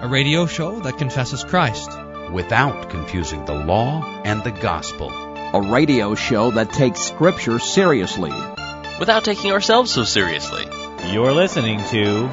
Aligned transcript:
a 0.00 0.08
radio 0.08 0.46
show 0.46 0.80
that 0.80 0.96
confesses 0.96 1.44
Christ 1.44 1.90
without 2.32 2.88
confusing 2.88 3.44
the 3.44 3.52
law 3.52 4.22
and 4.24 4.42
the 4.42 4.50
gospel. 4.50 5.10
A 5.10 5.60
radio 5.60 6.14
show 6.14 6.50
that 6.52 6.72
takes 6.72 7.00
Scripture 7.00 7.58
seriously 7.58 8.32
without 8.98 9.24
taking 9.24 9.52
ourselves 9.52 9.92
so 9.92 10.04
seriously. 10.04 10.64
You're 11.12 11.32
listening 11.32 11.84
to 11.90 12.30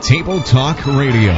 Table 0.00 0.40
Talk 0.40 0.86
Radio. 0.86 1.34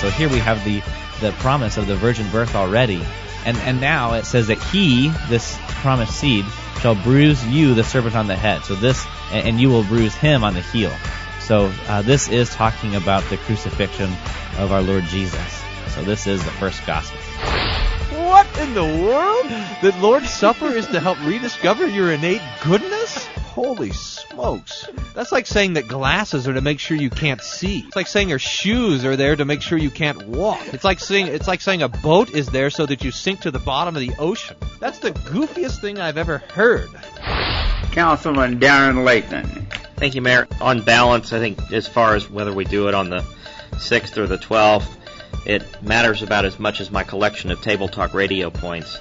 So 0.00 0.10
here 0.10 0.28
we 0.28 0.38
have 0.38 0.64
the 0.64 0.82
the 1.20 1.30
promise 1.38 1.76
of 1.76 1.86
the 1.86 1.94
virgin 1.94 2.28
birth 2.30 2.56
already. 2.56 3.04
And 3.44 3.56
and 3.58 3.80
now 3.80 4.14
it 4.14 4.26
says 4.26 4.48
that 4.48 4.62
he, 4.62 5.08
this 5.28 5.58
promised 5.82 6.18
seed, 6.18 6.44
shall 6.80 6.94
bruise 6.94 7.44
you, 7.46 7.74
the 7.74 7.84
serpent, 7.84 8.16
on 8.16 8.26
the 8.26 8.36
head. 8.36 8.64
So 8.64 8.74
this, 8.74 9.04
and 9.32 9.60
you 9.60 9.68
will 9.68 9.84
bruise 9.84 10.14
him 10.14 10.44
on 10.44 10.54
the 10.54 10.60
heel. 10.60 10.92
So 11.40 11.72
uh, 11.88 12.02
this 12.02 12.28
is 12.28 12.50
talking 12.50 12.94
about 12.94 13.24
the 13.30 13.36
crucifixion 13.38 14.10
of 14.58 14.72
our 14.72 14.82
Lord 14.82 15.04
Jesus. 15.04 15.62
So 15.88 16.02
this 16.02 16.26
is 16.26 16.44
the 16.44 16.50
first 16.52 16.86
gospel. 16.86 17.18
What 18.24 18.46
in 18.58 18.74
the 18.74 18.84
world? 18.84 19.46
The 19.82 19.94
Lord's 20.00 20.30
Supper 20.30 20.66
is 20.66 20.86
to 20.88 21.00
help 21.00 21.20
rediscover 21.24 21.86
your 21.86 22.12
innate 22.12 22.42
goodness? 22.62 23.26
Holy 23.54 23.90
smokes. 24.30 24.86
That's 25.14 25.32
like 25.32 25.46
saying 25.46 25.74
that 25.74 25.88
glasses 25.88 26.48
are 26.48 26.54
to 26.54 26.60
make 26.60 26.78
sure 26.78 26.96
you 26.96 27.10
can't 27.10 27.40
see. 27.40 27.80
It's 27.86 27.96
like 27.96 28.06
saying 28.06 28.28
your 28.28 28.38
shoes 28.38 29.04
are 29.04 29.16
there 29.16 29.36
to 29.36 29.44
make 29.44 29.62
sure 29.62 29.78
you 29.78 29.90
can't 29.90 30.26
walk. 30.26 30.60
It's 30.72 30.84
like 30.84 31.00
saying 31.00 31.26
it's 31.26 31.48
like 31.48 31.60
saying 31.60 31.82
a 31.82 31.88
boat 31.88 32.30
is 32.30 32.48
there 32.48 32.70
so 32.70 32.86
that 32.86 33.04
you 33.04 33.10
sink 33.10 33.40
to 33.40 33.50
the 33.50 33.58
bottom 33.58 33.94
of 33.94 34.00
the 34.00 34.12
ocean. 34.18 34.56
That's 34.78 34.98
the 34.98 35.10
goofiest 35.10 35.80
thing 35.80 35.98
I've 35.98 36.18
ever 36.18 36.38
heard. 36.38 36.90
Councilman 37.92 38.60
Darren 38.60 39.04
Layton. 39.04 39.66
Thank 39.96 40.14
you, 40.14 40.22
Mayor. 40.22 40.48
On 40.60 40.80
balance, 40.80 41.32
I 41.32 41.40
think 41.40 41.72
as 41.72 41.86
far 41.86 42.14
as 42.14 42.30
whether 42.30 42.52
we 42.52 42.64
do 42.64 42.88
it 42.88 42.94
on 42.94 43.10
the 43.10 43.24
6th 43.72 44.16
or 44.16 44.26
the 44.26 44.38
12th, 44.38 44.88
it 45.44 45.82
matters 45.82 46.22
about 46.22 46.44
as 46.44 46.58
much 46.58 46.80
as 46.80 46.90
my 46.90 47.02
collection 47.02 47.50
of 47.50 47.60
Table 47.60 47.88
Talk 47.88 48.14
radio 48.14 48.50
points. 48.50 48.98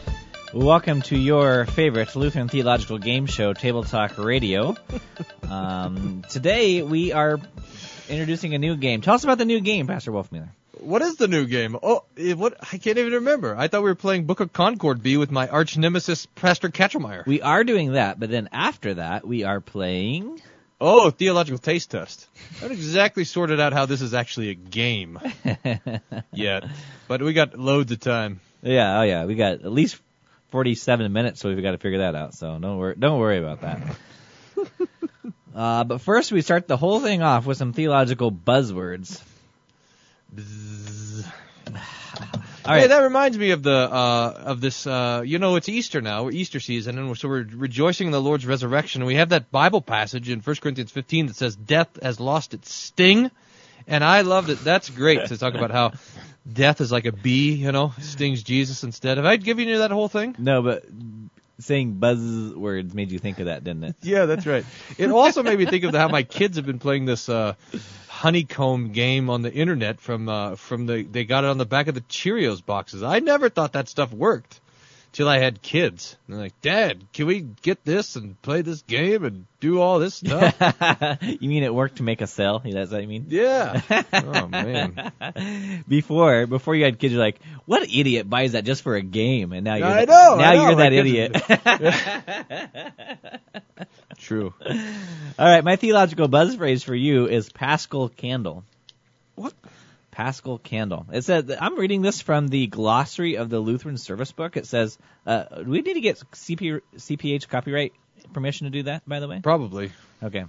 Welcome 0.54 1.04
to 1.04 1.16
your 1.16 1.68
favorite 1.68 2.16
Lutheran 2.16 2.48
theological 2.48 2.98
game 2.98 3.28
show, 3.28 3.54
Table 3.54 3.84
Talk 3.84 4.18
Radio. 4.18 4.76
um, 5.50 6.24
today 6.28 6.82
we 6.82 7.12
are 7.12 7.40
introducing 8.10 8.56
a 8.56 8.58
new 8.58 8.76
game. 8.76 9.02
Tell 9.02 9.14
us 9.14 9.24
about 9.24 9.38
the 9.38 9.46
new 9.46 9.62
game, 9.62 9.86
Pastor 9.86 10.12
Wolfmueller. 10.12 10.50
What 10.80 11.04
is 11.04 11.18
the 11.18 11.28
new 11.28 11.46
game? 11.46 11.78
Oh, 11.84 12.04
what? 12.36 12.56
I 12.62 12.80
can't 12.80 12.98
even 12.98 13.14
remember. 13.14 13.56
I 13.56 13.68
thought 13.68 13.84
we 13.84 13.90
were 13.90 13.96
playing 13.96 14.26
Book 14.26 14.40
of 14.40 14.52
Concord 14.52 15.04
B 15.04 15.18
with 15.18 15.30
my 15.30 15.48
arch 15.48 15.78
nemesis, 15.78 16.26
Pastor 16.26 16.70
Ketchemeyer. 16.70 17.28
We 17.28 17.44
are 17.44 17.64
doing 17.64 17.94
that, 17.94 18.20
but 18.20 18.32
then 18.32 18.50
after 18.52 18.96
that, 18.96 19.28
we 19.28 19.44
are 19.44 19.62
playing. 19.62 20.42
Oh, 20.82 21.12
theological 21.12 21.60
taste 21.60 21.92
test. 21.92 22.28
I 22.56 22.62
haven't 22.62 22.78
exactly 22.78 23.24
sorted 23.24 23.60
out 23.60 23.74
how 23.74 23.86
this 23.86 24.02
is 24.02 24.16
actually 24.16 24.50
a 24.50 24.56
game 24.56 25.20
yet, 26.34 26.64
but 27.08 27.22
we 27.22 27.34
got 27.34 27.60
loads 27.60 27.92
of 27.92 28.00
time. 28.00 28.40
Yeah, 28.64 29.00
oh 29.00 29.04
yeah, 29.04 29.26
we 29.26 29.36
got 29.36 29.54
at 29.54 29.72
least 29.72 30.02
47 30.52 31.12
minutes, 31.12 31.40
so 31.40 31.50
we've 31.50 31.62
got 31.62 31.72
to 31.72 31.78
figure 31.78 32.00
that 32.00 32.16
out. 32.16 32.34
So 32.34 32.58
don't 32.60 32.78
worry, 32.78 32.96
don't 32.98 33.20
worry 33.20 33.38
about 33.38 33.62
that. 33.62 33.82
uh, 35.56 35.84
but 35.84 36.02
first, 36.02 36.32
we 36.32 36.42
start 36.42 36.68
the 36.68 36.78
whole 36.78 37.00
thing 37.00 37.22
off 37.22 37.46
with 37.46 37.58
some 37.58 37.74
theological 37.74 38.32
buzzwords. 38.32 39.22
All 42.66 42.76
right. 42.76 42.82
Hey, 42.82 42.88
that 42.88 43.02
reminds 43.02 43.38
me 43.38 43.52
of 43.52 43.64
the 43.64 43.72
uh, 43.72 44.34
of 44.46 44.62
this. 44.62 44.86
Uh, 44.86 45.24
you 45.26 45.40
know, 45.40 45.56
it's 45.56 45.70
Easter 45.70 46.02
now. 46.02 46.26
We're 46.26 46.32
Easter 46.32 46.60
season, 46.60 47.00
and 47.00 47.18
so 47.18 47.28
we're 47.28 47.48
rejoicing 47.52 48.08
in 48.08 48.12
the 48.12 48.22
Lord's 48.22 48.46
resurrection. 48.46 49.06
We 49.06 49.16
have 49.16 49.30
that 49.30 49.50
Bible 49.50 49.82
passage 49.82 50.30
in 50.30 50.42
1 50.42 50.56
Corinthians 50.58 50.92
15 50.92 51.28
that 51.28 51.36
says, 51.36 51.56
"Death 51.56 51.88
has 52.02 52.20
lost 52.20 52.54
its 52.54 52.72
sting," 52.72 53.32
and 53.88 54.04
I 54.04 54.22
love 54.22 54.50
it. 54.50 54.64
That's 54.64 54.90
great 54.90 55.28
to 55.28 55.38
talk 55.38 55.56
about 55.56 55.72
how 55.72 55.94
death 56.54 56.82
is 56.82 56.92
like 56.92 57.06
a 57.06 57.12
bee, 57.12 57.54
you 57.54 57.72
know, 57.72 57.94
stings 58.00 58.44
Jesus 58.44 58.84
instead. 58.84 59.18
Have 59.18 59.26
I'd 59.26 59.44
given 59.44 59.68
you 59.68 59.80
that 59.80 59.92
whole 59.92 60.08
thing? 60.08 60.36
No, 60.38 60.62
but 60.62 60.86
saying 61.60 61.96
buzzwords 62.00 62.94
made 62.94 63.12
you 63.12 63.20
think 63.20 63.40
of 63.40 63.46
that, 63.46 63.64
didn't 63.64 63.84
it? 63.84 63.96
Yeah, 64.04 64.26
that's 64.26 64.46
right. 64.48 64.66
It 64.98 65.12
also 65.12 65.44
made 65.44 65.60
me 65.60 65.66
think 65.66 65.84
of 65.84 65.94
how 65.94 66.08
my 66.08 66.24
kids 66.24 66.58
have 66.58 66.66
been 66.66 66.80
playing 66.80 67.06
this 67.06 67.30
uh, 67.30 67.54
honeycomb 68.08 68.92
game 68.92 69.30
on 69.30 69.42
the 69.42 69.54
internet 69.54 70.00
from 70.00 70.30
uh, 70.30 70.56
from 70.56 70.86
the 70.86 71.04
they 71.04 71.26
got 71.26 71.44
it 71.44 71.48
on 71.48 71.58
the 71.58 71.66
back 71.66 71.88
of 71.88 71.96
the 71.96 72.02
Cheerios 72.02 72.66
boxes. 72.66 73.04
I 73.04 73.20
never 73.20 73.50
thought 73.50 73.74
that 73.74 73.88
stuff 73.90 74.12
worked 74.12 74.60
till 75.12 75.28
I 75.28 75.40
had 75.40 75.62
kids. 75.62 76.16
And 76.28 76.36
they're 76.36 76.44
like, 76.44 76.62
Dad, 76.62 77.04
can 77.14 77.26
we 77.26 77.42
get 77.62 77.84
this 77.84 78.16
and 78.16 78.40
play 78.42 78.62
this 78.62 78.82
game 78.84 79.24
and 79.24 79.46
do 79.60 79.82
all 79.82 80.00
this 80.00 80.16
stuff? 80.16 80.56
you 81.22 81.50
mean 81.50 81.64
it 81.64 81.74
worked 81.74 81.98
to 81.98 82.04
make 82.04 82.22
a 82.22 82.28
sale? 82.28 82.62
That's 82.64 82.92
what 82.92 83.02
you 83.02 83.08
mean? 83.08 83.26
Yeah. 83.30 83.82
oh 84.14 84.48
man. 84.48 85.84
Before 85.88 86.48
before 86.48 86.76
you 86.76 86.86
had 86.86 87.00
kids, 87.00 87.14
you're 87.14 87.22
like, 87.22 87.40
what 87.66 87.84
idiot 87.84 88.30
buys 88.30 88.54
that 88.54 88.66
just 88.66 88.84
for 88.84 88.96
a 88.96 89.02
game? 89.02 89.52
And 89.52 89.64
now 89.64 89.76
you're 89.76 89.88
I 89.88 90.06
know, 90.06 90.36
now 90.36 90.50
I 90.50 90.56
know, 90.56 90.66
you're 90.68 90.76
that 90.76 90.94
idiot. 90.94 91.36
True. 94.18 94.54
All 95.40 95.48
right, 95.48 95.64
my 95.64 95.76
theological 95.76 96.28
buzz 96.28 96.56
phrase 96.56 96.84
for 96.84 96.96
you 96.96 97.28
is 97.28 97.50
Paschal 97.50 98.10
candle. 98.10 98.64
What? 99.36 99.54
Paschal 100.20 100.58
candle. 100.58 101.06
It 101.14 101.24
said 101.24 101.50
I'm 101.62 101.80
reading 101.80 102.02
this 102.02 102.20
from 102.20 102.50
the 102.50 102.68
glossary 102.68 103.38
of 103.38 103.50
the 103.50 103.62
Lutheran 103.62 103.98
Service 103.98 104.34
Book. 104.34 104.58
It 104.58 104.66
says, 104.66 104.98
uh, 105.26 105.46
"Do 105.46 105.70
we 105.70 105.80
need 105.80 105.94
to 105.94 106.02
get 106.02 106.22
CP, 106.34 106.82
CPH 106.98 107.48
copyright 107.48 107.94
permission 108.34 108.66
to 108.66 108.70
do 108.72 108.84
that?" 108.84 109.08
By 109.08 109.22
the 109.22 109.30
way, 109.30 109.40
probably. 109.42 109.94
Okay. 110.22 110.44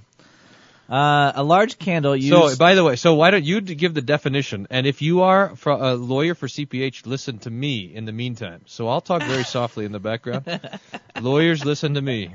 Uh, 0.90 1.30
a 1.36 1.44
large 1.44 1.78
candle 1.78 2.16
used. 2.16 2.32
So, 2.32 2.56
by 2.56 2.74
the 2.74 2.82
way, 2.82 2.96
so 2.96 3.14
why 3.14 3.30
don't 3.30 3.44
you 3.44 3.60
give 3.60 3.94
the 3.94 4.02
definition? 4.02 4.66
And 4.70 4.88
if 4.88 5.02
you 5.02 5.22
are 5.22 5.54
a 5.64 5.94
lawyer 5.94 6.34
for 6.34 6.48
CPH, 6.48 7.06
listen 7.06 7.38
to 7.40 7.50
me 7.50 7.94
in 7.94 8.06
the 8.06 8.12
meantime. 8.12 8.62
So 8.66 8.88
I'll 8.88 9.00
talk 9.00 9.22
very 9.22 9.44
softly 9.56 9.84
in 9.84 9.92
the 9.92 10.00
background. 10.00 10.60
Lawyers, 11.20 11.64
listen 11.64 11.94
to 11.94 12.02
me. 12.02 12.34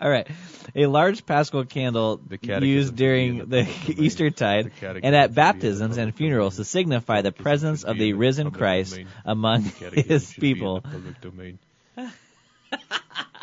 All 0.00 0.10
right. 0.10 0.26
A 0.74 0.86
large 0.86 1.24
Paschal 1.24 1.64
candle 1.66 2.20
used 2.42 2.96
during 2.96 3.48
the 3.48 3.68
Easter 3.86 4.30
tide 4.30 4.72
and 4.82 5.14
at 5.14 5.32
baptisms 5.32 5.96
and 5.96 6.12
funerals 6.12 6.56
to 6.56 6.64
signify 6.64 7.22
the 7.22 7.30
presence 7.30 7.84
of 7.84 7.96
the 7.96 8.14
risen 8.14 8.50
Christ 8.50 8.98
among 9.24 9.62
his 9.62 10.32
people. 10.32 10.82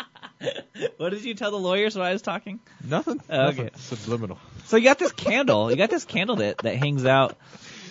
what 0.98 1.10
did 1.10 1.24
you 1.24 1.34
tell 1.34 1.52
the 1.52 1.60
lawyers 1.60 1.96
when 1.96 2.06
I 2.06 2.14
was 2.14 2.22
talking? 2.22 2.60
Nothing. 2.84 3.22
Okay. 3.30 3.64
Nothing. 3.64 3.70
Subliminal. 3.76 4.38
So 4.66 4.78
you 4.78 4.84
got 4.84 5.00
this 5.00 5.12
candle. 5.12 5.70
You 5.70 5.78
got 5.78 5.90
this 5.90 6.06
candle 6.06 6.38
that 6.38 6.60
that 6.60 6.76
hangs 6.76 7.06
out. 7.06 7.38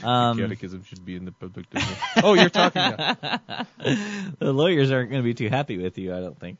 Um, 0.03 0.39
Catechism 0.39 0.85
should 0.85 1.05
be 1.05 1.17
in 1.17 1.27
the 1.27 1.33
public 1.33 1.69
domain. 1.69 1.89
oh, 2.23 2.35
you're 2.35 2.49
talking 2.49 2.81
now. 2.81 3.17
the 4.39 4.53
lawyers 4.53 4.91
aren't 4.91 5.11
going 5.11 5.23
to 5.23 5.27
be 5.27 5.35
too 5.35 5.51
happy 5.51 5.77
with 5.77 5.99
you, 5.99 6.15
I 6.15 6.21
don't 6.21 6.39
think. 6.39 6.59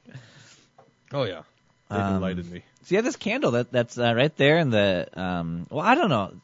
Oh 1.13 1.25
yeah, 1.25 1.43
they 1.89 1.97
um, 1.97 2.15
delighted 2.15 2.51
me. 2.51 2.63
So 2.83 2.95
you 2.95 2.97
have 2.97 3.05
this 3.05 3.17
candle 3.17 3.53
that 3.53 3.73
that's 3.73 3.99
uh, 3.99 4.15
right 4.15 4.35
there 4.37 4.59
in 4.59 4.71
the. 4.71 5.09
Um, 5.15 5.67
well, 5.71 5.85
I 5.85 5.95
don't 5.95 6.11
know. 6.11 6.35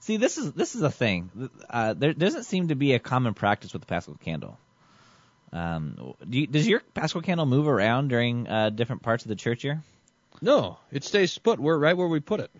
See, 0.00 0.18
this 0.18 0.38
is 0.38 0.52
this 0.52 0.74
is 0.76 0.82
a 0.82 0.90
thing. 0.90 1.50
Uh, 1.68 1.94
there 1.94 2.12
doesn't 2.12 2.44
seem 2.44 2.68
to 2.68 2.76
be 2.76 2.92
a 2.92 2.98
common 2.98 3.34
practice 3.34 3.72
with 3.72 3.82
the 3.82 3.86
Paschal 3.86 4.14
candle. 4.14 4.58
Um, 5.56 6.14
do 6.28 6.38
you, 6.40 6.46
does 6.46 6.68
your 6.68 6.80
Paschal 6.92 7.22
candle 7.22 7.46
move 7.46 7.66
around 7.66 8.08
during 8.08 8.46
uh, 8.46 8.68
different 8.68 9.02
parts 9.02 9.24
of 9.24 9.30
the 9.30 9.36
church 9.36 9.64
year? 9.64 9.82
No, 10.42 10.78
it 10.92 11.02
stays 11.02 11.38
put 11.38 11.58
where 11.58 11.78
right 11.78 11.96
where 11.96 12.08
we 12.08 12.20
put 12.20 12.40
it. 12.40 12.50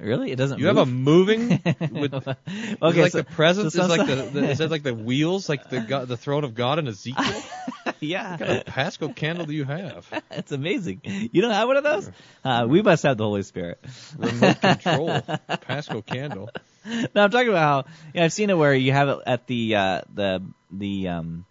Really, 0.00 0.32
it 0.32 0.36
doesn't. 0.36 0.56
Move. 0.56 0.60
You 0.60 0.66
move? 0.66 0.76
have 0.76 0.88
a 0.88 0.90
moving 0.90 1.48
with 2.00 2.14
okay, 2.14 3.02
like 3.02 3.12
so, 3.12 3.18
the 3.18 3.24
presence 3.24 3.74
so 3.74 3.84
is 3.84 3.88
like 3.88 4.08
the, 4.08 4.16
the 4.32 4.50
is 4.50 4.58
that 4.58 4.72
like 4.72 4.82
the 4.82 4.92
wheels 4.92 5.48
like 5.48 5.70
the 5.70 5.82
God, 5.82 6.08
the 6.08 6.16
throne 6.16 6.42
of 6.42 6.56
God 6.56 6.80
in 6.80 6.88
Ezekiel? 6.88 7.42
yeah. 8.00 8.32
What 8.32 8.40
kind 8.40 8.58
of 8.58 8.66
Paschal 8.66 9.12
candle 9.12 9.46
do 9.46 9.52
you 9.52 9.62
have? 9.62 10.08
it's 10.32 10.50
amazing. 10.50 11.00
You 11.04 11.42
don't 11.42 11.52
have 11.52 11.68
one 11.68 11.76
of 11.76 11.84
those? 11.84 12.10
Uh, 12.42 12.66
we 12.68 12.82
must 12.82 13.04
have 13.04 13.18
the 13.18 13.24
Holy 13.24 13.44
Spirit. 13.44 13.78
Remote 14.18 14.60
control 14.60 15.20
Paschal 15.60 16.02
candle. 16.02 16.50
No, 16.84 17.22
I'm 17.22 17.30
talking 17.30 17.50
about 17.50 17.86
how 17.86 17.92
yeah, 18.12 18.24
I've 18.24 18.32
seen 18.32 18.50
it 18.50 18.58
where 18.58 18.74
you 18.74 18.90
have 18.90 19.08
it 19.10 19.18
at 19.28 19.46
the 19.46 19.76
uh, 19.76 20.00
the 20.12 20.42
the 20.72 21.06
um 21.06 21.46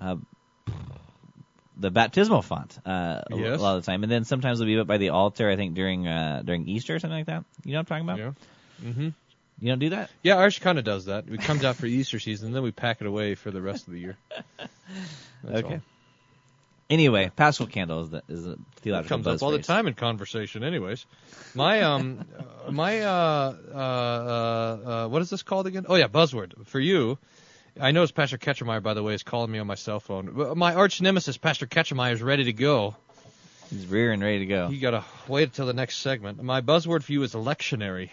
uh, 0.00 0.16
the 1.78 1.90
baptismal 1.90 2.42
font 2.42 2.78
uh, 2.84 3.22
yes. 3.30 3.58
a 3.58 3.62
lot 3.62 3.76
of 3.76 3.84
the 3.84 3.90
time, 3.90 4.02
and 4.02 4.10
then 4.10 4.24
sometimes 4.24 4.60
it'll 4.60 4.68
be 4.68 4.78
up 4.78 4.86
by 4.86 4.98
the 4.98 5.10
altar. 5.10 5.48
I 5.48 5.56
think 5.56 5.74
during 5.74 6.06
uh, 6.06 6.42
during 6.44 6.68
Easter 6.68 6.96
or 6.96 6.98
something 6.98 7.18
like 7.18 7.26
that. 7.26 7.44
You 7.64 7.72
know 7.72 7.78
what 7.78 7.92
I'm 7.92 8.04
talking 8.04 8.22
about? 8.22 8.36
Yeah. 8.82 8.90
Mhm. 8.90 9.14
You 9.60 9.68
don't 9.68 9.78
do 9.80 9.90
that? 9.90 10.10
Yeah, 10.22 10.36
ours 10.36 10.58
kind 10.58 10.78
of 10.78 10.84
does 10.84 11.06
that. 11.06 11.24
It 11.28 11.40
comes 11.40 11.64
out 11.64 11.76
for 11.76 11.86
Easter 11.86 12.20
season, 12.20 12.46
and 12.46 12.56
then 12.56 12.62
we 12.62 12.70
pack 12.70 13.00
it 13.00 13.06
away 13.06 13.34
for 13.34 13.50
the 13.50 13.60
rest 13.60 13.88
of 13.88 13.92
the 13.92 14.00
year. 14.00 14.16
That's 15.42 15.64
okay. 15.64 15.74
All. 15.74 15.80
Anyway, 16.90 17.30
Paschal 17.36 17.66
candle 17.66 18.02
is, 18.02 18.10
the, 18.10 18.22
is 18.28 18.46
a 18.46 18.56
theological 18.76 19.06
it 19.06 19.08
comes 19.08 19.26
up 19.26 19.42
all 19.42 19.50
phrase. 19.50 19.66
the 19.66 19.72
time 19.72 19.88
in 19.88 19.94
conversation. 19.94 20.64
Anyways, 20.64 21.04
my 21.54 21.82
um, 21.82 22.24
my 22.70 23.02
uh, 23.02 23.54
uh, 23.74 23.76
uh, 23.76 24.90
uh, 24.90 25.08
what 25.08 25.20
is 25.20 25.28
this 25.28 25.42
called 25.42 25.66
again? 25.66 25.84
Oh 25.88 25.96
yeah, 25.96 26.08
buzzword 26.08 26.66
for 26.66 26.80
you. 26.80 27.18
I 27.80 27.92
noticed 27.92 28.14
Pastor 28.14 28.38
Ketchemeyer, 28.38 28.82
by 28.82 28.94
the 28.94 29.02
way, 29.02 29.14
is 29.14 29.22
calling 29.22 29.50
me 29.50 29.58
on 29.58 29.66
my 29.66 29.74
cell 29.74 30.00
phone. 30.00 30.56
My 30.56 30.74
arch 30.74 31.00
nemesis, 31.00 31.36
Pastor 31.36 31.66
Ketchemeyer, 31.66 32.12
is 32.12 32.22
ready 32.22 32.44
to 32.44 32.52
go. 32.52 32.96
He's 33.70 33.86
rearing, 33.86 34.20
ready 34.20 34.40
to 34.40 34.46
go. 34.46 34.68
You 34.68 34.80
gotta 34.80 35.04
wait 35.26 35.44
until 35.44 35.66
the 35.66 35.74
next 35.74 35.98
segment. 35.98 36.42
My 36.42 36.60
buzzword 36.60 37.02
for 37.02 37.12
you 37.12 37.22
is 37.22 37.34
lectionary. 37.34 38.10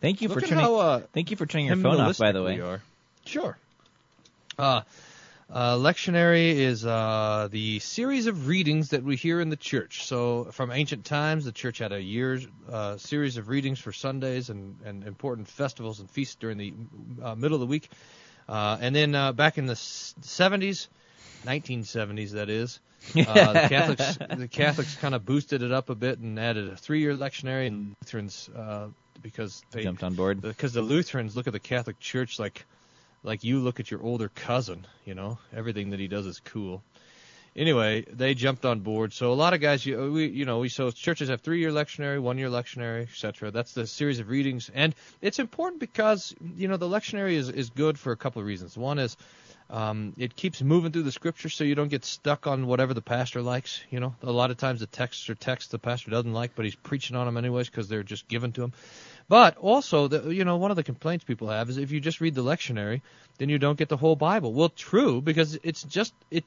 Thank 0.00 0.22
you 0.22 0.28
Look 0.28 0.40
for 0.40 0.46
turning. 0.46 0.64
how, 0.64 0.76
uh, 0.76 1.00
thank 1.12 1.30
you 1.30 1.36
for 1.36 1.46
turning 1.46 1.66
your 1.66 1.76
phone 1.76 2.00
off, 2.00 2.18
by 2.18 2.32
the 2.32 2.42
way. 2.42 2.60
are. 2.60 2.82
Sure. 3.24 3.56
Uh, 4.58 4.82
uh, 5.52 5.76
lectionary 5.76 6.54
is 6.54 6.86
uh, 6.86 7.48
the 7.50 7.80
series 7.80 8.26
of 8.26 8.46
readings 8.46 8.90
that 8.90 9.02
we 9.02 9.16
hear 9.16 9.40
in 9.40 9.50
the 9.50 9.56
church. 9.56 10.04
So, 10.04 10.44
from 10.52 10.70
ancient 10.70 11.04
times, 11.04 11.44
the 11.44 11.52
church 11.52 11.78
had 11.78 11.92
a 11.92 12.00
year's 12.00 12.46
uh, 12.70 12.98
series 12.98 13.36
of 13.36 13.48
readings 13.48 13.78
for 13.78 13.92
Sundays 13.92 14.48
and, 14.48 14.76
and 14.84 15.04
important 15.04 15.48
festivals 15.48 16.00
and 16.00 16.08
feasts 16.08 16.36
during 16.36 16.56
the 16.56 16.72
uh, 17.22 17.34
middle 17.34 17.56
of 17.56 17.60
the 17.60 17.66
week. 17.66 17.90
Uh, 18.50 18.76
and 18.80 18.94
then 18.94 19.14
uh, 19.14 19.32
back 19.32 19.58
in 19.58 19.66
the 19.66 19.74
70s, 19.74 20.88
1970s, 21.46 22.32
that 22.32 22.50
is, 22.50 22.80
uh, 23.16 23.52
the 23.52 23.66
Catholics 23.68 24.18
the 24.36 24.48
Catholics 24.48 24.96
kind 24.96 25.14
of 25.14 25.24
boosted 25.24 25.62
it 25.62 25.72
up 25.72 25.88
a 25.88 25.94
bit 25.94 26.18
and 26.18 26.38
added 26.38 26.68
a 26.68 26.76
three-year 26.76 27.16
lectionary, 27.16 27.68
and 27.68 27.94
Lutherans 28.02 28.50
uh, 28.54 28.88
because 29.22 29.62
they 29.70 29.84
Jumped 29.84 30.02
on 30.02 30.14
board. 30.14 30.42
because 30.42 30.72
the 30.72 30.82
Lutherans 30.82 31.36
look 31.36 31.46
at 31.46 31.52
the 31.52 31.60
Catholic 31.60 31.98
Church 32.00 32.38
like 32.38 32.66
like 33.22 33.44
you 33.44 33.60
look 33.60 33.80
at 33.80 33.90
your 33.90 34.02
older 34.02 34.28
cousin, 34.28 34.86
you 35.04 35.14
know, 35.14 35.38
everything 35.54 35.90
that 35.90 36.00
he 36.00 36.08
does 36.08 36.26
is 36.26 36.40
cool. 36.40 36.82
Anyway, 37.56 38.04
they 38.12 38.34
jumped 38.34 38.64
on 38.64 38.80
board. 38.80 39.12
So 39.12 39.32
a 39.32 39.34
lot 39.34 39.54
of 39.54 39.60
guys, 39.60 39.84
you, 39.84 40.12
we, 40.12 40.26
you 40.26 40.44
know, 40.44 40.60
we 40.60 40.68
so 40.68 40.90
churches 40.90 41.28
have 41.28 41.40
three-year 41.40 41.72
lectionary, 41.72 42.20
one-year 42.20 42.48
lectionary, 42.48 43.02
etc. 43.02 43.50
That's 43.50 43.72
the 43.72 43.86
series 43.86 44.20
of 44.20 44.28
readings, 44.28 44.70
and 44.72 44.94
it's 45.20 45.40
important 45.40 45.80
because 45.80 46.34
you 46.56 46.68
know 46.68 46.76
the 46.76 46.88
lectionary 46.88 47.32
is 47.32 47.48
is 47.48 47.70
good 47.70 47.98
for 47.98 48.12
a 48.12 48.16
couple 48.16 48.40
of 48.40 48.46
reasons. 48.46 48.78
One 48.78 49.00
is 49.00 49.16
um, 49.70 50.14
it 50.18 50.34
keeps 50.34 50.60
moving 50.62 50.90
through 50.90 51.04
the 51.04 51.12
scripture 51.12 51.48
so 51.48 51.62
you 51.62 51.76
don't 51.76 51.88
get 51.88 52.04
stuck 52.04 52.48
on 52.48 52.66
whatever 52.66 52.92
the 52.92 53.00
pastor 53.00 53.40
likes. 53.40 53.80
You 53.88 54.00
know, 54.00 54.16
a 54.22 54.32
lot 54.32 54.50
of 54.50 54.56
times 54.56 54.80
the 54.80 54.86
texts 54.86 55.30
are 55.30 55.36
texts 55.36 55.70
the 55.70 55.78
pastor 55.78 56.10
doesn't 56.10 56.32
like, 56.32 56.56
but 56.56 56.64
he's 56.64 56.74
preaching 56.74 57.16
on 57.16 57.26
them 57.26 57.36
anyways 57.36 57.70
because 57.70 57.88
they're 57.88 58.02
just 58.02 58.26
given 58.26 58.50
to 58.52 58.64
him. 58.64 58.72
But 59.28 59.56
also, 59.58 60.08
the, 60.08 60.30
you 60.30 60.44
know, 60.44 60.56
one 60.56 60.72
of 60.72 60.76
the 60.76 60.82
complaints 60.82 61.24
people 61.24 61.48
have 61.48 61.70
is 61.70 61.76
if 61.76 61.92
you 61.92 62.00
just 62.00 62.20
read 62.20 62.34
the 62.34 62.42
lectionary, 62.42 63.00
then 63.38 63.48
you 63.48 63.58
don't 63.58 63.78
get 63.78 63.88
the 63.88 63.96
whole 63.96 64.16
Bible. 64.16 64.52
Well, 64.52 64.70
true, 64.70 65.20
because 65.20 65.56
it's 65.62 65.84
just 65.84 66.12
it. 66.32 66.44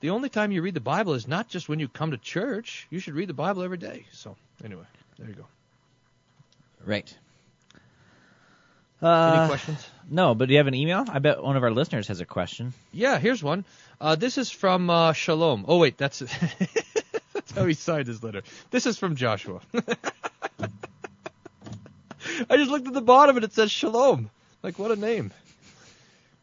The 0.00 0.10
only 0.10 0.30
time 0.30 0.50
you 0.50 0.62
read 0.62 0.74
the 0.74 0.80
Bible 0.80 1.12
is 1.12 1.28
not 1.28 1.48
just 1.48 1.68
when 1.68 1.78
you 1.78 1.88
come 1.88 2.12
to 2.12 2.16
church. 2.16 2.86
You 2.88 3.00
should 3.00 3.14
read 3.14 3.28
the 3.28 3.34
Bible 3.34 3.62
every 3.62 3.76
day. 3.76 4.06
So 4.12 4.34
anyway, 4.64 4.84
there 5.18 5.28
you 5.28 5.34
go. 5.34 5.46
Right. 6.86 7.14
Any 9.02 9.10
Uh, 9.10 9.46
questions? 9.48 9.86
no, 10.10 10.34
but 10.34 10.46
do 10.48 10.52
you 10.54 10.58
have 10.58 10.66
an 10.68 10.74
email? 10.74 11.04
I 11.08 11.18
bet 11.18 11.42
one 11.42 11.56
of 11.56 11.62
our 11.62 11.70
listeners 11.70 12.08
has 12.08 12.20
a 12.20 12.26
question. 12.26 12.72
Yeah, 12.92 13.18
here's 13.18 13.42
one. 13.42 13.64
Uh, 14.00 14.14
this 14.16 14.38
is 14.38 14.50
from 14.50 14.88
uh, 14.90 15.12
Shalom. 15.12 15.64
Oh 15.68 15.78
wait, 15.78 15.98
that's 15.98 16.18
that's 17.32 17.52
how 17.54 17.66
he 17.66 17.74
signed 17.74 18.06
his 18.08 18.22
letter. 18.22 18.42
This 18.70 18.86
is 18.86 18.98
from 18.98 19.16
Joshua. 19.16 19.60
I 22.50 22.56
just 22.56 22.70
looked 22.70 22.86
at 22.86 22.94
the 22.94 23.00
bottom 23.02 23.36
and 23.36 23.44
it 23.44 23.52
says 23.52 23.70
Shalom. 23.70 24.30
Like 24.62 24.78
what 24.78 24.90
a 24.90 24.96
name. 24.96 25.30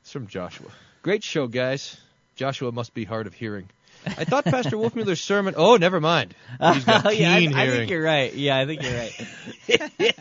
It's 0.01 0.11
from 0.11 0.27
Joshua. 0.27 0.69
Great 1.01 1.23
show, 1.23 1.47
guys. 1.47 1.97
Joshua 2.35 2.71
must 2.71 2.93
be 2.93 3.03
hard 3.03 3.27
of 3.27 3.33
hearing. 3.33 3.69
I 4.05 4.25
thought 4.25 4.45
Pastor 4.45 4.77
Wolfmueller's 4.77 5.21
sermon. 5.21 5.55
Oh, 5.57 5.77
never 5.77 5.99
mind. 6.01 6.35
He's 6.59 6.83
got 6.83 7.05
keen 7.05 7.21
yeah, 7.51 7.57
I, 7.57 7.63
I 7.63 7.69
think 7.69 7.89
you're 7.89 8.03
right. 8.03 8.33
Yeah, 8.33 8.57
I 8.57 8.65
think 8.65 8.83
you're 8.83 8.93
right. 8.93 9.27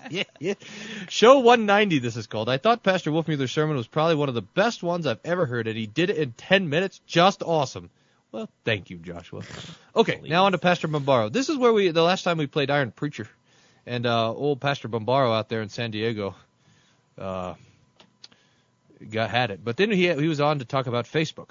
Yeah, 0.08 0.24
yeah. 0.40 0.54
Show 1.08 1.38
190, 1.40 1.98
this 1.98 2.16
is 2.16 2.26
called. 2.26 2.48
I 2.48 2.58
thought 2.58 2.82
Pastor 2.82 3.12
Wolfmueller's 3.12 3.52
sermon 3.52 3.76
was 3.76 3.86
probably 3.86 4.14
one 4.14 4.28
of 4.28 4.34
the 4.34 4.42
best 4.42 4.82
ones 4.82 5.06
I've 5.06 5.20
ever 5.24 5.46
heard, 5.46 5.66
and 5.66 5.76
he 5.76 5.86
did 5.86 6.10
it 6.10 6.16
in 6.16 6.32
10 6.32 6.68
minutes. 6.68 7.00
Just 7.06 7.42
awesome. 7.42 7.90
Well, 8.30 8.48
thank 8.64 8.90
you, 8.90 8.96
Joshua. 8.96 9.42
Okay, 9.94 10.20
now 10.24 10.46
on 10.46 10.52
to 10.52 10.58
Pastor 10.58 10.88
Bombaro. 10.88 11.30
This 11.30 11.48
is 11.48 11.58
where 11.58 11.72
we, 11.72 11.90
the 11.90 12.02
last 12.02 12.22
time 12.22 12.38
we 12.38 12.46
played 12.46 12.70
Iron 12.70 12.90
Preacher, 12.90 13.28
and 13.86 14.06
uh, 14.06 14.32
old 14.32 14.60
Pastor 14.60 14.88
Bombaro 14.88 15.36
out 15.36 15.48
there 15.48 15.60
in 15.60 15.68
San 15.68 15.90
Diego 15.90 16.34
uh, 17.18 17.54
got 19.10 19.30
had 19.30 19.50
it. 19.50 19.64
But 19.64 19.76
then 19.76 19.90
he, 19.90 20.12
he 20.12 20.28
was 20.28 20.40
on 20.40 20.58
to 20.58 20.64
talk 20.64 20.86
about 20.86 21.06
Facebook. 21.06 21.50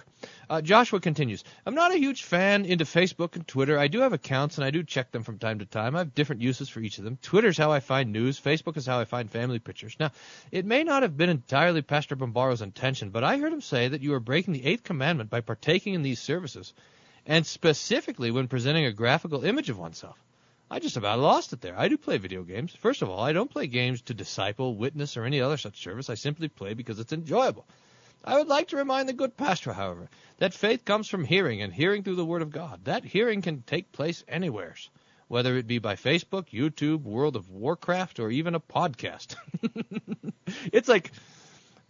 Uh, 0.50 0.62
Joshua 0.62 1.00
continues, 1.00 1.44
I'm 1.65 1.75
not 1.75 1.94
a 1.94 1.98
huge 1.98 2.24
fan 2.24 2.65
into 2.65 2.86
Facebook 2.86 3.36
and 3.36 3.48
Twitter. 3.48 3.77
I 3.77 3.88
do 3.88 4.00
have 4.00 4.13
accounts 4.13 4.57
and 4.57 4.65
I 4.65 4.71
do 4.71 4.83
check 4.83 5.12
them 5.12 5.24
from 5.24 5.39
time 5.39 5.59
to 5.59 5.65
time. 5.65 5.95
I 5.95 6.00
have 6.00 6.15
different 6.15 6.42
uses 6.42 6.69
for 6.69 6.80
each 6.80 6.98
of 6.98 7.03
them. 7.03 7.18
Twitter's 7.21 7.57
how 7.57 7.71
I 7.71 7.80
find 7.80 8.12
news. 8.12 8.39
Facebook 8.39 8.77
is 8.77 8.86
how 8.86 9.00
I 9.00 9.06
find 9.06 9.30
family 9.30 9.59
pictures. 9.59 9.95
Now, 10.00 10.12
it 10.51 10.65
may 10.65 10.83
not 10.83 11.03
have 11.03 11.18
been 11.18 11.30
entirely 11.30 11.81
Pastor 11.81 12.15
Bombaro's 12.15 12.62
intention, 12.62 13.09
but 13.09 13.24
I 13.24 13.38
heard 13.38 13.53
him 13.53 13.62
say 13.62 13.88
that 13.88 14.01
you 14.01 14.13
are 14.13 14.19
breaking 14.19 14.53
the 14.53 14.65
eighth 14.65 14.83
commandment 14.83 15.30
by 15.30 15.42
partaking 15.42 15.94
in 15.94 16.01
these 16.01 16.19
services, 16.19 16.74
and 17.25 17.45
specifically 17.45 18.31
when 18.31 18.48
presenting 18.48 18.86
a 18.86 18.92
graphical 18.92 19.45
image 19.45 19.69
of 19.69 19.77
oneself. 19.77 20.18
I 20.72 20.80
just 20.80 20.96
about 20.96 21.20
lost 21.20 21.52
it 21.52 21.60
there. 21.60 21.78
I 21.78 21.90
do 21.90 21.98
play 21.98 22.18
video 22.18 22.44
games. 22.44 22.74
First 22.74 23.02
of 23.02 23.10
all, 23.10 23.20
I 23.20 23.34
don't 23.34 23.52
play 23.52 23.68
games 23.68 24.04
to 24.04 24.14
disciple, 24.14 24.74
witness, 24.74 25.18
or 25.18 25.26
any 25.26 25.42
other 25.42 25.58
such 25.58 25.84
service. 25.84 26.10
I 26.10 26.14
simply 26.14 26.48
play 26.48 26.76
because 26.76 26.98
it's 26.98 27.12
enjoyable. 27.12 27.68
I 28.24 28.38
would 28.38 28.48
like 28.48 28.70
to 28.70 28.78
remind 28.78 29.10
the 29.10 29.14
good 29.14 29.36
pastor, 29.36 29.74
however, 29.74 30.10
that 30.38 30.54
faith 30.54 30.86
comes 30.86 31.10
from 31.10 31.26
hearing, 31.26 31.62
and 31.62 31.74
hearing 31.74 32.04
through 32.04 32.16
the 32.16 32.24
Word 32.26 32.42
of 32.42 32.52
God. 32.52 32.86
That 32.86 33.04
hearing 33.04 33.42
can 33.42 33.64
take 33.64 33.92
place 33.92 34.24
anywheres, 34.30 34.90
whether 35.28 35.58
it 35.58 35.68
be 35.68 35.80
by 35.80 35.96
Facebook, 35.98 36.52
YouTube, 36.52 37.04
World 37.04 37.36
of 37.36 37.50
Warcraft, 37.50 38.22
or 38.22 38.32
even 38.32 38.56
a 38.56 38.62
podcast. 38.62 39.36
it's 40.72 40.88
like, 40.88 41.12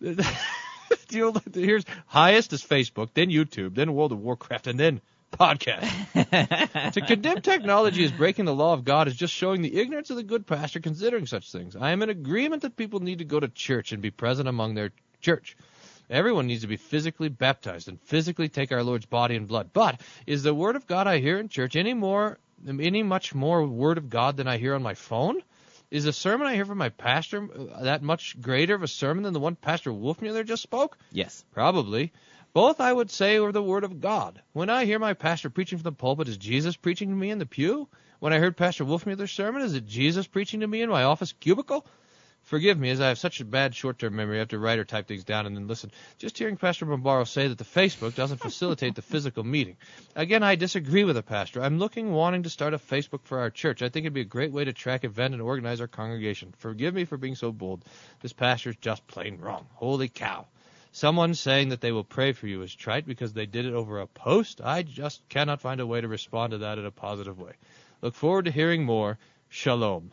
here's 1.53 1.85
highest 2.07 2.51
is 2.51 2.63
Facebook, 2.63 3.09
then 3.13 3.29
YouTube, 3.29 3.75
then 3.75 3.93
World 3.93 4.11
of 4.11 4.19
Warcraft, 4.19 4.65
and 4.65 4.79
then 4.79 5.01
podcast. 5.31 6.91
to 6.93 7.01
condemn 7.01 7.41
technology 7.41 8.03
as 8.03 8.11
breaking 8.11 8.45
the 8.45 8.55
law 8.55 8.73
of 8.73 8.83
God 8.83 9.07
is 9.07 9.15
just 9.15 9.33
showing 9.33 9.61
the 9.61 9.79
ignorance 9.79 10.09
of 10.09 10.17
the 10.17 10.23
good 10.23 10.45
pastor 10.45 10.79
considering 10.79 11.25
such 11.25 11.51
things. 11.51 11.75
I 11.75 11.91
am 11.91 12.01
in 12.01 12.09
agreement 12.09 12.61
that 12.63 12.75
people 12.75 12.99
need 12.99 13.19
to 13.19 13.25
go 13.25 13.39
to 13.39 13.47
church 13.47 13.91
and 13.91 14.01
be 14.01 14.11
present 14.11 14.47
among 14.47 14.75
their 14.75 14.91
church. 15.21 15.55
Everyone 16.09 16.47
needs 16.47 16.61
to 16.61 16.67
be 16.67 16.77
physically 16.77 17.29
baptized 17.29 17.87
and 17.87 17.99
physically 18.01 18.49
take 18.49 18.71
our 18.71 18.83
Lord's 18.83 19.05
body 19.05 19.35
and 19.35 19.47
blood. 19.47 19.69
But 19.71 20.01
is 20.27 20.43
the 20.43 20.53
word 20.53 20.75
of 20.75 20.85
God 20.85 21.07
I 21.07 21.19
hear 21.19 21.37
in 21.37 21.47
church 21.47 21.75
any 21.75 21.93
more, 21.93 22.37
any 22.67 23.01
much 23.01 23.33
more 23.33 23.65
word 23.65 23.97
of 23.97 24.09
God 24.09 24.37
than 24.37 24.47
I 24.47 24.57
hear 24.57 24.75
on 24.75 24.83
my 24.83 24.93
phone? 24.93 25.41
Is 25.91 26.05
the 26.05 26.13
sermon 26.13 26.47
I 26.47 26.55
hear 26.55 26.65
from 26.65 26.77
my 26.77 26.87
pastor 26.87 27.43
uh, 27.43 27.83
that 27.83 28.01
much 28.01 28.39
greater 28.39 28.73
of 28.73 28.81
a 28.81 28.87
sermon 28.87 29.23
than 29.23 29.33
the 29.33 29.41
one 29.41 29.57
Pastor 29.57 29.91
Wolfmueller 29.91 30.45
just 30.45 30.63
spoke? 30.63 30.97
yes. 31.11 31.43
Probably. 31.51 32.13
Both, 32.53 32.81
I 32.81 32.91
would 32.91 33.09
say, 33.09 33.37
are 33.37 33.51
the 33.53 33.63
Word 33.63 33.85
of 33.85 34.01
God. 34.01 34.41
When 34.51 34.69
I 34.69 34.83
hear 34.83 34.99
my 34.99 35.13
pastor 35.13 35.49
preaching 35.49 35.77
from 35.77 35.83
the 35.83 35.91
pulpit, 35.93 36.27
is 36.27 36.37
Jesus 36.37 36.75
preaching 36.75 37.09
to 37.09 37.15
me 37.15 37.29
in 37.29 37.39
the 37.39 37.45
pew? 37.45 37.87
When 38.19 38.33
I 38.33 38.39
heard 38.39 38.57
Pastor 38.57 38.83
Wolfmueller's 38.83 39.31
sermon, 39.31 39.61
is 39.61 39.73
it 39.73 39.87
Jesus 39.87 40.27
preaching 40.27 40.59
to 40.59 40.67
me 40.67 40.81
in 40.81 40.89
my 40.89 41.03
office 41.03 41.31
cubicle? 41.31 41.85
Forgive 42.43 42.77
me, 42.77 42.89
as 42.89 42.99
I 42.99 43.07
have 43.07 43.19
such 43.19 43.39
a 43.39 43.45
bad 43.45 43.73
short-term 43.73 44.15
memory, 44.15 44.37
I 44.37 44.39
have 44.39 44.49
to 44.49 44.59
write 44.59 44.79
or 44.79 44.83
type 44.83 45.07
things 45.07 45.23
down 45.23 45.45
and 45.45 45.55
then 45.55 45.67
listen. 45.67 45.91
Just 46.17 46.37
hearing 46.37 46.57
Pastor 46.57 46.85
Bombaro 46.85 47.25
say 47.25 47.47
that 47.47 47.57
the 47.57 47.63
Facebook 47.63 48.15
doesn't 48.15 48.39
facilitate 48.39 48.95
the 48.95 49.01
physical 49.01 49.43
meeting. 49.45 49.77
Again, 50.15 50.43
I 50.43 50.55
disagree 50.55 51.03
with 51.03 51.15
the 51.15 51.23
pastor. 51.23 51.61
I'm 51.61 51.79
looking, 51.79 52.11
wanting 52.11 52.43
to 52.43 52.49
start 52.49 52.73
a 52.73 52.77
Facebook 52.79 53.21
for 53.23 53.39
our 53.39 53.49
church. 53.49 53.81
I 53.81 53.89
think 53.89 54.03
it'd 54.03 54.13
be 54.13 54.21
a 54.21 54.25
great 54.25 54.51
way 54.51 54.65
to 54.65 54.73
track 54.73 55.05
event 55.05 55.33
and 55.33 55.41
organize 55.41 55.79
our 55.79 55.87
congregation. 55.87 56.53
Forgive 56.57 56.93
me 56.93 57.05
for 57.05 57.15
being 57.15 57.35
so 57.35 57.51
bold. 57.51 57.85
This 58.21 58.33
pastor's 58.33 58.75
just 58.75 59.07
plain 59.07 59.37
wrong. 59.39 59.67
Holy 59.75 60.09
cow. 60.09 60.47
Someone 60.93 61.33
saying 61.35 61.69
that 61.69 61.79
they 61.81 61.91
will 61.91 62.03
pray 62.03 62.33
for 62.33 62.47
you 62.47 62.61
is 62.63 62.73
trite 62.75 63.05
because 63.05 63.31
they 63.33 63.45
did 63.45 63.65
it 63.65 63.73
over 63.73 63.99
a 64.01 64.07
post. 64.07 64.59
I 64.63 64.83
just 64.83 65.21
cannot 65.29 65.61
find 65.61 65.79
a 65.79 65.87
way 65.87 66.01
to 66.01 66.07
respond 66.07 66.51
to 66.51 66.57
that 66.59 66.77
in 66.77 66.85
a 66.85 66.91
positive 66.91 67.39
way. 67.39 67.53
Look 68.01 68.13
forward 68.13 68.45
to 68.45 68.51
hearing 68.51 68.83
more. 68.83 69.17
Shalom. 69.49 70.11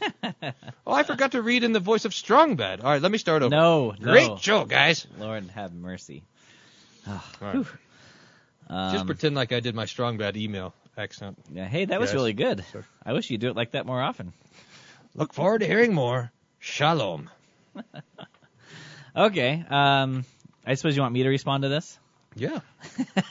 oh, 0.24 0.92
I 0.92 1.02
forgot 1.02 1.32
to 1.32 1.42
read 1.42 1.62
in 1.62 1.72
the 1.72 1.80
voice 1.80 2.04
of 2.04 2.12
Strongbad. 2.12 2.82
All 2.82 2.90
right, 2.90 3.02
let 3.02 3.12
me 3.12 3.18
start 3.18 3.42
over. 3.42 3.54
No, 3.54 3.94
Great 4.00 4.28
no. 4.28 4.36
show, 4.38 4.64
guys. 4.64 5.06
Lord 5.18 5.48
have 5.50 5.74
mercy. 5.74 6.22
Right. 7.40 7.64
Um, 8.68 8.92
Just 8.92 9.06
pretend 9.06 9.34
like 9.34 9.52
I 9.52 9.60
did 9.60 9.74
my 9.74 9.84
Strongbad 9.84 10.36
email 10.36 10.74
accent. 10.96 11.38
yeah, 11.52 11.66
hey, 11.66 11.84
that 11.86 12.00
was 12.00 12.08
Yes. 12.10 12.14
really 12.14 12.32
good. 12.34 12.64
Sure. 12.72 12.84
I 13.04 13.12
wish 13.14 13.30
you'd 13.30 13.40
do 13.40 13.48
it 13.48 13.56
like 13.56 13.70
that 13.72 13.86
more 13.86 14.00
often. 14.00 14.32
Look 15.14 15.32
forward 15.32 15.60
to 15.60 15.66
hearing 15.66 15.94
more. 15.94 16.30
Shalom. 16.58 17.30
Okay. 19.16 19.64
Um, 19.68 20.24
I 20.66 20.74
suppose 20.74 20.96
you 20.96 21.02
want 21.02 21.14
me 21.14 21.22
to 21.22 21.28
respond 21.28 21.62
to 21.62 21.68
this? 21.68 21.98
Yeah. 22.34 22.60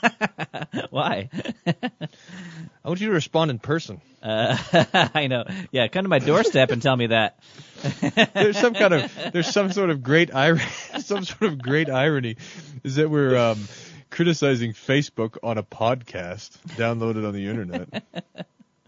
Why? 0.90 1.30
I 1.66 2.88
want 2.88 3.00
you 3.00 3.08
to 3.08 3.12
respond 3.12 3.50
in 3.50 3.58
person. 3.58 4.00
Uh, 4.22 4.56
I 5.14 5.28
know. 5.28 5.44
Yeah, 5.72 5.88
come 5.88 6.04
to 6.04 6.08
my 6.08 6.18
doorstep 6.18 6.70
and 6.70 6.82
tell 6.82 6.96
me 6.96 7.06
that. 7.08 7.38
there's 8.34 8.58
some 8.58 8.74
kind 8.74 8.92
of 8.92 9.18
there's 9.32 9.48
some 9.48 9.72
sort 9.72 9.90
of 9.90 10.02
great 10.02 10.34
irony 10.34 10.64
some 10.98 11.24
sort 11.24 11.42
of 11.42 11.62
great 11.62 11.88
irony 11.88 12.36
is 12.82 12.96
that 12.96 13.08
we're 13.08 13.36
um, 13.36 13.68
criticizing 14.10 14.72
Facebook 14.72 15.36
on 15.44 15.58
a 15.58 15.62
podcast 15.62 16.58
downloaded 16.76 17.26
on 17.26 17.32
the 17.32 17.46
internet. 17.46 18.02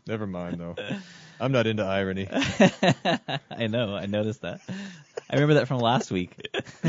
Never 0.07 0.27
mind 0.27 0.59
though. 0.59 0.75
I'm 1.41 1.53
not 1.53 1.67
into 1.67 1.85
irony. 1.85 2.29
I 2.31 3.69
know. 3.69 3.95
I 3.95 4.07
noticed 4.07 4.43
that. 4.43 4.61
I 5.31 5.35
remember 5.35 5.55
that 5.55 5.69
from 5.69 5.79
last 5.79 6.11
week. 6.11 6.35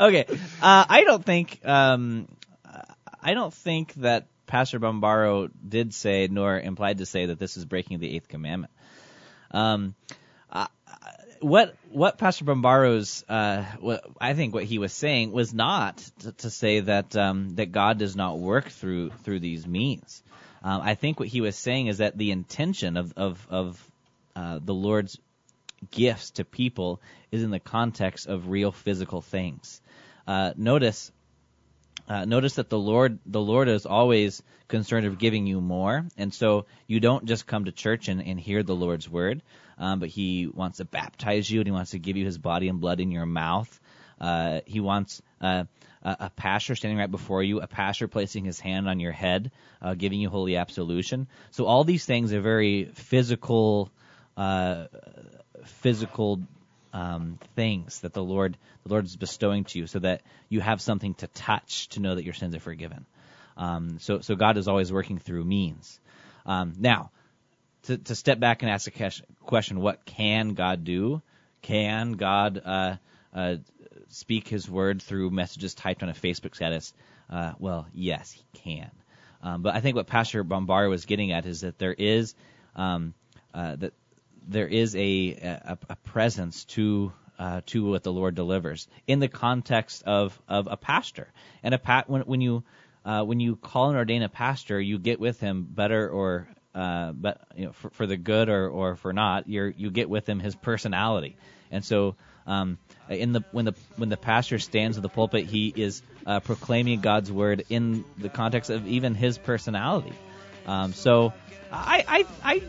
okay. 0.00 0.24
Uh, 0.60 0.84
I 0.88 1.04
don't 1.04 1.24
think. 1.24 1.60
Um, 1.64 2.26
I 3.22 3.32
don't 3.34 3.54
think 3.54 3.94
that 3.94 4.26
Pastor 4.46 4.80
Bombaro 4.80 5.50
did 5.66 5.94
say, 5.94 6.28
nor 6.30 6.58
implied 6.58 6.98
to 6.98 7.06
say, 7.06 7.26
that 7.26 7.38
this 7.38 7.56
is 7.56 7.64
breaking 7.64 8.00
the 8.00 8.14
eighth 8.14 8.28
commandment. 8.28 8.72
Um, 9.52 9.94
uh, 10.50 10.66
what 11.40 11.76
what 11.90 12.18
Pastor 12.18 12.44
Bombaro's 12.44 13.24
uh, 13.28 13.62
what 13.78 14.04
I 14.20 14.34
think 14.34 14.52
what 14.52 14.64
he 14.64 14.78
was 14.78 14.92
saying 14.92 15.30
was 15.30 15.54
not 15.54 15.98
to, 16.20 16.32
to 16.32 16.50
say 16.50 16.80
that 16.80 17.16
um, 17.16 17.54
that 17.54 17.70
God 17.70 17.98
does 17.98 18.16
not 18.16 18.38
work 18.40 18.68
through 18.68 19.10
through 19.10 19.40
these 19.40 19.66
means. 19.66 20.22
Um, 20.62 20.80
I 20.82 20.94
think 20.96 21.20
what 21.20 21.28
he 21.28 21.40
was 21.40 21.54
saying 21.56 21.86
is 21.86 21.98
that 21.98 22.18
the 22.18 22.32
intention 22.32 22.96
of 22.96 23.12
of, 23.16 23.46
of 23.48 23.90
uh, 24.34 24.58
the 24.62 24.74
Lord's 24.74 25.18
gifts 25.90 26.32
to 26.32 26.44
people 26.44 27.00
is 27.30 27.42
in 27.42 27.50
the 27.50 27.60
context 27.60 28.26
of 28.26 28.48
real 28.48 28.72
physical 28.72 29.20
things. 29.20 29.80
Uh, 30.26 30.52
notice 30.56 31.12
uh, 32.06 32.26
notice 32.26 32.56
that 32.56 32.68
the 32.68 32.78
Lord 32.78 33.18
the 33.24 33.40
Lord 33.40 33.68
is 33.68 33.86
always 33.86 34.42
concerned 34.68 35.06
of 35.06 35.18
giving 35.18 35.46
you 35.46 35.60
more, 35.60 36.04
and 36.18 36.32
so 36.34 36.66
you 36.86 37.00
don't 37.00 37.24
just 37.24 37.46
come 37.46 37.64
to 37.64 37.72
church 37.72 38.08
and, 38.08 38.20
and 38.22 38.38
hear 38.38 38.62
the 38.62 38.74
Lord's 38.74 39.08
word, 39.08 39.42
um, 39.78 40.00
but 40.00 40.10
He 40.10 40.46
wants 40.46 40.78
to 40.78 40.84
baptize 40.84 41.50
you 41.50 41.60
and 41.60 41.66
He 41.66 41.72
wants 41.72 41.92
to 41.92 41.98
give 41.98 42.16
you 42.16 42.24
His 42.24 42.38
body 42.38 42.68
and 42.68 42.80
blood 42.80 43.00
in 43.00 43.10
your 43.10 43.26
mouth. 43.26 43.80
Uh, 44.20 44.60
he 44.64 44.80
wants 44.80 45.22
uh, 45.40 45.64
a, 46.02 46.30
pastor 46.30 46.74
standing 46.74 46.98
right 46.98 47.10
before 47.10 47.42
you, 47.42 47.60
a 47.60 47.66
pastor 47.66 48.08
placing 48.08 48.44
his 48.44 48.60
hand 48.60 48.88
on 48.88 49.00
your 49.00 49.12
head, 49.12 49.50
uh, 49.82 49.94
giving 49.94 50.20
you 50.20 50.28
holy 50.28 50.56
absolution. 50.56 51.26
So 51.50 51.66
all 51.66 51.84
these 51.84 52.04
things 52.04 52.32
are 52.32 52.40
very 52.40 52.84
physical, 52.94 53.90
uh, 54.36 54.86
physical 55.64 56.40
um, 56.92 57.38
things 57.56 58.00
that 58.00 58.12
the 58.12 58.22
Lord 58.22 58.56
the 58.84 58.90
Lord 58.90 59.04
is 59.04 59.16
bestowing 59.16 59.64
to 59.64 59.78
you, 59.78 59.86
so 59.86 59.98
that 59.98 60.22
you 60.48 60.60
have 60.60 60.80
something 60.80 61.14
to 61.14 61.26
touch 61.28 61.88
to 61.90 62.00
know 62.00 62.14
that 62.14 62.24
your 62.24 62.34
sins 62.34 62.54
are 62.54 62.60
forgiven. 62.60 63.06
Um, 63.56 63.98
so 64.00 64.20
so 64.20 64.34
God 64.36 64.56
is 64.56 64.68
always 64.68 64.92
working 64.92 65.18
through 65.18 65.44
means. 65.44 66.00
Um, 66.46 66.74
now, 66.78 67.10
to, 67.84 67.98
to 67.98 68.14
step 68.14 68.38
back 68.38 68.62
and 68.62 68.70
ask 68.70 68.86
a 68.88 69.10
question, 69.44 69.80
what 69.80 70.04
can 70.04 70.54
God 70.54 70.84
do? 70.84 71.22
Can 71.62 72.12
God 72.12 72.60
uh, 72.64 72.96
uh, 73.34 73.56
speak 74.08 74.48
His 74.48 74.68
word 74.68 75.02
through 75.02 75.30
messages 75.30 75.74
typed 75.74 76.02
on 76.02 76.08
a 76.08 76.14
Facebook 76.14 76.54
status? 76.54 76.92
Uh, 77.30 77.52
well, 77.58 77.86
yes, 77.94 78.32
He 78.32 78.44
can. 78.52 78.90
Um, 79.42 79.62
but 79.62 79.74
I 79.74 79.80
think 79.80 79.96
what 79.96 80.06
Pastor 80.06 80.42
Bombaro 80.44 80.88
was 80.88 81.04
getting 81.04 81.32
at 81.32 81.44
is 81.46 81.60
that 81.62 81.78
there 81.78 81.92
is 81.92 82.34
um, 82.76 83.14
uh, 83.52 83.76
that 83.76 83.92
there 84.48 84.68
is 84.68 84.94
a, 84.96 85.32
a, 85.32 85.78
a 85.88 85.96
presence 85.96 86.64
to 86.64 87.12
uh, 87.38 87.60
to 87.66 87.84
what 87.84 88.02
the 88.02 88.12
Lord 88.12 88.34
delivers 88.34 88.86
in 89.06 89.18
the 89.18 89.28
context 89.28 90.04
of, 90.04 90.40
of 90.48 90.68
a 90.70 90.76
pastor. 90.76 91.28
And 91.62 91.74
a 91.74 91.78
pa- 91.78 92.04
when, 92.06 92.22
when 92.22 92.40
you 92.40 92.62
uh, 93.04 93.22
when 93.22 93.40
you 93.40 93.56
call 93.56 93.88
and 93.88 93.98
ordain 93.98 94.22
a 94.22 94.28
pastor, 94.28 94.80
you 94.80 94.98
get 94.98 95.20
with 95.20 95.40
him 95.40 95.66
better 95.68 96.08
or 96.08 96.48
uh, 96.74 97.12
but 97.12 97.40
you 97.56 97.66
know 97.66 97.72
for, 97.72 97.90
for 97.90 98.06
the 98.06 98.16
good 98.16 98.48
or, 98.48 98.68
or 98.68 98.96
for 98.96 99.12
not. 99.12 99.48
You 99.48 99.72
you 99.76 99.90
get 99.90 100.08
with 100.08 100.28
him 100.28 100.40
his 100.40 100.54
personality. 100.54 101.36
And 101.70 101.84
so 101.84 102.16
um, 102.46 102.78
in 103.08 103.32
the 103.32 103.44
when 103.52 103.64
the 103.64 103.74
when 103.96 104.08
the 104.08 104.16
pastor 104.16 104.58
stands 104.58 104.96
in 104.96 105.02
the 105.02 105.08
pulpit, 105.08 105.46
he 105.46 105.72
is 105.74 106.02
uh, 106.26 106.40
proclaiming 106.40 107.00
God's 107.00 107.30
word 107.30 107.64
in 107.68 108.04
the 108.18 108.28
context 108.28 108.70
of 108.70 108.86
even 108.86 109.14
his 109.14 109.38
personality. 109.38 110.12
Um, 110.66 110.92
so 110.92 111.32
I, 111.70 112.04
I 112.06 112.26
I 112.54 112.62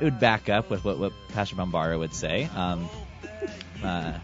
would 0.00 0.20
back 0.20 0.48
up 0.48 0.70
with 0.70 0.84
what, 0.84 0.98
what 0.98 1.12
Pastor 1.28 1.56
Bombaro 1.56 1.98
would 1.98 2.14
say. 2.14 2.48
Um, 2.54 2.88
uh, 3.82 4.18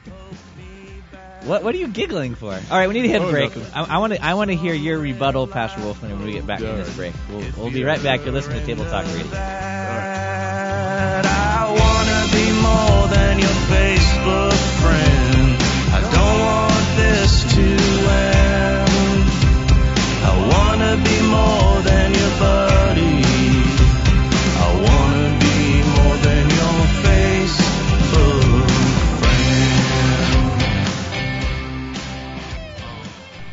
what 1.45 1.65
what 1.65 1.75
are 1.75 1.79
you 1.79 1.89
giggling 1.89 2.35
for? 2.35 2.53
All 2.53 2.61
right, 2.71 2.87
we 2.89 2.95
need 2.95 3.03
to 3.03 3.09
hit 3.09 3.21
a 3.21 3.25
Oh, 3.25 3.31
break. 3.31 3.57
nothing. 3.57 3.73
I 3.75 3.99
want 3.99 4.13
to 4.13 4.25
I 4.25 4.35
want 4.35 4.51
to 4.51 4.57
hear 4.57 4.75
your 4.75 4.99
rebuttal, 4.99 5.47
Pastor 5.49 5.81
Wolfman, 5.83 6.13
when 6.13 6.25
we 6.27 6.33
get 6.33 6.47
back 6.47 6.61
from 6.61 6.69
All 6.69 6.77
this 6.77 6.95
break. 6.97 7.15
We'll, 7.31 7.45
we'll 7.57 7.71
be 7.73 7.85
right 7.85 8.03
back. 8.03 8.25
You're 8.25 8.35
listening 8.35 8.61
to 8.61 8.67
Table 8.67 8.85
Talk 8.85 9.05
Radio. 9.07 9.27
I 9.33 10.53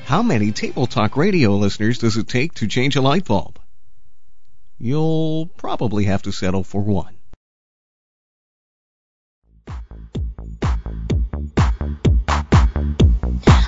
How 0.10 0.24
many 0.24 0.52
Table 0.52 0.88
Talk 0.88 1.16
Radio 1.18 1.52
listeners 1.52 2.00
does 2.00 2.18
it 2.18 2.28
take 2.28 2.56
to 2.56 2.68
change 2.68 2.96
a 2.96 3.02
light 3.02 3.26
bulb? 3.26 3.60
You'll 4.80 5.46
probably 5.46 6.06
have 6.06 6.24
to 6.24 6.32
settle 6.32 6.64
for 6.64 6.82
one. 6.82 7.14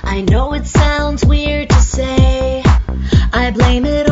I 0.02 0.22
know 0.28 0.52
it 0.54 0.66
sounds 0.66 1.24
weird 1.24 1.70
to 1.70 1.80
say. 1.80 2.64
I 3.32 3.52
blame 3.54 3.86
it 3.86 4.10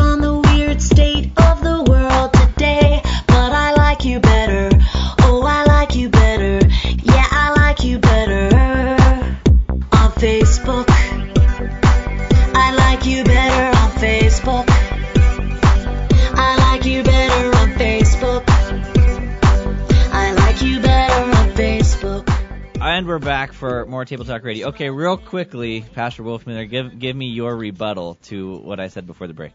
we're 23.11 23.19
back 23.19 23.51
for 23.51 23.85
more 23.87 24.05
Table 24.05 24.23
Talk 24.23 24.41
Radio. 24.45 24.69
Okay, 24.69 24.89
real 24.89 25.17
quickly, 25.17 25.81
Pastor 25.81 26.23
Wolfman, 26.23 26.69
give 26.69 26.97
give 26.97 27.13
me 27.13 27.25
your 27.25 27.53
rebuttal 27.53 28.15
to 28.23 28.55
what 28.59 28.79
I 28.79 28.87
said 28.87 29.05
before 29.05 29.27
the 29.27 29.33
break. 29.33 29.51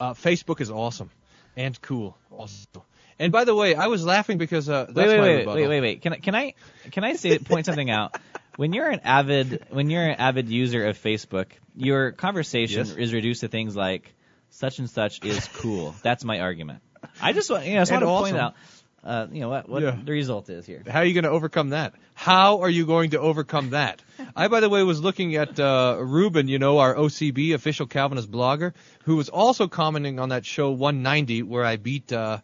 Uh, 0.00 0.14
Facebook 0.14 0.62
is 0.62 0.70
awesome 0.70 1.10
and 1.58 1.78
cool 1.82 2.16
also. 2.30 2.86
And 3.18 3.32
by 3.32 3.44
the 3.44 3.54
way, 3.54 3.74
I 3.74 3.88
was 3.88 4.02
laughing 4.02 4.38
because 4.38 4.70
uh, 4.70 4.86
that's 4.86 4.96
wait, 4.96 5.08
wait, 5.08 5.18
my 5.18 5.22
wait, 5.24 5.36
rebuttal. 5.40 5.54
wait, 5.56 5.68
wait, 5.68 5.80
wait. 5.82 6.00
Can 6.00 6.14
I 6.14 6.16
can 6.16 6.34
I 6.34 6.54
can 6.90 7.04
I 7.04 7.12
say 7.16 7.38
point 7.38 7.66
something 7.66 7.90
out? 7.90 8.16
When 8.56 8.72
you're 8.72 8.88
an 8.88 9.00
avid 9.04 9.66
when 9.68 9.90
you're 9.90 10.06
an 10.08 10.16
avid 10.18 10.48
user 10.48 10.86
of 10.86 10.96
Facebook, 10.96 11.48
your 11.76 12.12
conversation 12.12 12.86
Yes. 12.86 12.96
is 12.96 13.12
reduced 13.12 13.42
to 13.42 13.48
things 13.48 13.76
like 13.76 14.10
such 14.48 14.78
and 14.78 14.88
such 14.88 15.22
is 15.22 15.46
cool. 15.56 15.94
That's 16.02 16.24
my 16.24 16.40
argument. 16.40 16.80
I 17.20 17.34
just 17.34 17.50
want 17.50 17.66
you 17.66 17.74
know, 17.74 17.80
I 17.80 17.82
just 17.82 17.92
want 17.92 18.04
to 18.04 18.06
point 18.06 18.36
awesome. 18.36 18.36
out 18.38 18.54
uh, 19.04 19.26
you 19.32 19.40
know 19.40 19.48
what 19.48 19.68
what 19.68 19.82
Yeah. 19.82 19.96
the 20.04 20.12
result 20.12 20.48
is 20.50 20.64
here. 20.66 20.82
How 20.88 21.00
are 21.00 21.04
you 21.04 21.14
going 21.14 21.24
to 21.24 21.30
overcome 21.30 21.70
that? 21.70 21.94
How 22.14 22.60
are 22.60 22.70
you 22.70 22.86
going 22.86 23.10
to 23.10 23.18
overcome 23.20 23.70
that? 23.70 24.02
I, 24.36 24.48
by 24.48 24.60
the 24.60 24.68
way, 24.68 24.82
was 24.82 25.00
looking 25.00 25.34
at 25.36 25.58
uh, 25.58 25.96
Ruben, 26.00 26.46
you 26.48 26.58
know, 26.58 26.78
our 26.78 26.94
OCB 26.94 27.54
official 27.54 27.86
Calvinist 27.86 28.30
blogger, 28.30 28.72
who 29.04 29.16
was 29.16 29.28
also 29.28 29.66
commenting 29.68 30.18
on 30.20 30.28
that 30.28 30.44
show 30.46 30.70
190 30.70 31.42
where 31.42 31.64
I 31.64 31.76
beat 31.76 32.12
uh, 32.12 32.38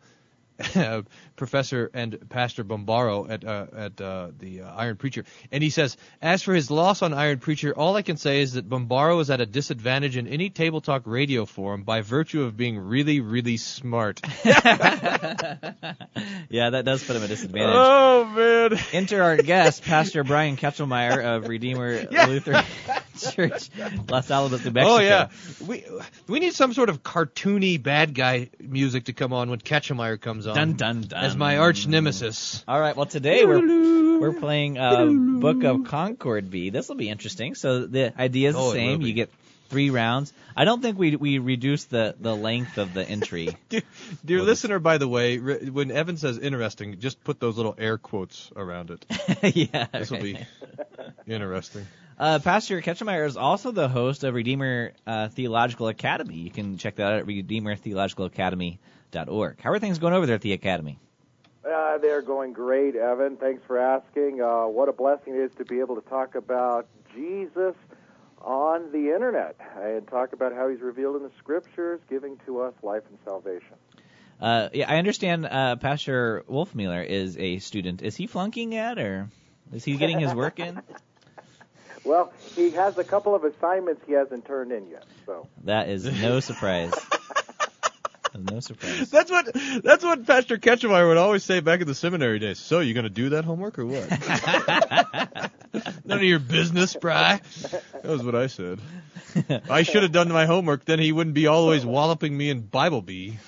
Professor 1.37 1.91
and 1.95 2.29
Pastor 2.29 2.65
Bombaro 2.65 3.31
at 3.31 3.45
uh, 3.45 3.67
at 3.77 4.01
uh, 4.01 4.29
the 4.39 4.63
uh, 4.63 4.75
Iron 4.75 4.97
Preacher, 4.97 5.25
and 5.53 5.63
he 5.63 5.71
says, 5.71 5.97
as 6.21 6.43
for 6.43 6.53
his 6.53 6.71
loss 6.71 7.03
on 7.03 7.15
Iron 7.15 7.39
Preacher, 7.39 7.73
all 7.73 7.95
I 7.97 8.03
can 8.03 8.17
say 8.17 8.41
is 8.41 8.55
that 8.55 8.69
Bombaro 8.69 9.21
is 9.21 9.31
at 9.31 9.41
a 9.41 9.47
disadvantage 9.47 10.17
in 10.17 10.27
any 10.27 10.51
table 10.51 10.81
talk 10.81 11.03
radio 11.07 11.45
forum 11.45 11.85
by 11.85 12.01
virtue 12.01 12.43
of 12.43 12.57
being 12.57 12.79
really, 12.79 13.21
really 13.21 13.57
smart. 13.57 14.21
Yeah, 16.51 16.71
that 16.71 16.85
does 16.85 17.05
put 17.05 17.17
him 17.17 17.23
at 17.23 17.27
a 17.27 17.29
disadvantage. 17.29 17.75
Oh 17.75 18.25
man! 18.25 18.81
Enter 18.93 19.23
our 19.23 19.37
guest, 19.37 19.83
Pastor 19.85 20.25
Brian 20.25 20.57
Ketchelmeyer 20.57 21.37
of 21.37 21.47
Redeemer 21.47 22.07
Lutheran 22.27 22.65
Church, 23.21 23.71
Los 24.09 24.31
Alamos, 24.31 24.65
New 24.65 24.71
Mexico. 24.71 24.97
Oh 24.97 25.01
yeah, 25.01 25.29
we 25.67 25.85
we 26.27 26.41
need 26.41 26.55
some 26.55 26.73
sort 26.75 26.89
of 26.89 27.03
cartoony 27.03 27.83
bad 27.83 28.15
guy 28.15 28.51
music 28.61 29.05
to 29.05 29.13
come 29.13 29.33
on 29.33 29.51
when 29.51 29.59
Ketchemeyer 29.61 30.21
comes 30.21 30.47
on. 30.47 30.55
Dun 30.55 30.73
dun 30.75 31.01
dun. 31.03 31.25
As 31.25 31.37
my 31.37 31.59
arch 31.59 31.87
nemesis. 31.87 32.65
All 32.69 32.81
right. 32.81 32.97
Well, 32.97 33.07
today 33.07 33.45
we're 33.45 34.19
we're 34.21 34.33
playing 34.41 34.79
uh, 34.79 35.07
Book 35.07 35.65
of 35.65 35.85
Concord 35.85 36.51
B. 36.51 36.71
This 36.71 36.89
will 36.89 36.97
be 36.97 37.09
interesting. 37.09 37.55
So 37.55 37.87
the 37.87 38.13
idea 38.21 38.49
is 38.51 38.55
the 38.55 38.61
Oh, 38.61 38.73
same. 38.73 39.03
You 39.03 39.13
get 39.13 39.31
three 39.69 39.91
rounds. 39.91 40.33
I 40.57 40.65
don't 40.65 40.81
think 40.83 40.99
we 40.99 41.15
we 41.17 41.39
reduce 41.39 41.85
the 41.85 42.15
the 42.19 42.35
length 42.35 42.79
of 42.79 42.95
the 42.95 43.07
entry. 43.09 43.57
Dear, 43.69 43.83
dear 44.25 44.43
listener, 44.43 44.79
by 44.79 44.97
the 44.99 45.07
way, 45.07 45.39
re- 45.39 45.69
when 45.71 45.91
Evan 45.91 46.17
says 46.17 46.39
interesting, 46.39 46.99
just 47.01 47.23
put 47.23 47.39
those 47.39 47.57
little 47.57 47.75
air 47.79 47.99
quotes 47.99 48.51
around 48.57 48.91
it. 48.91 49.05
yeah. 49.73 49.87
This 49.93 50.11
will 50.11 50.23
be 50.23 50.39
interesting. 51.27 51.87
Uh, 52.19 52.39
Pastor 52.41 52.83
Ketchemeyer 52.83 53.25
is 53.27 53.37
also 53.37 53.71
the 53.71 53.89
host 53.89 54.25
of 54.25 54.35
Redeemer 54.35 54.91
uh, 55.07 55.29
Theological 55.29 55.87
Academy. 55.87 56.35
You 56.35 56.51
can 56.51 56.77
check 56.77 56.97
that 56.97 57.07
out 57.07 57.21
at 57.21 57.27
redeemertheologicalacademy.org. 57.27 59.61
How 59.61 59.71
are 59.71 59.79
things 59.79 60.01
going 60.01 60.15
over 60.15 60.27
there 60.27 60.35
at 60.35 60.41
the 60.41 60.53
academy? 60.53 60.99
Uh, 61.65 61.99
they're 61.99 62.23
going 62.23 62.53
great, 62.53 62.97
Evan. 62.97 63.37
Thanks 63.37 63.63
for 63.67 63.79
asking. 63.79 64.43
Uh, 64.43 64.67
what 64.67 64.89
a 64.89 64.93
blessing 64.93 65.35
it 65.35 65.43
is 65.43 65.53
to 65.59 65.65
be 65.65 65.79
able 65.79 65.95
to 65.95 66.03
talk 66.09 66.35
about 66.35 66.89
Jesus 67.15 67.77
on 68.41 68.91
the 68.91 69.15
internet 69.15 69.55
and 69.77 70.09
talk 70.09 70.33
about 70.33 70.53
how 70.53 70.69
he's 70.69 70.81
revealed 70.81 71.15
in 71.17 71.23
the 71.23 71.31
scriptures, 71.39 72.01
giving 72.11 72.37
to 72.47 72.63
us 72.63 72.75
life 72.83 73.05
and 73.09 73.17
salvation. 73.25 73.77
Uh, 74.41 74.71
yeah, 74.73 74.91
I 74.91 74.97
understand. 74.97 75.47
Uh, 75.47 75.77
Pastor 75.77 76.43
Wolfmueller 76.51 77.07
is 77.07 77.39
a 77.39 77.59
student. 77.59 78.03
Is 78.03 78.17
he 78.17 78.27
flunking 78.27 78.73
yet, 78.73 78.99
or 78.99 79.31
is 79.73 79.85
he 79.85 79.97
getting 79.97 80.19
his 80.19 80.35
work 80.35 80.59
in? 80.59 80.83
Well, 82.05 82.33
he 82.57 82.71
has 82.71 82.97
a 82.99 83.05
couple 83.05 83.35
of 83.35 83.45
assignments 83.45 84.03
he 84.07 84.13
hasn't 84.13 84.45
turned 84.47 84.73
in 84.73 84.89
yet. 84.91 85.05
So 85.27 85.49
That 85.65 85.89
is 85.89 86.05
no 86.05 86.41
surprise. 86.49 86.93
no 88.39 88.61
surprise. 88.61 89.11
That's 89.11 89.31
what 89.31 89.49
that's 89.83 90.05
what 90.05 90.27
Pastor 90.27 90.59
Ketchemeyer 90.59 91.09
would 91.09 91.17
always 91.17 91.43
say 91.45 91.61
back 91.61 91.81
in 91.81 91.87
the 91.87 91.95
seminary 91.95 92.39
days. 92.39 92.59
So 92.59 92.81
you 92.81 92.95
gonna 92.95 93.09
do 93.09 93.31
that 93.31 93.45
homework 93.45 93.79
or 93.79 93.87
what? 93.87 94.09
None 96.05 96.19
of 96.19 96.23
your 96.23 96.39
business, 96.39 96.93
Spry. 96.93 97.41
That 97.93 98.05
was 98.05 98.23
what 98.23 98.35
I 98.35 98.47
said. 98.47 98.81
I 99.71 99.83
should 99.83 100.03
have 100.03 100.13
done 100.13 100.29
my 100.29 100.47
homework. 100.47 100.85
Then 100.85 100.99
he 100.99 101.13
wouldn't 101.13 101.35
be 101.35 101.47
always 101.47 101.85
walloping 101.85 102.37
me 102.37 102.49
in 102.51 102.61
Bible 102.61 103.03
bee. 103.03 103.39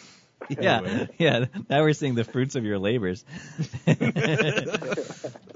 Yeah, 0.49 0.79
Anyway. 0.79 1.09
yeah. 1.19 1.45
Now 1.69 1.83
we're 1.83 1.93
seeing 1.93 2.15
the 2.17 2.25
fruits 2.25 2.57
of 2.57 2.65
your 2.65 2.79
labors. 2.79 3.25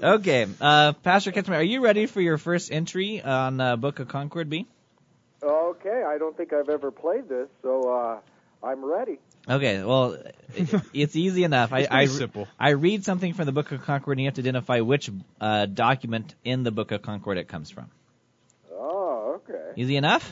Okay, 0.05 0.47
uh, 0.61 0.93
Pastor 0.93 1.31
Ketchum, 1.31 1.53
are 1.53 1.63
you 1.63 1.81
ready 1.81 2.05
for 2.05 2.21
your 2.21 2.37
first 2.37 2.71
entry 2.71 3.21
on 3.21 3.59
uh, 3.59 3.75
Book 3.75 3.99
of 3.99 4.07
Concord 4.07 4.49
B? 4.49 4.67
okay, 5.43 6.03
I 6.03 6.17
don't 6.17 6.35
think 6.35 6.53
I've 6.53 6.69
ever 6.69 6.91
played 6.91 7.29
this, 7.29 7.47
so 7.61 7.89
uh, 7.91 8.19
I'm 8.65 8.83
ready. 8.83 9.19
Okay, 9.47 9.83
well, 9.83 10.17
it's 10.93 11.15
easy 11.15 11.43
enough. 11.43 11.71
I 11.71 11.79
It's 11.81 11.89
pretty 11.89 12.03
I, 12.03 12.07
simple. 12.07 12.47
I 12.59 12.69
read 12.69 13.05
something 13.05 13.33
from 13.33 13.45
the 13.45 13.51
Book 13.51 13.71
of 13.71 13.83
Concord, 13.83 14.17
and 14.17 14.23
you 14.23 14.27
have 14.27 14.35
to 14.35 14.41
identify 14.41 14.79
which 14.79 15.09
uh, 15.39 15.67
document 15.67 16.33
in 16.43 16.63
the 16.63 16.71
Book 16.71 16.91
of 16.91 17.01
Concord 17.01 17.37
it 17.37 17.47
comes 17.47 17.69
from. 17.69 17.91
Oh, 18.71 19.39
okay. 19.47 19.73
Easy 19.75 19.97
enough? 19.97 20.31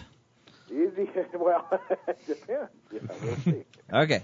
Easy. 0.72 1.10
Well, 1.34 1.68
it 2.08 2.28
depends. 2.28 2.72
Yeah, 2.92 3.00
we'll 3.22 3.36
see. 3.38 3.64
Okay. 3.92 4.22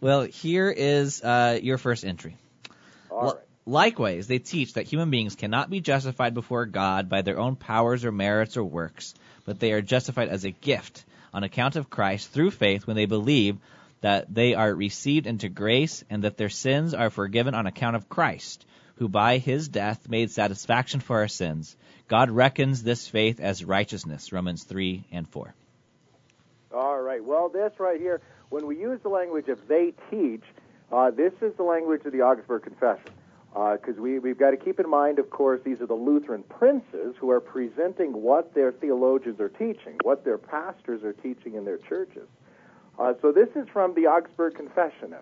Well, 0.00 0.22
here 0.22 0.70
is 0.70 1.22
uh, 1.22 1.58
your 1.62 1.78
first 1.78 2.04
entry. 2.04 2.36
All 3.10 3.26
Li- 3.26 3.34
Likewise, 3.64 4.26
they 4.26 4.40
teach 4.40 4.74
that 4.74 4.86
human 4.88 5.10
beings 5.10 5.36
cannot 5.36 5.70
be 5.70 5.80
justified 5.80 6.34
before 6.34 6.66
God 6.66 7.08
by 7.08 7.22
their 7.22 7.38
own 7.38 7.54
powers 7.54 8.04
or 8.04 8.10
merits 8.10 8.56
or 8.56 8.64
works, 8.64 9.14
but 9.44 9.60
they 9.60 9.72
are 9.72 9.82
justified 9.82 10.28
as 10.28 10.44
a 10.44 10.50
gift 10.50 11.04
on 11.32 11.44
account 11.44 11.76
of 11.76 11.88
Christ 11.88 12.30
through 12.30 12.50
faith 12.50 12.86
when 12.86 12.96
they 12.96 13.06
believe 13.06 13.58
that 14.00 14.32
they 14.32 14.54
are 14.54 14.74
received 14.74 15.28
into 15.28 15.48
grace 15.48 16.02
and 16.10 16.24
that 16.24 16.36
their 16.36 16.48
sins 16.48 16.92
are 16.92 17.08
forgiven 17.08 17.54
on 17.54 17.66
account 17.66 17.94
of 17.94 18.08
Christ, 18.08 18.66
who 18.96 19.08
by 19.08 19.38
his 19.38 19.68
death 19.68 20.08
made 20.08 20.32
satisfaction 20.32 20.98
for 20.98 21.20
our 21.20 21.28
sins. 21.28 21.76
God 22.08 22.30
reckons 22.30 22.82
this 22.82 23.06
faith 23.06 23.38
as 23.38 23.64
righteousness, 23.64 24.32
Romans 24.32 24.64
3 24.64 25.04
and 25.12 25.28
4. 25.28 25.54
All 26.74 27.00
right. 27.00 27.24
Well, 27.24 27.48
this 27.48 27.72
right 27.78 28.00
here, 28.00 28.20
when 28.48 28.66
we 28.66 28.76
use 28.78 29.00
the 29.02 29.08
language 29.08 29.48
of 29.48 29.68
they 29.68 29.92
teach, 30.10 30.42
uh, 30.90 31.10
this 31.10 31.32
is 31.40 31.54
the 31.56 31.62
language 31.62 32.04
of 32.04 32.12
the 32.12 32.22
Augsburg 32.22 32.64
Confession. 32.64 33.10
Because 33.52 33.96
we, 33.98 34.18
we've 34.18 34.38
got 34.38 34.52
to 34.52 34.56
keep 34.56 34.80
in 34.80 34.88
mind, 34.88 35.18
of 35.18 35.28
course, 35.28 35.60
these 35.64 35.80
are 35.80 35.86
the 35.86 35.94
Lutheran 35.94 36.42
princes 36.42 37.14
who 37.18 37.30
are 37.30 37.40
presenting 37.40 38.12
what 38.12 38.54
their 38.54 38.72
theologians 38.72 39.40
are 39.40 39.50
teaching, 39.50 39.98
what 40.02 40.24
their 40.24 40.38
pastors 40.38 41.02
are 41.02 41.12
teaching 41.12 41.54
in 41.54 41.64
their 41.64 41.76
churches. 41.76 42.26
Uh, 42.98 43.12
so 43.20 43.30
this 43.30 43.48
is 43.54 43.68
from 43.72 43.94
the 43.94 44.06
Augsburg 44.06 44.54
Confession. 44.54 45.12
Evan. 45.12 45.18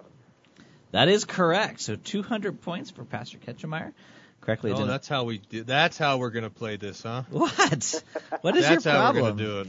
That 0.92 1.08
is 1.08 1.24
correct. 1.24 1.80
So 1.80 1.96
200 1.96 2.60
points 2.62 2.90
for 2.90 3.04
Pastor 3.04 3.38
Ketchemeyer. 3.38 3.92
Correctly 4.40 4.70
Oh, 4.70 4.74
identified. 4.74 4.94
that's 4.94 5.08
how 5.08 5.24
we 5.24 5.38
do. 5.38 5.64
That's 5.64 5.98
how 5.98 6.16
we're 6.16 6.30
gonna 6.30 6.50
play 6.50 6.76
this, 6.76 7.02
huh? 7.02 7.24
What? 7.30 8.02
What 8.40 8.56
is 8.56 8.66
that's 8.66 8.84
your 8.86 8.94
how 8.94 9.12
we're 9.12 9.20
gonna 9.20 9.34
do 9.34 9.60
it. 9.60 9.68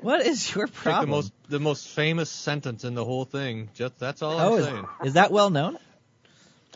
What 0.00 0.24
is 0.24 0.54
your 0.54 0.66
Take 0.66 0.74
problem? 0.76 1.10
the 1.10 1.16
most 1.16 1.32
the 1.48 1.60
most 1.60 1.88
famous 1.88 2.30
sentence 2.30 2.84
in 2.84 2.94
the 2.94 3.04
whole 3.04 3.24
thing. 3.24 3.70
Just 3.74 3.98
that's 3.98 4.22
all 4.22 4.38
oh, 4.38 4.54
I'm 4.54 4.58
is, 4.60 4.64
saying. 4.66 4.86
is 5.06 5.12
that 5.14 5.32
well 5.32 5.50
known? 5.50 5.76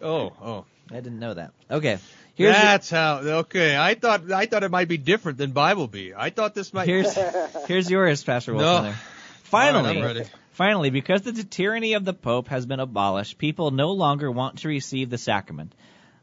Oh, 0.03 0.33
oh. 0.43 0.65
I 0.91 0.95
didn't 0.97 1.19
know 1.19 1.35
that. 1.35 1.53
Okay. 1.71 1.99
Here's 2.35 2.55
your- 2.55 2.63
That's 2.63 2.91
how. 2.91 3.19
Okay, 3.19 3.77
I 3.77 3.95
thought 3.95 4.31
I 4.31 4.47
thought 4.47 4.63
it 4.63 4.71
might 4.71 4.89
be 4.89 4.99
different 4.99 5.39
than 5.39 5.53
Bible 5.53 5.89
bee. 5.89 6.13
I 6.17 6.31
thought 6.31 6.55
this 6.55 6.73
might. 6.75 6.87
Here's 6.87 7.15
here's 7.67 7.91
yours, 7.91 8.23
Pastor 8.23 8.53
No. 8.53 8.93
Finally, 9.45 10.03
All 10.03 10.07
right, 10.15 10.31
finally, 10.53 10.91
because 10.91 11.23
the 11.23 11.33
tyranny 11.45 11.95
of 11.95 12.05
the 12.05 12.13
Pope 12.13 12.49
has 12.49 12.67
been 12.67 12.81
abolished, 12.81 13.39
people 13.39 13.71
no 13.71 13.93
longer 13.93 14.31
want 14.31 14.59
to 14.59 14.69
receive 14.69 15.09
the 15.09 15.19
sacrament, 15.19 15.73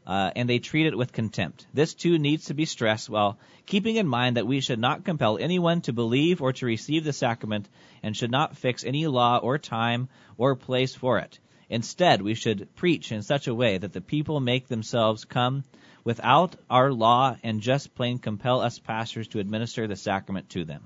uh, 0.06 0.30
and 0.36 0.48
they 0.48 0.58
treat 0.58 0.86
it 0.86 0.96
with 0.96 1.10
contempt. 1.12 1.66
This 1.72 1.94
too 1.94 2.18
needs 2.18 2.44
to 2.46 2.54
be 2.54 2.66
stressed 2.66 3.08
while 3.08 3.38
keeping 3.64 3.96
in 3.96 4.06
mind 4.06 4.36
that 4.36 4.46
we 4.46 4.60
should 4.60 4.78
not 4.78 5.04
compel 5.04 5.38
anyone 5.38 5.80
to 5.82 5.92
believe 5.94 6.42
or 6.42 6.52
to 6.52 6.66
receive 6.66 7.02
the 7.02 7.14
sacrament, 7.14 7.66
and 8.02 8.14
should 8.14 8.30
not 8.30 8.58
fix 8.58 8.84
any 8.84 9.06
law 9.06 9.38
or 9.38 9.56
time 9.58 10.08
or 10.36 10.54
place 10.54 10.94
for 10.94 11.18
it. 11.18 11.38
Instead, 11.68 12.22
we 12.22 12.34
should 12.34 12.74
preach 12.76 13.12
in 13.12 13.22
such 13.22 13.46
a 13.46 13.54
way 13.54 13.78
that 13.78 13.92
the 13.92 14.00
people 14.00 14.40
make 14.40 14.68
themselves 14.68 15.24
come 15.24 15.64
without 16.04 16.56
our 16.68 16.92
law 16.92 17.36
and 17.42 17.60
just 17.60 17.94
plain 17.94 18.18
compel 18.18 18.60
us 18.60 18.78
pastors 18.78 19.28
to 19.28 19.40
administer 19.40 19.86
the 19.86 19.96
sacrament 19.96 20.50
to 20.50 20.64
them. 20.64 20.84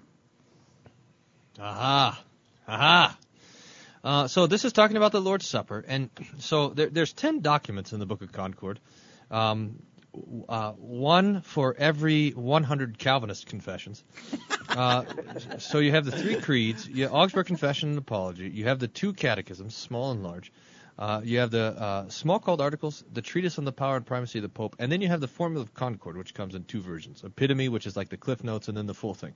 Aha, 1.59 2.23
aha. 2.69 3.19
Uh, 4.05 4.29
so 4.29 4.47
this 4.47 4.65
is 4.65 4.73
talking 4.73 4.97
about 4.97 5.11
the 5.11 5.21
Lord's 5.21 5.47
Supper, 5.47 5.85
and 5.87 6.09
so 6.39 6.69
there, 6.69 6.89
there's 6.89 7.13
ten 7.13 7.41
documents 7.41 7.93
in 7.93 7.99
the 7.99 8.07
Book 8.07 8.23
of 8.23 8.31
Concord. 8.31 8.79
Um, 9.31 9.83
uh, 10.49 10.73
one 10.73 11.43
for 11.43 11.75
every 11.79 12.31
100 12.31 12.99
Calvinist 12.99 13.47
confessions. 13.47 14.03
Uh, 14.69 15.05
so 15.59 15.79
you 15.79 15.93
have 15.93 16.05
the 16.05 16.13
three 16.13 16.37
creeds, 16.37 16.89
you 16.89 17.07
Augsburg 17.07 17.47
Confession 17.47 17.91
and 17.91 17.99
Apology. 17.99 18.49
You 18.49 18.65
have 18.65 18.79
the 18.79 18.89
two 18.89 19.13
catechisms, 19.13 19.75
small 19.75 20.11
and 20.13 20.23
large. 20.23 20.53
Uh, 20.99 21.21
you 21.23 21.39
have 21.39 21.53
the 21.53 21.63
uh, 21.63 22.05
Smalcald 22.07 22.61
articles, 22.61 23.05
the 23.13 23.23
treatise 23.23 23.57
on 23.59 23.65
the 23.65 23.73
power 23.73 23.97
and 23.97 24.05
primacy 24.05 24.41
of 24.41 24.43
the 24.43 24.49
Pope, 24.49 24.75
and 24.81 24.91
then 24.91 25.01
you 25.01 25.07
have 25.07 25.21
the 25.21 25.29
Formula 25.29 25.63
of 25.63 25.73
Concord, 25.73 26.17
which 26.17 26.35
comes 26.35 26.57
in 26.57 26.65
two 26.65 26.81
versions: 26.81 27.23
Epitome, 27.23 27.69
which 27.69 27.87
is 27.87 27.97
like 27.97 28.09
the 28.09 28.17
Cliff 28.17 28.43
Notes, 28.43 28.67
and 28.67 28.77
then 28.77 28.87
the 28.87 28.95
full 28.95 29.15
thing. 29.15 29.35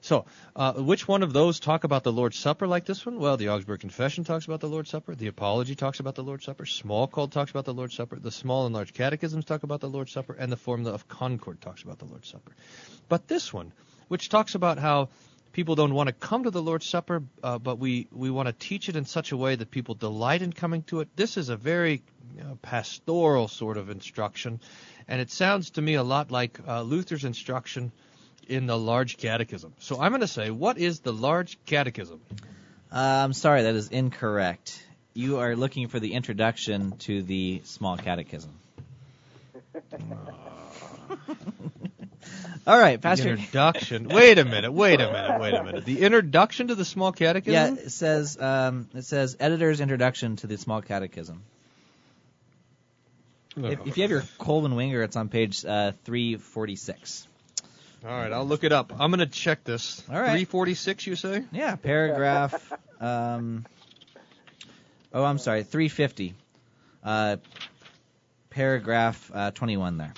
So, 0.00 0.24
uh, 0.56 0.72
which 0.72 1.06
one 1.06 1.22
of 1.22 1.34
those 1.34 1.60
talk 1.60 1.84
about 1.84 2.02
the 2.02 2.12
Lord's 2.12 2.38
Supper 2.38 2.66
like 2.66 2.86
this 2.86 3.04
one? 3.04 3.18
Well, 3.18 3.36
the 3.36 3.50
Augsburg 3.50 3.80
Confession 3.80 4.24
talks 4.24 4.46
about 4.46 4.60
the 4.60 4.68
Lord's 4.68 4.88
Supper. 4.88 5.14
The 5.14 5.26
Apology 5.26 5.74
talks 5.74 6.00
about 6.00 6.14
the 6.14 6.24
Lord's 6.24 6.46
Supper. 6.46 6.64
Smalcald 6.64 7.30
talks 7.30 7.50
about 7.50 7.66
the 7.66 7.74
Lord's 7.74 7.94
Supper. 7.94 8.16
The 8.18 8.30
Small 8.30 8.64
and 8.64 8.74
Large 8.74 8.94
Catechisms 8.94 9.44
talk 9.44 9.64
about 9.64 9.80
the 9.80 9.90
Lord's 9.90 10.12
Supper, 10.12 10.32
and 10.32 10.50
the 10.50 10.56
Formula 10.56 10.94
of 10.94 11.08
Concord 11.08 11.60
talks 11.60 11.82
about 11.82 11.98
the 11.98 12.06
Lord's 12.06 12.28
Supper. 12.28 12.52
But 13.10 13.28
this 13.28 13.52
one, 13.52 13.72
which 14.08 14.30
talks 14.30 14.54
about 14.54 14.78
how 14.78 15.10
people 15.52 15.74
don't 15.74 15.94
want 15.94 16.08
to 16.08 16.12
come 16.12 16.44
to 16.44 16.50
the 16.50 16.62
Lord's 16.62 16.86
Supper, 16.86 17.22
uh, 17.42 17.58
but 17.58 17.78
we, 17.78 18.08
we 18.10 18.30
want 18.30 18.46
to 18.46 18.52
teach 18.52 18.88
it 18.88 18.96
in 18.96 19.04
such 19.04 19.32
a 19.32 19.36
way 19.36 19.54
that 19.54 19.70
people 19.70 19.94
delight 19.94 20.42
in 20.42 20.52
coming 20.52 20.82
to 20.84 21.00
it. 21.00 21.08
This 21.16 21.36
is 21.36 21.48
a 21.48 21.56
very 21.56 22.02
you 22.36 22.42
know, 22.42 22.58
pastoral 22.62 23.48
sort 23.48 23.76
of 23.76 23.90
instruction, 23.90 24.60
and 25.08 25.20
it 25.20 25.30
sounds 25.30 25.70
to 25.70 25.82
me 25.82 25.94
a 25.94 26.02
lot 26.02 26.30
like 26.30 26.58
uh, 26.66 26.82
Luther's 26.82 27.24
instruction 27.24 27.92
in 28.48 28.66
the 28.66 28.76
Large 28.76 29.18
Catechism. 29.18 29.74
So 29.78 30.00
I'm 30.00 30.10
going 30.10 30.22
to 30.22 30.26
say, 30.26 30.50
what 30.50 30.78
is 30.78 31.00
the 31.00 31.12
Large 31.12 31.58
Catechism? 31.66 32.20
Uh, 32.90 32.98
I'm 32.98 33.32
sorry, 33.32 33.62
that 33.62 33.74
is 33.74 33.88
incorrect. 33.88 34.82
You 35.14 35.38
are 35.38 35.54
looking 35.56 35.88
for 35.88 36.00
the 36.00 36.14
introduction 36.14 36.96
to 36.98 37.22
the 37.22 37.60
small 37.64 37.96
catechism. 37.96 38.52
All 42.64 42.78
right, 42.78 43.00
The 43.00 43.10
introduction. 43.10 44.08
wait 44.08 44.38
a 44.38 44.44
minute. 44.44 44.72
Wait 44.72 45.00
a 45.00 45.10
minute. 45.10 45.40
Wait 45.40 45.54
a 45.54 45.64
minute. 45.64 45.84
The 45.84 46.00
introduction 46.02 46.68
to 46.68 46.76
the 46.76 46.84
Small 46.84 47.10
Catechism. 47.10 47.76
Yeah, 47.76 47.82
it 47.82 47.90
says 47.90 48.40
um, 48.40 48.88
it 48.94 49.02
says 49.02 49.36
editor's 49.40 49.80
introduction 49.80 50.36
to 50.36 50.46
the 50.46 50.56
small 50.56 50.80
catechism. 50.80 51.42
If, 53.56 53.86
if 53.86 53.96
you 53.96 54.02
have 54.02 54.10
your 54.10 54.24
Kolb-Wengert, 54.38 55.04
it's 55.04 55.16
on 55.16 55.28
page 55.28 55.64
uh, 55.64 55.92
346. 56.04 57.26
All 58.04 58.10
right, 58.10 58.32
I'll 58.32 58.46
look 58.46 58.64
it 58.64 58.72
up. 58.72 58.92
I'm 58.98 59.10
going 59.10 59.20
to 59.20 59.26
check 59.26 59.62
this. 59.64 60.02
All 60.08 60.14
right. 60.16 60.30
346, 60.30 61.06
you 61.06 61.16
say? 61.16 61.44
Yeah, 61.52 61.76
paragraph. 61.76 62.72
Um, 62.98 63.66
oh, 65.12 65.22
I'm 65.22 65.38
sorry, 65.38 65.64
350. 65.64 66.34
Uh, 67.04 67.36
paragraph 68.50 69.30
uh, 69.34 69.50
21 69.50 69.98
there. 69.98 70.14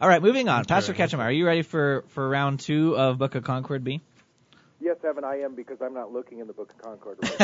All 0.00 0.08
right, 0.08 0.22
moving 0.22 0.48
on. 0.48 0.64
Pastor 0.64 0.92
Ketchum, 0.92 1.18
are 1.20 1.32
you 1.32 1.44
ready 1.44 1.62
for, 1.62 2.04
for 2.08 2.28
round 2.28 2.60
two 2.60 2.96
of 2.96 3.18
Book 3.18 3.34
of 3.34 3.42
Concord 3.42 3.82
B? 3.82 4.00
Yes, 4.80 4.96
Evan, 5.04 5.24
I 5.24 5.40
am 5.40 5.56
because 5.56 5.78
I'm 5.82 5.92
not 5.92 6.12
looking 6.12 6.38
in 6.38 6.46
the 6.46 6.52
Book 6.52 6.72
of 6.72 6.78
Concord 6.78 7.18
right. 7.20 7.40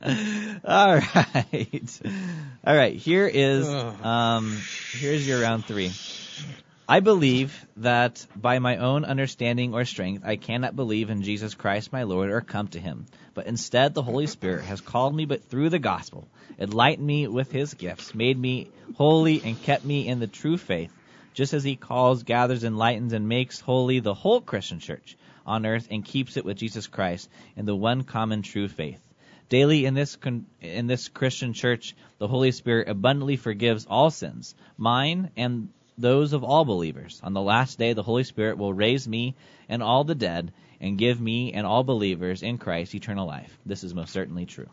All 0.64 0.94
right. 0.94 2.00
All 2.64 2.76
right. 2.76 2.94
Here 2.94 3.26
is 3.26 3.68
um, 3.68 4.56
here's 4.92 5.26
your 5.26 5.40
round 5.40 5.64
three. 5.64 5.92
I 6.90 7.00
believe 7.00 7.66
that 7.76 8.26
by 8.34 8.60
my 8.60 8.78
own 8.78 9.04
understanding 9.04 9.74
or 9.74 9.84
strength 9.84 10.24
I 10.24 10.36
cannot 10.36 10.74
believe 10.74 11.10
in 11.10 11.22
Jesus 11.22 11.54
Christ 11.54 11.92
my 11.92 12.04
Lord 12.04 12.30
or 12.30 12.40
come 12.40 12.68
to 12.68 12.80
him, 12.80 13.04
but 13.34 13.46
instead 13.46 13.92
the 13.92 14.02
Holy 14.02 14.26
Spirit 14.26 14.64
has 14.64 14.80
called 14.80 15.14
me 15.14 15.26
but 15.26 15.44
through 15.44 15.68
the 15.68 15.78
gospel, 15.78 16.26
enlightened 16.58 17.06
me 17.06 17.26
with 17.26 17.52
his 17.52 17.74
gifts, 17.74 18.14
made 18.14 18.38
me 18.38 18.70
holy 18.94 19.42
and 19.44 19.62
kept 19.62 19.84
me 19.84 20.08
in 20.08 20.18
the 20.18 20.26
true 20.26 20.56
faith, 20.56 20.90
just 21.34 21.52
as 21.52 21.62
he 21.62 21.76
calls, 21.76 22.22
gathers, 22.22 22.64
enlightens, 22.64 23.12
and 23.12 23.28
makes 23.28 23.60
holy 23.60 24.00
the 24.00 24.14
whole 24.14 24.40
Christian 24.40 24.80
church 24.80 25.18
on 25.44 25.66
earth 25.66 25.88
and 25.90 26.02
keeps 26.02 26.38
it 26.38 26.44
with 26.46 26.56
Jesus 26.56 26.86
Christ 26.86 27.28
in 27.54 27.66
the 27.66 27.76
one 27.76 28.02
common 28.02 28.40
true 28.40 28.66
faith. 28.66 29.02
Daily 29.50 29.84
in 29.84 29.92
this 29.92 30.16
in 30.62 30.86
this 30.86 31.08
Christian 31.08 31.52
church, 31.52 31.94
the 32.16 32.28
Holy 32.28 32.50
Spirit 32.50 32.88
abundantly 32.88 33.36
forgives 33.36 33.84
all 33.84 34.10
sins, 34.10 34.54
mine 34.78 35.30
and 35.36 35.68
those 35.98 36.32
of 36.32 36.44
all 36.44 36.64
believers. 36.64 37.20
On 37.22 37.34
the 37.34 37.42
last 37.42 37.78
day, 37.78 37.92
the 37.92 38.02
Holy 38.02 38.24
Spirit 38.24 38.56
will 38.56 38.72
raise 38.72 39.06
me 39.06 39.34
and 39.68 39.82
all 39.82 40.04
the 40.04 40.14
dead 40.14 40.52
and 40.80 40.96
give 40.96 41.20
me 41.20 41.52
and 41.52 41.66
all 41.66 41.82
believers 41.82 42.42
in 42.42 42.56
Christ 42.56 42.94
eternal 42.94 43.26
life. 43.26 43.58
This 43.66 43.84
is 43.84 43.94
most 43.94 44.12
certainly 44.12 44.46
true. 44.46 44.68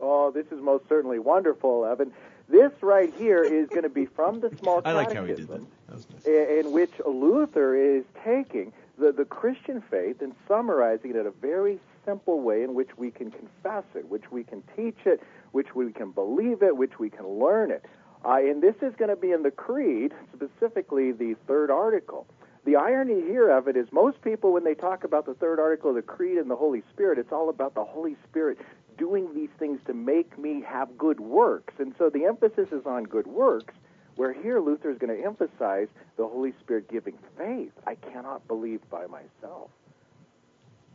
Oh, 0.00 0.30
this 0.30 0.46
is 0.52 0.60
most 0.60 0.88
certainly 0.88 1.18
wonderful, 1.18 1.84
Evan. 1.84 2.12
This 2.48 2.70
right 2.80 3.12
here 3.14 3.42
is 3.42 3.68
going 3.68 3.82
to 3.82 3.88
be 3.88 4.06
from 4.06 4.40
the 4.40 4.54
small 4.58 4.80
I 4.84 4.92
like 4.92 5.12
how 5.12 5.22
he 5.22 5.34
did 5.34 5.48
catechism, 5.48 5.66
that. 5.88 5.88
That 5.88 5.94
was 5.96 6.06
nice. 6.10 6.24
in, 6.26 6.66
in 6.66 6.72
which 6.72 6.92
Luther 7.04 7.74
is 7.74 8.04
taking 8.24 8.72
the, 8.98 9.10
the 9.10 9.24
Christian 9.24 9.82
faith 9.90 10.22
and 10.22 10.32
summarizing 10.46 11.10
it 11.10 11.16
in 11.16 11.26
a 11.26 11.30
very 11.30 11.80
simple 12.04 12.40
way 12.40 12.62
in 12.62 12.74
which 12.74 12.96
we 12.96 13.10
can 13.10 13.32
confess 13.32 13.84
it, 13.94 14.08
which 14.08 14.30
we 14.30 14.44
can 14.44 14.62
teach 14.76 14.98
it, 15.04 15.20
which 15.50 15.74
we 15.74 15.90
can 15.92 16.12
believe 16.12 16.62
it, 16.62 16.76
which 16.76 17.00
we 17.00 17.10
can 17.10 17.26
learn 17.26 17.72
it. 17.72 17.84
Uh, 18.26 18.38
and 18.38 18.60
this 18.62 18.74
is 18.82 18.92
going 18.96 19.08
to 19.08 19.16
be 19.16 19.30
in 19.30 19.44
the 19.44 19.52
Creed, 19.52 20.12
specifically 20.34 21.12
the 21.12 21.36
third 21.46 21.70
article. 21.70 22.26
The 22.64 22.74
irony 22.74 23.20
here 23.20 23.48
of 23.50 23.68
it 23.68 23.76
is 23.76 23.86
most 23.92 24.20
people, 24.22 24.52
when 24.52 24.64
they 24.64 24.74
talk 24.74 25.04
about 25.04 25.26
the 25.26 25.34
third 25.34 25.60
article 25.60 25.90
of 25.90 25.96
the 25.96 26.02
Creed 26.02 26.36
and 26.36 26.50
the 26.50 26.56
Holy 26.56 26.82
Spirit, 26.92 27.18
it's 27.20 27.30
all 27.30 27.48
about 27.48 27.74
the 27.74 27.84
Holy 27.84 28.16
Spirit 28.28 28.58
doing 28.98 29.32
these 29.32 29.50
things 29.60 29.78
to 29.86 29.94
make 29.94 30.36
me 30.36 30.64
have 30.66 30.98
good 30.98 31.20
works. 31.20 31.74
And 31.78 31.94
so 31.98 32.10
the 32.10 32.24
emphasis 32.24 32.68
is 32.72 32.84
on 32.84 33.04
good 33.04 33.28
works, 33.28 33.74
where 34.16 34.32
here 34.32 34.58
Luther 34.58 34.90
is 34.90 34.98
going 34.98 35.16
to 35.16 35.24
emphasize 35.24 35.86
the 36.16 36.26
Holy 36.26 36.52
Spirit 36.60 36.90
giving 36.90 37.16
faith. 37.38 37.70
I 37.86 37.94
cannot 37.94 38.48
believe 38.48 38.80
by 38.90 39.06
myself. 39.06 39.70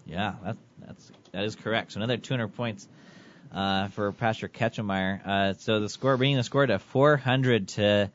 Yeah, 0.05 0.33
that, 0.43 0.57
that's 0.85 1.11
that 1.31 1.45
is 1.45 1.55
correct. 1.55 1.93
So 1.93 1.99
another 1.99 2.17
200 2.17 2.49
points 2.49 2.89
uh, 3.53 3.87
for 3.89 4.11
Pastor 4.11 4.47
Ketchemeyer. 4.47 5.25
Uh, 5.25 5.53
so 5.53 5.79
the 5.79 5.89
score, 5.89 6.17
bringing 6.17 6.37
the 6.37 6.43
score 6.43 6.65
to 6.65 6.79
400 6.79 7.67
to 7.69 8.11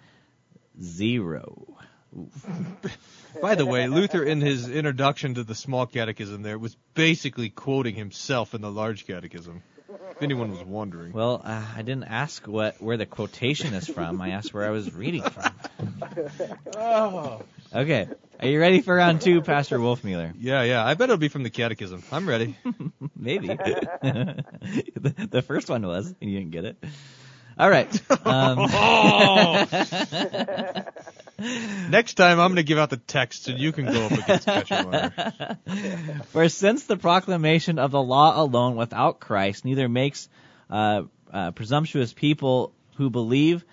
zero. 0.80 1.76
By 3.42 3.54
the 3.54 3.66
way, 3.66 3.88
Luther, 3.88 4.22
in 4.22 4.40
his 4.40 4.68
introduction 4.68 5.34
to 5.34 5.44
the 5.44 5.54
small 5.54 5.86
catechism, 5.86 6.42
there 6.42 6.58
was 6.58 6.74
basically 6.94 7.50
quoting 7.50 7.94
himself 7.94 8.54
in 8.54 8.62
the 8.62 8.70
large 8.70 9.06
catechism. 9.06 9.62
If 9.88 10.22
anyone 10.22 10.50
was 10.50 10.62
wondering. 10.62 11.12
Well, 11.12 11.42
uh, 11.44 11.62
I 11.76 11.82
didn't 11.82 12.04
ask 12.04 12.46
what 12.48 12.80
where 12.80 12.96
the 12.96 13.04
quotation 13.04 13.74
is 13.74 13.86
from. 13.86 14.22
I 14.22 14.30
asked 14.30 14.54
where 14.54 14.64
I 14.64 14.70
was 14.70 14.92
reading 14.94 15.22
from. 15.22 15.52
Oh. 16.76 17.42
Okay, 17.74 18.08
are 18.40 18.48
you 18.48 18.60
ready 18.60 18.80
for 18.80 18.94
round 18.94 19.20
two, 19.20 19.42
Pastor 19.42 19.78
Wolfmueller? 19.78 20.34
Yeah, 20.38 20.62
yeah. 20.62 20.84
I 20.84 20.94
bet 20.94 21.04
it'll 21.04 21.16
be 21.16 21.28
from 21.28 21.42
the 21.42 21.50
catechism. 21.50 22.02
I'm 22.12 22.28
ready. 22.28 22.56
Maybe. 23.16 23.48
the, 23.48 24.44
the 25.30 25.42
first 25.42 25.68
one 25.68 25.86
was, 25.86 26.14
and 26.20 26.30
you 26.30 26.38
didn't 26.38 26.52
get 26.52 26.64
it. 26.64 26.84
All 27.58 27.70
right. 27.70 27.88
Um, 28.26 28.58
Next 31.90 32.14
time, 32.14 32.40
I'm 32.40 32.48
going 32.48 32.56
to 32.56 32.62
give 32.62 32.78
out 32.78 32.90
the 32.90 32.98
text, 32.98 33.48
and 33.48 33.58
you 33.58 33.72
can 33.72 33.86
go 33.86 34.06
up 34.06 34.12
against 34.12 34.46
Ketchemeyer. 34.46 36.24
For 36.26 36.48
since 36.48 36.84
the 36.84 36.96
proclamation 36.96 37.78
of 37.78 37.90
the 37.90 38.02
law 38.02 38.40
alone 38.40 38.76
without 38.76 39.20
Christ 39.20 39.64
neither 39.64 39.88
makes 39.88 40.28
uh, 40.68 41.02
uh, 41.32 41.52
presumptuous 41.52 42.12
people 42.12 42.72
who 42.96 43.10
believe 43.10 43.64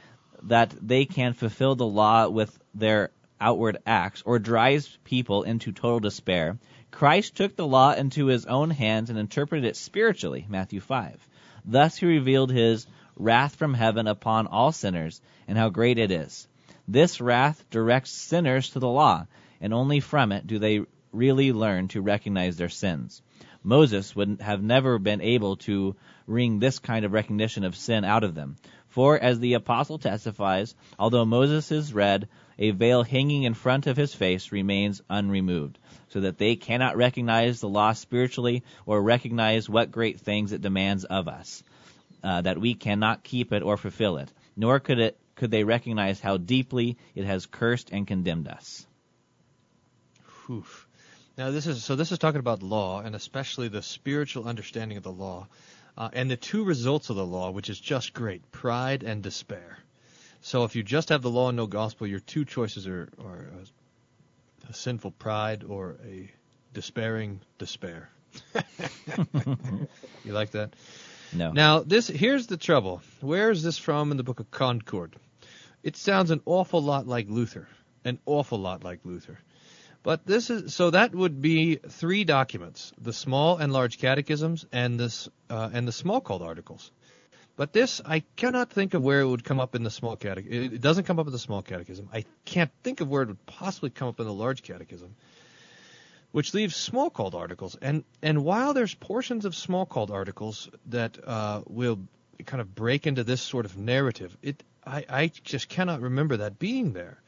that 0.44 0.74
they 0.82 1.06
can 1.06 1.34
fulfill 1.34 1.76
the 1.76 1.86
law 1.86 2.30
with 2.30 2.58
their 2.74 3.12
outward 3.44 3.78
acts 3.86 4.24
or 4.26 4.40
drives 4.40 4.98
people 5.04 5.44
into 5.44 5.74
total 5.74 6.00
despair, 6.00 6.58
Christ 6.92 7.36
took 7.36 7.56
the 7.58 7.68
law 7.68 7.92
into 7.92 8.28
his 8.28 8.46
own 8.46 8.70
hands 8.70 9.10
and 9.10 9.20
interpreted 9.20 9.66
it 9.66 9.76
spiritually, 9.76 10.46
Matthew 10.48 10.80
5. 10.80 11.28
Thus 11.66 11.98
he 11.98 12.06
revealed 12.06 12.52
his 12.52 12.88
wrath 13.18 13.56
from 13.56 13.74
heaven 13.74 14.08
upon 14.08 14.48
all 14.48 14.72
sinners 14.72 15.20
and 15.48 15.58
how 15.58 15.70
great 15.70 15.98
it 15.98 16.10
is. 16.10 16.48
This 16.88 17.20
wrath 17.20 17.64
directs 17.70 18.12
sinners 18.12 18.70
to 18.70 18.80
the 18.80 18.88
law, 18.88 19.28
and 19.60 19.74
only 19.74 20.00
from 20.00 20.32
it 20.32 20.48
do 20.48 20.60
they 20.60 20.82
really 21.12 21.52
learn 21.52 21.90
to 21.90 22.02
recognize 22.02 22.56
their 22.58 22.70
sins. 22.70 23.22
Moses 23.64 24.16
would 24.16 24.42
have 24.42 24.62
never 24.62 25.00
been 25.00 25.22
able 25.22 25.58
to 25.58 25.96
wring 26.28 26.60
this 26.60 26.80
kind 26.80 27.06
of 27.06 27.14
recognition 27.14 27.64
of 27.64 27.76
sin 27.76 28.04
out 28.04 28.24
of 28.24 28.36
them. 28.36 28.56
For, 28.90 29.18
as 29.18 29.40
the 29.40 29.54
apostle 29.54 29.98
testifies, 29.98 30.76
although 31.00 31.26
Moses 31.26 31.72
is 31.72 31.94
read, 31.94 32.28
a 32.58 32.72
veil 32.72 33.04
hanging 33.04 33.44
in 33.44 33.54
front 33.54 33.88
of 33.88 33.98
his 33.98 34.14
face 34.14 34.52
remains 34.52 35.02
unremoved, 35.10 35.80
so 36.10 36.22
that 36.22 36.38
they 36.38 36.56
cannot 36.56 36.98
recognize 36.98 37.60
the 37.60 37.70
law 37.70 37.94
spiritually 37.94 38.64
or 38.86 39.02
recognize 39.02 39.70
what 39.70 39.92
great 39.92 40.20
things 40.20 40.52
it 40.52 40.62
demands 40.62 41.04
of 41.06 41.28
us, 41.28 41.64
uh, 42.24 42.42
that 42.42 42.60
we 42.60 42.74
cannot 42.74 43.24
keep 43.24 43.52
it 43.52 43.64
or 43.64 43.78
fulfill 43.78 44.18
it, 44.18 44.32
nor 44.56 44.80
could 44.80 45.00
it 45.00 45.18
could 45.36 45.52
they 45.52 45.64
recognize 45.64 46.20
how 46.20 46.38
deeply 46.38 46.98
it 47.16 47.26
has 47.26 47.46
cursed 47.46 47.90
and 47.92 48.06
condemned 48.06 48.48
us. 48.48 48.86
Whew. 50.46 50.66
Now 51.38 51.50
this 51.50 51.66
is 51.66 51.84
so. 51.84 51.96
This 51.96 52.12
is 52.12 52.20
talking 52.20 52.40
about 52.40 52.62
law, 52.62 53.02
and 53.02 53.16
especially 53.16 53.68
the 53.68 53.82
spiritual 53.82 54.48
understanding 54.48 54.98
of 54.98 55.04
the 55.04 55.12
law, 55.12 55.48
uh, 55.98 56.10
and 56.14 56.30
the 56.30 56.38
two 56.38 56.64
results 56.64 57.10
of 57.10 57.16
the 57.16 57.26
law, 57.26 57.50
which 57.50 57.70
is 57.72 57.80
just 57.80 58.14
great: 58.14 58.52
pride 58.52 59.02
and 59.02 59.24
despair. 59.24 59.80
So 60.46 60.66
if 60.66 60.76
you 60.76 60.84
just 60.84 61.08
have 61.08 61.22
the 61.22 61.30
law 61.30 61.48
and 61.48 61.56
no 61.56 61.68
gospel, 61.68 62.06
your 62.06 62.20
two 62.20 62.44
choices 62.44 62.86
are, 62.86 63.08
are 63.18 63.50
a, 64.68 64.70
a 64.70 64.74
sinful 64.74 65.12
pride 65.12 65.64
or 65.64 65.96
a 66.06 66.30
despairing 66.74 67.40
despair. 67.58 68.10
you 70.26 70.34
like 70.34 70.52
that? 70.52 70.74
No. 71.32 71.54
Now 71.54 71.80
this 71.80 72.10
here's 72.10 72.48
the 72.48 72.58
trouble. 72.58 73.02
Where 73.22 73.52
is 73.52 73.64
this 73.64 73.78
from 73.78 74.12
in 74.12 74.18
the 74.18 74.24
Book 74.24 74.42
of 74.42 74.52
Concord? 74.52 75.16
It 75.82 75.96
sounds 75.96 76.30
an 76.30 76.42
awful 76.46 76.82
lot 76.82 77.08
like 77.08 77.30
Luther, 77.30 77.70
an 78.04 78.20
awful 78.26 78.60
lot 78.60 78.84
like 78.84 79.00
Luther. 79.06 79.40
But 80.04 80.26
this 80.26 80.50
is 80.50 80.74
so 80.74 80.90
that 80.90 81.16
would 81.16 81.42
be 81.42 81.78
three 81.78 82.26
documents: 82.26 82.92
the 83.00 83.14
small 83.14 83.58
and 83.58 83.72
large 83.72 83.98
catechisms, 83.98 84.66
and 84.74 85.00
this 85.00 85.30
uh, 85.50 85.70
and 85.72 85.88
the 85.88 85.94
Smalcald 85.94 86.42
articles. 86.42 86.92
But 87.56 87.72
this, 87.72 88.02
I 88.04 88.22
cannot 88.36 88.72
think 88.72 88.94
of 88.94 89.04
where 89.04 89.22
it 89.22 89.28
would 89.28 89.44
come 89.44 89.60
up 89.60 89.76
in 89.76 89.84
the 89.84 89.92
small 89.92 90.16
catechism. 90.16 90.74
It 90.74 90.82
doesn't 90.82 91.04
come 91.04 91.20
up 91.20 91.28
in 91.28 91.32
the 91.32 91.40
small 91.40 91.62
catechism. 91.62 92.10
I 92.12 92.26
can't 92.46 92.72
think 92.84 93.00
of 93.00 93.10
where 93.10 93.22
it 93.22 93.28
would 93.28 93.46
possibly 93.46 93.92
come 93.92 94.08
up 94.08 94.20
in 94.20 94.26
the 94.26 94.34
large 94.34 94.64
catechism, 94.64 95.16
which 96.32 96.54
leaves 96.56 96.76
Smalcald 96.76 97.36
articles. 97.36 97.76
And 97.80 98.04
and 98.24 98.44
while 98.44 98.74
there's 98.74 98.96
portions 98.96 99.46
of 99.46 99.54
Smalcald 99.54 100.10
articles 100.10 100.70
that 100.88 101.18
uh, 101.24 101.62
will 101.68 102.00
kind 102.46 102.60
of 102.60 102.74
break 102.74 103.06
into 103.06 103.24
this 103.24 103.42
sort 103.42 103.66
of 103.66 103.78
narrative, 103.78 104.36
it 104.42 104.64
I, 104.86 105.06
I 105.08 105.28
just 105.28 105.70
cannot 105.70 106.02
remember 106.02 106.38
that 106.38 106.58
being 106.58 106.94
there. 106.94 107.23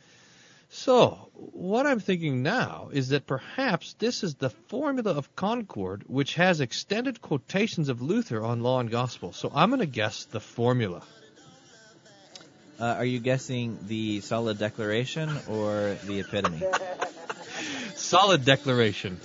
So, 0.69 1.29
what 1.33 1.85
I'm 1.85 1.99
thinking 1.99 2.43
now 2.43 2.89
is 2.91 3.09
that 3.09 3.27
perhaps 3.27 3.93
this 3.99 4.23
is 4.23 4.35
the 4.35 4.49
formula 4.49 5.11
of 5.11 5.35
Concord, 5.35 6.03
which 6.07 6.35
has 6.35 6.59
extended 6.59 7.21
quotations 7.21 7.89
of 7.89 8.01
Luther 8.01 8.43
on 8.43 8.61
law 8.61 8.79
and 8.79 8.89
gospel. 8.89 9.31
So, 9.31 9.51
I'm 9.53 9.69
going 9.69 9.79
to 9.79 9.85
guess 9.85 10.25
the 10.25 10.39
formula. 10.39 11.03
Uh, 12.79 12.83
are 12.83 13.05
you 13.05 13.19
guessing 13.19 13.79
the 13.87 14.19
solid 14.19 14.59
declaration 14.59 15.29
or 15.47 15.95
the 16.03 16.19
epitome? 16.19 16.61
Solid 17.95 18.43
declaration. 18.43 19.17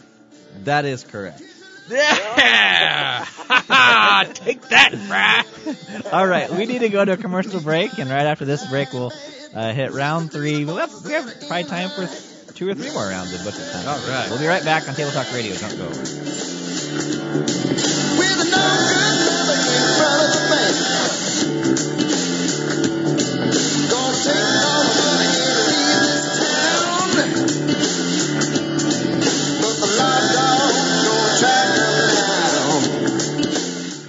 That 0.62 0.85
is 0.85 1.03
correct. 1.03 1.42
Yeah! 1.88 3.24
Take 4.35 4.62
that, 4.68 4.92
brah! 4.92 6.12
All 6.12 6.26
right, 6.26 6.48
we 6.50 6.66
need 6.66 6.81
to 6.81 6.88
go 6.88 7.05
to 7.05 7.12
a 7.12 7.16
commercial 7.16 7.61
break, 7.61 7.98
and 7.98 8.09
right 8.09 8.26
after 8.26 8.44
this 8.44 8.64
break, 8.68 8.92
we'll 8.92 9.12
uh, 9.54 9.72
hit 9.72 9.92
round 9.92 10.32
three. 10.32 10.64
We 10.64 10.72
have, 10.74 10.92
we 11.04 11.12
have 11.12 11.24
probably 11.46 11.64
time 11.64 11.90
for 11.90 12.06
two 12.54 12.68
or 12.68 12.74
three 12.74 12.92
more 12.92 13.08
rounds 13.08 13.32
of 13.32 13.44
Butcher 13.44 13.70
Time. 13.72 13.88
All 13.88 13.98
right. 14.08 14.28
We'll 14.30 14.38
be 14.38 14.46
right 14.46 14.64
back 14.64 14.88
on 14.88 14.94
Table 14.94 15.10
Talk 15.10 15.32
Radio. 15.32 15.54
Don't 15.54 15.78
go 15.78 15.88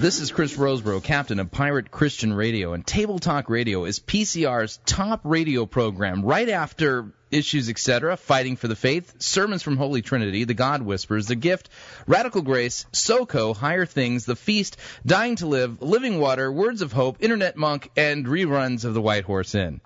This 0.01 0.19
is 0.19 0.31
Chris 0.31 0.57
Rosebrough, 0.57 1.03
captain 1.03 1.37
of 1.37 1.51
Pirate 1.51 1.91
Christian 1.91 2.33
Radio, 2.33 2.73
and 2.73 2.83
Table 2.83 3.19
Talk 3.19 3.51
Radio 3.51 3.85
is 3.85 3.99
PCR's 3.99 4.79
top 4.83 5.21
radio 5.23 5.67
program 5.67 6.25
right 6.25 6.49
after 6.49 7.13
Issues 7.29 7.69
Etc., 7.69 8.17
Fighting 8.17 8.55
for 8.55 8.67
the 8.67 8.75
Faith, 8.75 9.21
Sermons 9.21 9.61
from 9.61 9.77
Holy 9.77 10.01
Trinity, 10.01 10.43
The 10.43 10.55
God 10.55 10.81
Whispers, 10.81 11.27
The 11.27 11.35
Gift, 11.35 11.69
Radical 12.07 12.41
Grace, 12.41 12.87
SoCo, 12.91 13.55
Higher 13.55 13.85
Things, 13.85 14.25
The 14.25 14.35
Feast, 14.35 14.77
Dying 15.05 15.35
to 15.35 15.45
Live, 15.45 15.83
Living 15.83 16.19
Water, 16.19 16.51
Words 16.51 16.81
of 16.81 16.91
Hope, 16.91 17.17
Internet 17.19 17.55
Monk, 17.55 17.91
and 17.95 18.25
reruns 18.25 18.85
of 18.85 18.95
The 18.95 19.03
White 19.03 19.25
Horse 19.25 19.53
Inn. 19.53 19.81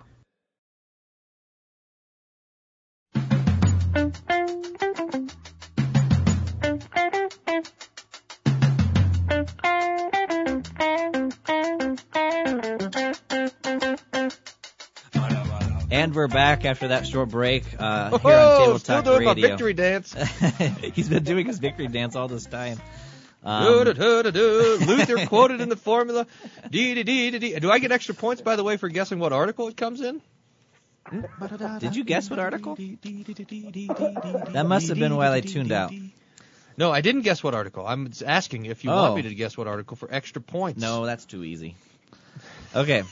And 15.96 16.14
we're 16.14 16.28
back 16.28 16.66
after 16.66 16.88
that 16.88 17.06
short 17.06 17.30
break 17.30 17.64
uh, 17.78 18.18
here 18.18 18.20
Oh, 18.32 18.52
on 18.52 18.66
Table 18.66 18.78
still 18.78 18.96
Talk 18.96 19.04
doing 19.06 19.24
my 19.24 19.32
victory 19.32 19.72
dance. 19.72 20.12
He's 20.94 21.08
been 21.08 21.24
doing 21.24 21.46
his 21.46 21.58
victory 21.58 21.88
dance 21.88 22.14
all 22.14 22.28
this 22.28 22.44
time. 22.44 22.78
Um. 23.42 23.64
Luther 23.64 25.26
quoted 25.26 25.62
in 25.62 25.70
the 25.70 25.76
formula. 25.76 26.26
Do 26.70 27.70
I 27.70 27.78
get 27.78 27.92
extra 27.92 28.14
points, 28.14 28.42
by 28.42 28.56
the 28.56 28.62
way, 28.62 28.76
for 28.76 28.90
guessing 28.90 29.18
what 29.20 29.32
article 29.32 29.68
it 29.68 29.76
comes 29.78 30.02
in? 30.02 30.20
did 31.78 31.96
you 31.96 32.04
guess 32.04 32.28
what 32.28 32.40
article? 32.40 32.74
That 32.74 34.64
must 34.66 34.88
have 34.88 34.98
been 34.98 35.16
while 35.16 35.32
I 35.32 35.40
tuned 35.40 35.72
out. 35.72 35.94
No, 36.76 36.92
I 36.92 37.00
didn't 37.00 37.22
guess 37.22 37.42
what 37.42 37.54
article. 37.54 37.86
I'm 37.86 38.12
asking 38.26 38.66
if 38.66 38.84
you 38.84 38.90
Oh. 38.90 38.96
want 39.02 39.16
me 39.16 39.22
to 39.22 39.34
guess 39.34 39.56
what 39.56 39.66
article 39.66 39.96
for 39.96 40.12
extra 40.12 40.42
points. 40.42 40.78
No, 40.78 41.06
that's 41.06 41.24
too 41.24 41.42
easy. 41.42 41.74
Okay. 42.74 43.02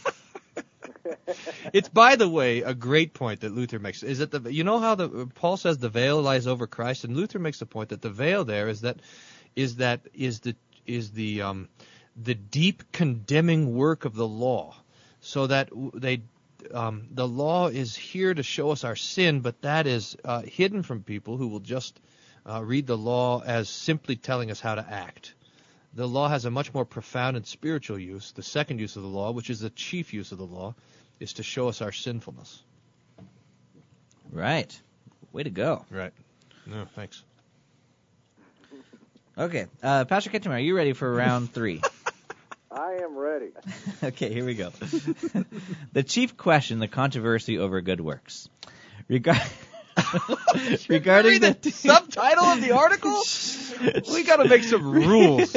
It's 1.73 1.89
by 1.89 2.17
the 2.17 2.29
way 2.29 2.63
a 2.63 2.75
great 2.75 3.15
point 3.15 3.41
that 3.41 3.53
Luther 3.55 3.79
makes. 3.79 4.03
Is 4.03 4.19
that 4.19 4.31
the 4.31 4.53
you 4.53 4.65
know 4.65 4.79
how 4.79 4.95
the 4.95 5.29
Paul 5.35 5.57
says 5.57 5.79
the 5.79 5.89
veil 5.89 6.21
lies 6.21 6.47
over 6.47 6.67
Christ, 6.67 7.05
and 7.05 7.17
Luther 7.17 7.39
makes 7.39 7.59
the 7.59 7.67
point 7.67 7.91
that 7.91 8.03
the 8.03 8.11
veil 8.11 8.45
there 8.45 8.69
is 8.69 8.83
that 8.83 9.01
is 9.57 9.77
that 9.77 10.01
is 10.15 10.41
the 10.41 10.57
is 10.87 11.11
the 11.13 11.43
um 11.43 11.69
the 12.17 12.35
deep 12.35 12.93
condemning 12.93 13.75
work 13.75 14.05
of 14.05 14.15
the 14.15 14.27
law, 14.27 14.75
so 15.21 15.47
that 15.47 15.71
they 15.95 16.23
um, 16.73 17.09
the 17.11 17.27
law 17.27 17.69
is 17.69 17.95
here 17.95 18.33
to 18.33 18.43
show 18.43 18.71
us 18.71 18.85
our 18.85 18.97
sin, 18.97 19.41
but 19.41 19.61
that 19.63 19.87
is 19.87 20.17
uh, 20.25 20.43
hidden 20.43 20.83
from 20.83 21.03
people 21.03 21.37
who 21.37 21.49
will 21.49 21.61
just 21.61 21.99
uh, 22.49 22.63
read 22.63 22.87
the 22.87 22.97
law 22.97 23.43
as 23.45 23.69
simply 23.69 24.17
telling 24.17 24.51
us 24.51 24.61
how 24.61 24.75
to 24.75 24.87
act. 24.89 25.35
The 25.95 26.09
law 26.09 26.29
has 26.29 26.45
a 26.45 26.51
much 26.51 26.75
more 26.75 26.85
profound 26.85 27.37
and 27.37 27.47
spiritual 27.47 27.99
use. 27.99 28.33
The 28.33 28.43
second 28.43 28.81
use 28.81 28.97
of 28.97 29.03
the 29.03 29.09
law, 29.09 29.31
which 29.31 29.49
is 29.49 29.61
the 29.61 29.71
chief 29.71 30.13
use 30.13 30.33
of 30.33 30.39
the 30.39 30.47
law, 30.47 30.75
is 31.21 31.35
to 31.35 31.43
show 31.45 31.69
us 31.69 31.81
our 31.83 31.93
sinfulness. 31.93 32.63
Right. 34.33 34.77
Way 35.33 35.45
to 35.45 35.51
go. 35.51 35.85
Right. 35.91 36.13
No, 36.67 36.87
thanks. 36.97 37.23
Okay. 39.39 39.67
Uh, 39.83 40.05
Pastor 40.05 40.31
Ketchum, 40.31 40.53
are 40.53 40.59
you 40.59 40.77
ready 40.77 40.93
for 40.93 41.13
round 41.13 41.53
three? 41.53 41.81
I 42.73 42.95
am 43.03 43.17
ready. 43.17 43.51
okay, 44.03 44.33
here 44.33 44.45
we 44.45 44.55
go. 44.55 44.71
the 45.93 46.03
chief 46.03 46.37
question, 46.37 46.81
the 46.81 46.89
controversy 46.89 47.59
over 47.59 47.81
good 47.81 48.01
works. 48.01 48.49
Regard- 49.09 49.41
regarding 50.89 51.41
Read 51.41 51.63
the 51.63 51.71
subtitle 51.73 52.45
of 52.45 52.61
the 52.61 52.73
article? 52.73 53.23
we 54.13 54.25
got 54.25 54.37
to 54.37 54.49
make 54.49 54.65
some 54.65 54.91
rules. 54.91 55.55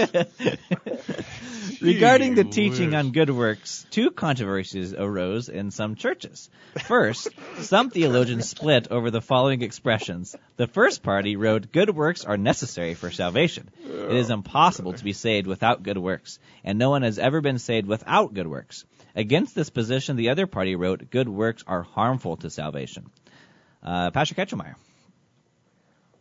Regarding 1.82 2.34
the 2.34 2.44
teaching 2.44 2.96
on 2.96 3.12
good 3.12 3.30
works, 3.30 3.86
two 3.92 4.10
controversies 4.10 4.94
arose 4.94 5.48
in 5.48 5.70
some 5.70 5.96
churches. 5.96 6.50
First, 6.86 7.30
some 7.60 7.92
theologians 7.92 8.50
split 8.50 8.88
over 8.90 9.12
the 9.12 9.22
following 9.22 9.62
expressions. 9.62 10.36
The 10.56 10.68
first 10.68 11.04
party 11.04 11.36
wrote, 11.36 11.72
Good 11.72 11.96
works 11.96 12.26
are 12.26 12.38
necessary 12.38 12.96
for 12.96 13.12
salvation. 13.12 13.70
It 13.84 14.16
is 14.16 14.30
impossible 14.30 14.94
to 14.94 15.04
be 15.04 15.14
saved 15.14 15.46
without 15.46 15.84
good 15.84 15.98
works, 15.98 16.40
and 16.64 16.80
no 16.80 16.90
one 16.90 17.04
has 17.04 17.20
ever 17.20 17.42
been 17.42 17.60
saved 17.60 17.88
without 17.88 18.34
good 18.34 18.48
works. 18.48 18.86
Against 19.16 19.56
this 19.56 19.70
position, 19.70 20.16
the 20.16 20.30
other 20.30 20.48
party 20.48 20.76
wrote, 20.76 21.10
Good 21.10 21.30
works 21.30 21.64
are 21.68 21.84
harmful 21.84 22.38
to 22.38 22.50
salvation. 22.50 23.10
Uh, 23.84 24.12
Pastor 24.12 24.36
Ketchelmeyer. 24.36 24.76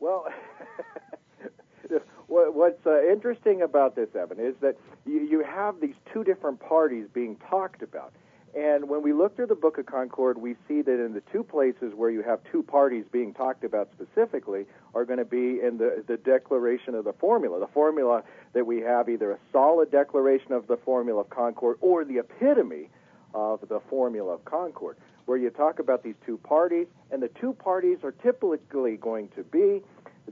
Well, 0.01 0.27
what's 2.29 2.87
uh, 2.87 3.03
interesting 3.11 3.63
about 3.63 3.97
this, 3.97 4.09
Evan, 4.15 4.39
is 4.39 4.55
that 4.61 4.77
you, 5.07 5.21
you 5.21 5.45
have 5.45 5.81
these 5.81 5.95
two 6.13 6.25
different 6.25 6.61
parties 6.61 7.07
being 7.13 7.37
talked 7.49 7.83
about. 7.83 8.13
And 8.57 8.89
when 8.89 9.03
we 9.03 9.13
look 9.13 9.37
through 9.37 9.49
the 9.49 9.55
Book 9.55 9.77
of 9.77 9.85
Concord, 9.85 10.39
we 10.39 10.57
see 10.67 10.81
that 10.81 11.05
in 11.05 11.13
the 11.13 11.23
two 11.31 11.45
places 11.45 11.93
where 11.95 12.09
you 12.09 12.23
have 12.23 12.41
two 12.51 12.63
parties 12.63 13.05
being 13.13 13.35
talked 13.35 13.65
about 13.65 13.91
specifically 13.93 14.65
are 14.95 15.05
going 15.05 15.19
to 15.19 15.27
be 15.27 15.61
in 15.61 15.77
the, 15.77 16.03
the 16.07 16.17
declaration 16.17 16.95
of 16.95 17.05
the 17.05 17.13
formula. 17.13 17.61
The 17.61 17.67
formula 17.67 18.23
that 18.55 18.67
we 18.67 18.81
have 18.81 19.11
either 19.11 19.33
a 19.33 19.39
solid 19.53 19.91
declaration 19.91 20.53
of 20.53 20.67
the 20.69 20.79
formula 20.79 21.21
of 21.21 21.29
Concord 21.29 21.77
or 21.83 22.07
the 22.07 22.19
epitome 22.19 22.89
of 23.35 23.61
the 23.69 23.81
formula 23.91 24.33
of 24.33 24.45
Concord, 24.47 24.97
where 25.27 25.37
you 25.37 25.51
talk 25.51 25.79
about 25.79 26.03
these 26.03 26.15
two 26.25 26.39
parties, 26.39 26.87
and 27.11 27.23
the 27.23 27.31
two 27.41 27.53
parties 27.53 27.99
are 28.03 28.13
typically 28.13 28.97
going 28.97 29.29
to 29.37 29.43
be 29.45 29.83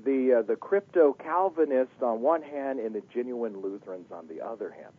the 0.05 0.39
uh, 0.39 0.43
the 0.43 0.57
crypto 0.57 1.13
Calvinists 1.13 2.03
on 2.03 2.21
one 2.21 2.43
hand 2.43 2.81
and 2.81 2.95
the 2.95 3.03
genuine 3.13 3.61
Lutherans 3.61 4.11
on 4.11 4.27
the 4.29 4.45
other 4.45 4.71
hand. 4.71 4.93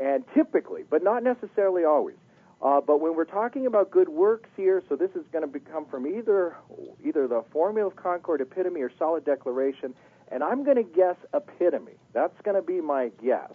And 0.00 0.24
typically, 0.34 0.84
but 0.88 1.02
not 1.02 1.22
necessarily 1.22 1.84
always. 1.84 2.16
Uh, 2.62 2.80
but 2.80 3.00
when 3.00 3.16
we're 3.16 3.24
talking 3.24 3.66
about 3.66 3.90
good 3.90 4.08
works 4.08 4.48
here, 4.56 4.82
so 4.88 4.94
this 4.94 5.10
is 5.16 5.24
going 5.32 5.50
to 5.50 5.60
come 5.60 5.84
from 5.86 6.06
either 6.06 6.56
either 7.04 7.26
the 7.26 7.44
formula 7.52 7.88
of 7.88 7.96
Concord, 7.96 8.40
epitome, 8.40 8.80
or 8.80 8.90
solid 8.98 9.24
declaration, 9.24 9.94
and 10.28 10.42
I'm 10.42 10.64
going 10.64 10.76
to 10.76 10.84
guess 10.84 11.16
epitome. 11.34 11.98
That's 12.12 12.40
going 12.42 12.56
to 12.56 12.62
be 12.62 12.80
my 12.80 13.10
guess 13.22 13.52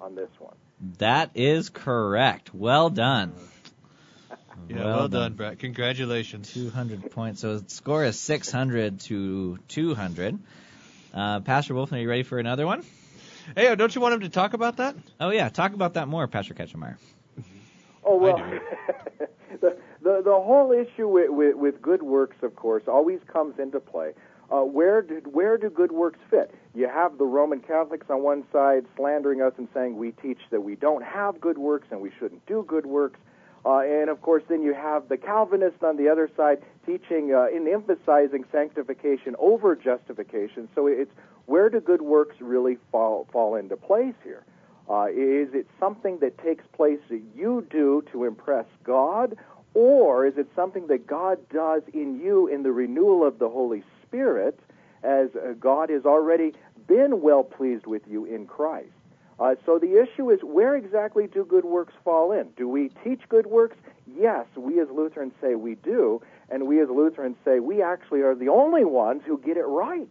on 0.00 0.16
this 0.16 0.30
one. 0.38 0.54
That 0.98 1.30
is 1.34 1.68
correct. 1.68 2.52
Well 2.52 2.90
done. 2.90 3.34
Yeah, 4.68 4.84
well, 4.84 5.08
done, 5.08 5.34
Brett. 5.34 5.58
Congratulations. 5.58 6.52
200 6.52 7.10
points. 7.10 7.40
So 7.40 7.58
the 7.58 7.70
score 7.70 8.04
is 8.04 8.18
600 8.18 9.00
to 9.00 9.58
200. 9.68 10.38
Uh, 11.12 11.40
Pastor 11.40 11.74
Wolf, 11.74 11.92
are 11.92 11.98
you 11.98 12.08
ready 12.08 12.22
for 12.22 12.38
another 12.38 12.66
one? 12.66 12.84
Hey, 13.56 13.68
uh, 13.68 13.74
don't 13.74 13.94
you 13.94 14.00
want 14.00 14.14
him 14.14 14.20
to 14.20 14.28
talk 14.28 14.52
about 14.54 14.76
that? 14.76 14.94
Oh, 15.18 15.30
yeah. 15.30 15.48
Talk 15.48 15.74
about 15.74 15.94
that 15.94 16.08
more, 16.08 16.26
Pastor 16.28 16.54
Ketchemeyer. 16.54 16.96
Oh 18.02 18.16
well, 18.16 18.38
the, 19.60 19.76
the 20.02 20.22
the 20.24 20.32
whole 20.32 20.72
issue 20.72 21.06
with, 21.06 21.28
with 21.30 21.54
with 21.54 21.82
good 21.82 22.02
works, 22.02 22.36
of 22.42 22.56
course, 22.56 22.84
always 22.88 23.20
comes 23.30 23.58
into 23.58 23.78
play. 23.78 24.12
Uh, 24.50 24.62
where 24.62 25.02
did 25.02 25.32
where 25.34 25.58
do 25.58 25.68
good 25.68 25.92
works 25.92 26.18
fit? 26.30 26.52
You 26.74 26.88
have 26.88 27.18
the 27.18 27.26
Roman 27.26 27.60
Catholics 27.60 28.06
on 28.08 28.22
one 28.22 28.44
side 28.52 28.86
slandering 28.96 29.42
us 29.42 29.52
and 29.58 29.68
saying 29.74 29.98
we 29.98 30.12
teach 30.12 30.38
that 30.50 30.62
we 30.62 30.76
don't 30.76 31.04
have 31.04 31.40
good 31.42 31.58
works 31.58 31.88
and 31.90 32.00
we 32.00 32.10
shouldn't 32.18 32.44
do 32.46 32.64
good 32.66 32.86
works, 32.86 33.20
uh, 33.64 33.80
and 33.80 34.08
of 34.08 34.22
course 34.22 34.42
then 34.48 34.62
you 34.62 34.74
have 34.74 35.08
the 35.08 35.16
Calvinists 35.16 35.82
on 35.82 35.96
the 35.96 36.08
other 36.08 36.30
side 36.36 36.62
teaching 36.86 37.34
uh, 37.34 37.46
and 37.54 37.68
emphasizing 37.68 38.44
sanctification 38.50 39.36
over 39.38 39.76
justification. 39.76 40.68
So 40.74 40.86
it's 40.86 41.12
where 41.46 41.68
do 41.68 41.80
good 41.80 42.02
works 42.02 42.36
really 42.40 42.78
fall 42.90 43.26
fall 43.32 43.56
into 43.56 43.76
place 43.76 44.14
here? 44.22 44.44
Uh, 44.88 45.06
is 45.06 45.54
it 45.54 45.68
something 45.78 46.18
that 46.18 46.36
takes 46.38 46.64
place 46.72 46.98
that 47.10 47.22
you 47.36 47.64
do 47.70 48.02
to 48.10 48.24
impress 48.24 48.66
God, 48.82 49.36
or 49.72 50.26
is 50.26 50.36
it 50.36 50.48
something 50.56 50.88
that 50.88 51.06
God 51.06 51.38
does 51.48 51.82
in 51.92 52.18
you 52.18 52.48
in 52.48 52.64
the 52.64 52.72
renewal 52.72 53.24
of 53.24 53.38
the 53.38 53.48
Holy 53.48 53.84
Spirit, 54.02 54.58
as 55.04 55.28
uh, 55.36 55.52
God 55.60 55.90
has 55.90 56.04
already 56.04 56.54
been 56.88 57.20
well 57.20 57.44
pleased 57.44 57.86
with 57.86 58.02
you 58.08 58.24
in 58.24 58.46
Christ? 58.46 58.90
Uh, 59.40 59.54
so 59.64 59.78
the 59.78 60.00
issue 60.00 60.30
is 60.30 60.40
where 60.42 60.76
exactly 60.76 61.26
do 61.26 61.44
good 61.44 61.64
works 61.64 61.94
fall 62.04 62.30
in? 62.30 62.50
Do 62.56 62.68
we 62.68 62.90
teach 63.02 63.22
good 63.28 63.46
works? 63.46 63.76
Yes, 64.06 64.46
we 64.54 64.80
as 64.80 64.88
Lutherans 64.90 65.32
say 65.40 65.54
we 65.54 65.76
do, 65.76 66.20
and 66.50 66.66
we 66.66 66.80
as 66.82 66.88
Lutherans 66.90 67.36
say 67.44 67.58
we 67.58 67.82
actually 67.82 68.20
are 68.20 68.34
the 68.34 68.48
only 68.48 68.84
ones 68.84 69.22
who 69.26 69.38
get 69.38 69.56
it 69.56 69.64
right 69.64 70.10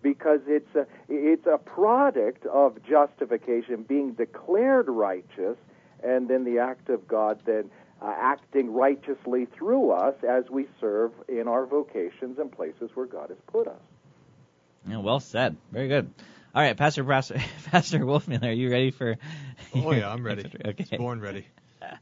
because 0.00 0.40
it's 0.46 0.72
a, 0.76 0.86
it's 1.08 1.46
a 1.46 1.58
product 1.58 2.46
of 2.46 2.78
justification, 2.84 3.82
being 3.82 4.12
declared 4.12 4.88
righteous, 4.88 5.56
and 6.04 6.28
then 6.28 6.44
the 6.44 6.60
act 6.60 6.88
of 6.88 7.08
God 7.08 7.40
then 7.44 7.70
uh, 8.00 8.14
acting 8.16 8.72
righteously 8.72 9.46
through 9.46 9.90
us 9.90 10.14
as 10.22 10.44
we 10.50 10.68
serve 10.80 11.10
in 11.28 11.48
our 11.48 11.66
vocations 11.66 12.38
and 12.38 12.52
places 12.52 12.90
where 12.94 13.06
God 13.06 13.30
has 13.30 13.38
put 13.48 13.66
us. 13.66 13.80
Yeah, 14.86 14.98
well 14.98 15.18
said. 15.18 15.56
Very 15.72 15.88
good. 15.88 16.08
All 16.54 16.62
right, 16.62 16.76
Pastor 16.76 17.04
Pastor, 17.04 17.40
Pastor 17.66 17.98
Wolfmueller, 18.00 18.48
are 18.48 18.52
you 18.52 18.70
ready 18.70 18.90
for? 18.90 19.16
Oh 19.74 19.92
yeah, 19.92 20.10
I'm 20.10 20.24
ready. 20.24 20.50
okay. 20.64 20.96
Born 20.96 21.20
ready. 21.20 21.46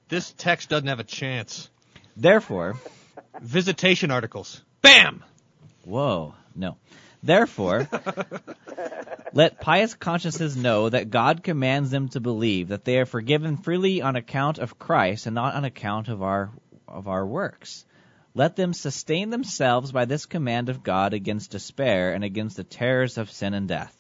This 0.09 0.33
text 0.33 0.69
doesn't 0.69 0.89
have 0.89 1.01
a 1.01 1.05
chance. 1.05 1.69
Therefore, 2.17 2.77
visitation 3.41 4.11
articles. 4.11 4.63
Bam. 4.83 5.25
Whoa, 5.85 6.35
no. 6.55 6.77
Therefore, 7.23 7.89
let 9.33 9.61
pious 9.61 9.95
consciences 9.95 10.57
know 10.57 10.89
that 10.89 11.11
God 11.11 11.43
commands 11.43 11.91
them 11.91 12.09
to 12.11 12.21
believe 12.21 12.69
that 12.69 12.85
they 12.85 12.99
are 12.99 13.07
forgiven 13.07 13.57
freely 13.57 14.01
on 14.01 14.17
account 14.17 14.59
of 14.59 14.79
Christ 14.79 15.27
and 15.27 15.35
not 15.35 15.55
on 15.55 15.65
account 15.65 16.09
of 16.09 16.23
our 16.23 16.51
of 16.87 17.09
our 17.09 17.27
works. 17.27 17.85
Let 18.33 18.55
them 18.55 18.73
sustain 18.73 19.31
themselves 19.31 19.93
by 19.93 20.05
this 20.05 20.27
command 20.27 20.69
of 20.69 20.83
God 20.83 21.15
against 21.15 21.51
despair 21.51 22.13
and 22.13 22.23
against 22.23 22.57
the 22.57 22.65
terrors 22.65 23.19
of 23.19 23.31
sin 23.31 23.55
and 23.55 23.67
death. 23.67 23.97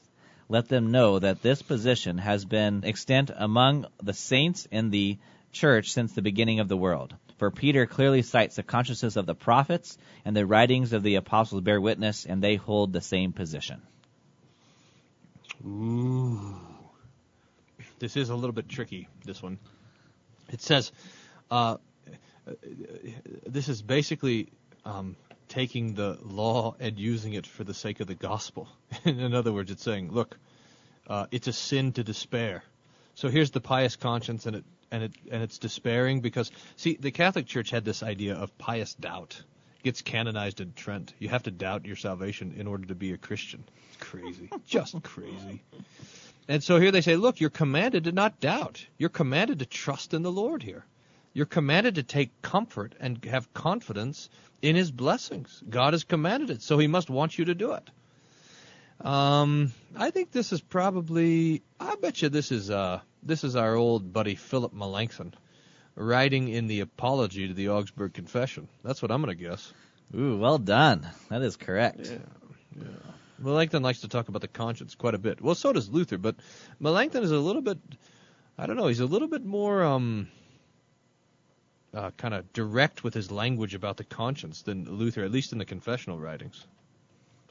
Let 0.48 0.68
them 0.68 0.92
know 0.92 1.18
that 1.18 1.42
this 1.42 1.62
position 1.62 2.18
has 2.18 2.44
been 2.44 2.84
extant 2.84 3.30
among 3.34 3.86
the 4.02 4.12
saints 4.12 4.66
in 4.70 4.90
the 4.90 5.18
church 5.52 5.90
since 5.90 6.12
the 6.12 6.22
beginning 6.22 6.60
of 6.60 6.68
the 6.68 6.76
world. 6.76 7.14
For 7.38 7.50
Peter 7.50 7.86
clearly 7.86 8.22
cites 8.22 8.56
the 8.56 8.62
consciousness 8.62 9.16
of 9.16 9.26
the 9.26 9.34
prophets 9.34 9.98
and 10.24 10.36
the 10.36 10.46
writings 10.46 10.92
of 10.92 11.02
the 11.02 11.16
apostles 11.16 11.62
bear 11.62 11.80
witness, 11.80 12.24
and 12.24 12.42
they 12.42 12.56
hold 12.56 12.92
the 12.92 13.00
same 13.00 13.32
position. 13.32 13.82
Ooh. 15.66 16.54
This 17.98 18.16
is 18.16 18.28
a 18.28 18.34
little 18.34 18.52
bit 18.52 18.68
tricky, 18.68 19.08
this 19.24 19.42
one. 19.42 19.58
It 20.50 20.60
says, 20.62 20.92
uh, 21.50 21.78
this 23.46 23.68
is 23.68 23.82
basically 23.82 24.48
um, 24.84 25.16
taking 25.48 25.94
the 25.94 26.18
law 26.22 26.74
and 26.80 26.98
using 26.98 27.34
it 27.34 27.46
for 27.46 27.64
the 27.64 27.74
sake 27.74 28.00
of 28.00 28.06
the 28.06 28.14
gospel. 28.14 28.68
In 29.04 29.34
other 29.34 29.52
words, 29.52 29.70
it's 29.70 29.82
saying, 29.82 30.12
look, 30.12 30.38
uh, 31.06 31.26
it's 31.30 31.48
a 31.48 31.52
sin 31.52 31.92
to 31.92 32.04
despair. 32.04 32.62
So 33.14 33.28
here's 33.28 33.50
the 33.50 33.60
pious 33.60 33.96
conscience, 33.96 34.46
and 34.46 34.56
it 34.56 34.64
and 34.90 35.02
it 35.04 35.12
and 35.30 35.42
it's 35.42 35.58
despairing 35.58 36.20
because 36.20 36.50
see, 36.76 36.96
the 37.00 37.10
Catholic 37.10 37.46
Church 37.46 37.70
had 37.70 37.84
this 37.84 38.02
idea 38.02 38.34
of 38.34 38.56
pious 38.58 38.94
doubt. 38.94 39.42
It 39.78 39.82
gets 39.84 40.02
canonized 40.02 40.60
in 40.60 40.72
Trent. 40.74 41.14
You 41.18 41.28
have 41.30 41.44
to 41.44 41.50
doubt 41.50 41.86
your 41.86 41.96
salvation 41.96 42.54
in 42.56 42.66
order 42.66 42.86
to 42.86 42.94
be 42.94 43.12
a 43.12 43.16
Christian. 43.16 43.64
It's 43.88 43.96
crazy, 44.04 44.50
just 44.66 45.02
crazy. 45.02 45.62
And 46.48 46.62
so 46.62 46.78
here 46.78 46.92
they 46.92 47.00
say, 47.00 47.16
look, 47.16 47.40
you're 47.40 47.50
commanded 47.50 48.04
to 48.04 48.12
not 48.12 48.38
doubt. 48.38 48.86
You're 48.98 49.08
commanded 49.08 49.58
to 49.60 49.66
trust 49.66 50.14
in 50.14 50.22
the 50.22 50.30
Lord 50.30 50.62
here. 50.62 50.84
You're 51.36 51.44
commanded 51.44 51.96
to 51.96 52.02
take 52.02 52.40
comfort 52.40 52.94
and 52.98 53.22
have 53.26 53.52
confidence 53.52 54.30
in 54.62 54.74
His 54.74 54.90
blessings. 54.90 55.62
God 55.68 55.92
has 55.92 56.02
commanded 56.02 56.48
it, 56.48 56.62
so 56.62 56.78
He 56.78 56.86
must 56.86 57.10
want 57.10 57.36
you 57.36 57.44
to 57.44 57.54
do 57.54 57.72
it. 57.72 57.90
Um, 59.06 59.74
I 59.94 60.12
think 60.12 60.32
this 60.32 60.50
is 60.54 60.62
probably. 60.62 61.62
I 61.78 61.96
bet 61.96 62.22
you 62.22 62.30
this 62.30 62.50
is 62.50 62.70
uh 62.70 63.00
this 63.22 63.44
is 63.44 63.54
our 63.54 63.74
old 63.74 64.14
buddy 64.14 64.34
Philip 64.34 64.72
Melanchthon, 64.72 65.34
writing 65.94 66.48
in 66.48 66.68
the 66.68 66.80
Apology 66.80 67.48
to 67.48 67.52
the 67.52 67.68
Augsburg 67.68 68.14
Confession. 68.14 68.66
That's 68.82 69.02
what 69.02 69.10
I'm 69.10 69.20
gonna 69.20 69.34
guess. 69.34 69.74
Ooh, 70.16 70.38
well 70.38 70.56
done. 70.56 71.06
That 71.28 71.42
is 71.42 71.56
correct. 71.56 72.08
Yeah, 72.10 72.18
yeah. 72.78 72.86
Melanchthon 73.40 73.82
likes 73.82 74.00
to 74.00 74.08
talk 74.08 74.28
about 74.28 74.40
the 74.40 74.48
conscience 74.48 74.94
quite 74.94 75.14
a 75.14 75.18
bit. 75.18 75.42
Well, 75.42 75.54
so 75.54 75.74
does 75.74 75.90
Luther, 75.90 76.16
but 76.16 76.36
Melanchthon 76.80 77.22
is 77.22 77.30
a 77.30 77.38
little 77.38 77.60
bit. 77.60 77.76
I 78.56 78.64
don't 78.64 78.76
know. 78.76 78.86
He's 78.86 79.00
a 79.00 79.04
little 79.04 79.28
bit 79.28 79.44
more 79.44 79.84
um. 79.84 80.28
Uh, 81.96 82.10
kind 82.18 82.34
of 82.34 82.52
direct 82.52 83.02
with 83.02 83.14
his 83.14 83.30
language 83.30 83.74
about 83.74 83.96
the 83.96 84.04
conscience 84.04 84.60
than 84.60 84.84
Luther, 84.98 85.24
at 85.24 85.32
least 85.32 85.52
in 85.52 85.58
the 85.58 85.64
confessional 85.64 86.18
writings. 86.18 86.66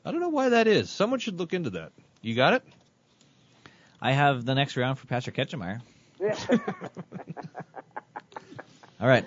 I 0.06 0.12
don't 0.12 0.22
know 0.22 0.30
why 0.30 0.50
that 0.50 0.68
is. 0.68 0.92
Someone 0.92 1.20
should 1.20 1.40
look 1.40 1.52
into 1.52 1.72
that. 1.72 1.94
You 2.22 2.36
got 2.36 2.54
it? 2.54 2.64
I 4.00 4.12
have 4.12 4.46
the 4.46 4.54
next 4.54 4.78
round 4.78 5.00
for 5.00 5.08
Pastor 5.08 5.32
Ketchemeyer. 5.32 5.82
All 9.06 9.12
right, 9.12 9.26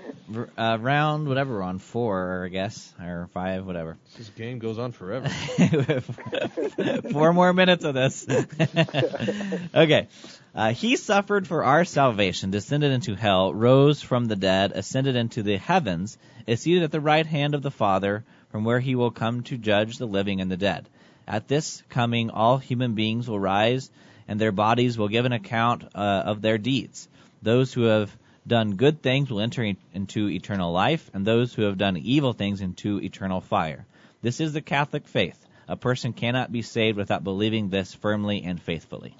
uh, 0.57 0.77
round 0.81 1.29
whatever 1.29 1.55
we're 1.55 1.63
on 1.63 1.79
four, 1.79 2.43
I 2.47 2.49
guess, 2.49 2.93
or 3.01 3.29
five, 3.33 3.65
whatever. 3.65 3.97
This 4.17 4.29
game 4.31 4.59
goes 4.59 4.77
on 4.77 4.91
forever. 4.91 5.29
Four 7.13 7.33
more 7.33 7.53
minutes 7.53 7.85
of 7.85 7.95
this. 7.95 8.27
okay. 9.77 10.09
Uh, 10.53 10.73
he 10.73 10.97
suffered 10.97 11.47
for 11.47 11.63
our 11.63 11.85
salvation, 11.85 12.51
descended 12.51 12.91
into 12.91 13.15
hell, 13.15 13.55
rose 13.55 14.03
from 14.03 14.25
the 14.25 14.35
dead, 14.35 14.73
ascended 14.75 15.15
into 15.15 15.45
the 15.45 15.59
heavens, 15.59 16.19
is 16.49 16.61
seated 16.61 16.83
at 16.83 16.91
the 16.91 17.01
right 17.01 17.27
hand 17.27 17.55
of 17.55 17.63
the 17.63 17.71
Father, 17.71 18.25
from 18.51 18.65
where 18.65 18.81
he 18.81 18.97
will 18.97 19.13
come 19.13 19.45
to 19.45 19.57
judge 19.57 19.99
the 19.99 20.07
living 20.07 20.41
and 20.41 20.51
the 20.51 20.57
dead. 20.57 20.89
At 21.29 21.47
this 21.47 21.85
coming, 21.89 22.31
all 22.31 22.59
human 22.59 22.97
beings 22.97 23.29
will 23.29 23.39
rise, 23.39 23.93
and 24.27 24.41
their 24.41 24.51
bodies 24.51 24.99
will 24.99 25.07
give 25.07 25.25
an 25.25 25.33
account 25.33 25.85
uh, 25.95 26.23
of 26.27 26.43
their 26.43 26.59
deeds. 26.59 27.09
Those 27.43 27.73
who 27.73 27.83
have 27.83 28.11
done 28.49 28.77
good 28.77 29.03
things 29.03 29.31
will 29.31 29.41
enter 29.41 29.75
into 29.95 30.29
eternal 30.29 30.73
life, 30.73 31.11
and 31.15 31.27
those 31.27 31.55
who 31.55 31.63
have 31.63 31.79
done 31.79 31.97
evil 31.97 32.33
things 32.33 32.61
into 32.61 33.01
eternal 33.01 33.41
fire. 33.41 33.87
This 34.23 34.41
is 34.41 34.53
the 34.53 34.61
Catholic 34.61 35.07
faith. 35.07 35.39
A 35.69 35.77
person 35.77 36.13
cannot 36.13 36.51
be 36.51 36.63
saved 36.63 36.97
without 36.97 37.23
believing 37.23 37.69
this 37.69 37.95
firmly 37.95 38.43
and 38.43 38.61
faithfully. 38.61 39.15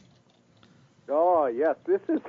Oh 1.09 1.47
yes, 1.47 1.77
this 1.87 2.01
is 2.09 2.21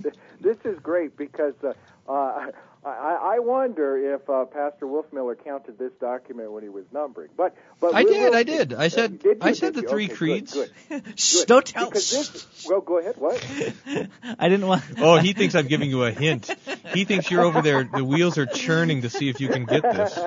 this 0.40 0.56
is 0.64 0.78
great 0.80 1.16
because 1.16 1.54
uh, 1.62 1.72
uh, 2.10 2.50
I, 2.84 3.36
I 3.36 3.38
wonder 3.38 4.14
if 4.14 4.28
uh, 4.28 4.44
Pastor 4.44 4.86
Wolfmueller 4.86 5.42
counted 5.42 5.78
this 5.78 5.92
document 6.00 6.52
when 6.52 6.62
he 6.62 6.68
was 6.68 6.84
numbering. 6.92 7.30
But 7.36 7.56
but 7.80 7.94
I 7.94 8.04
we 8.04 8.10
did, 8.12 8.30
will- 8.30 8.36
I 8.36 8.42
did. 8.42 8.74
I 8.74 8.88
said- 8.88 9.18
Did 9.20 9.38
you? 9.38 9.42
I 9.42 9.52
said 9.52 9.72
Did 9.72 9.76
the 9.76 9.82
you? 9.82 9.88
three 9.88 10.04
Okay, 10.04 10.12
good, 10.12 10.18
creeds. 10.18 10.54
Good, 10.54 11.02
Shh, 11.18 11.34
good. 11.36 11.46
don't 11.46 11.64
tell- 11.66 11.86
Because 11.86 12.10
this, 12.10 12.66
well, 12.68 12.80
go 12.82 12.98
ahead. 12.98 13.16
What? 13.16 13.42
I 14.38 14.48
didn't 14.48 14.66
want. 14.66 14.82
Oh, 14.98 15.16
he 15.16 15.32
thinks 15.32 15.54
I'm 15.54 15.66
giving 15.66 15.88
you 15.88 16.04
a 16.04 16.10
hint. 16.10 16.50
He 16.92 17.04
thinks 17.04 17.30
you're 17.30 17.44
over 17.44 17.62
there. 17.62 17.84
The 17.84 18.04
wheels 18.04 18.36
are 18.38 18.46
churning 18.46 19.02
to 19.02 19.10
see 19.10 19.28
if 19.30 19.40
you 19.40 19.48
can 19.48 19.64
get 19.64 19.82
this. 19.82 20.18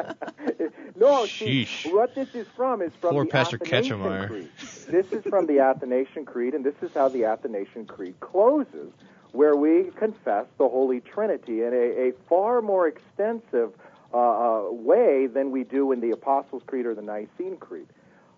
no, 0.95 1.25
see, 1.27 1.67
what 1.85 2.15
this 2.15 2.33
is 2.33 2.47
from 2.55 2.81
is 2.81 2.91
from 2.99 3.11
Poor 3.11 3.25
the 3.25 3.29
Pastor 3.31 3.57
Athanasian 3.57 3.99
Ketchemeyer. 3.99 4.27
Creed. 4.27 4.49
This 4.87 5.11
is 5.11 5.23
from 5.25 5.45
the 5.45 5.59
Athanasian 5.59 6.25
Creed, 6.25 6.53
and 6.55 6.65
this 6.65 6.75
is 6.81 6.91
how 6.93 7.09
the 7.09 7.25
Athanasian 7.25 7.85
Creed 7.85 8.19
closes, 8.19 8.91
where 9.31 9.55
we 9.55 9.91
confess 9.95 10.45
the 10.57 10.67
Holy 10.67 11.01
Trinity 11.01 11.63
in 11.63 11.73
a, 11.73 12.09
a 12.09 12.11
far 12.29 12.61
more 12.61 12.87
extensive 12.87 13.71
uh, 14.13 14.17
uh, 14.17 14.71
way 14.71 15.27
than 15.27 15.51
we 15.51 15.63
do 15.63 15.91
in 15.91 15.99
the 15.99 16.11
Apostles' 16.11 16.63
Creed 16.65 16.85
or 16.85 16.95
the 16.95 17.01
Nicene 17.01 17.57
Creed. 17.57 17.87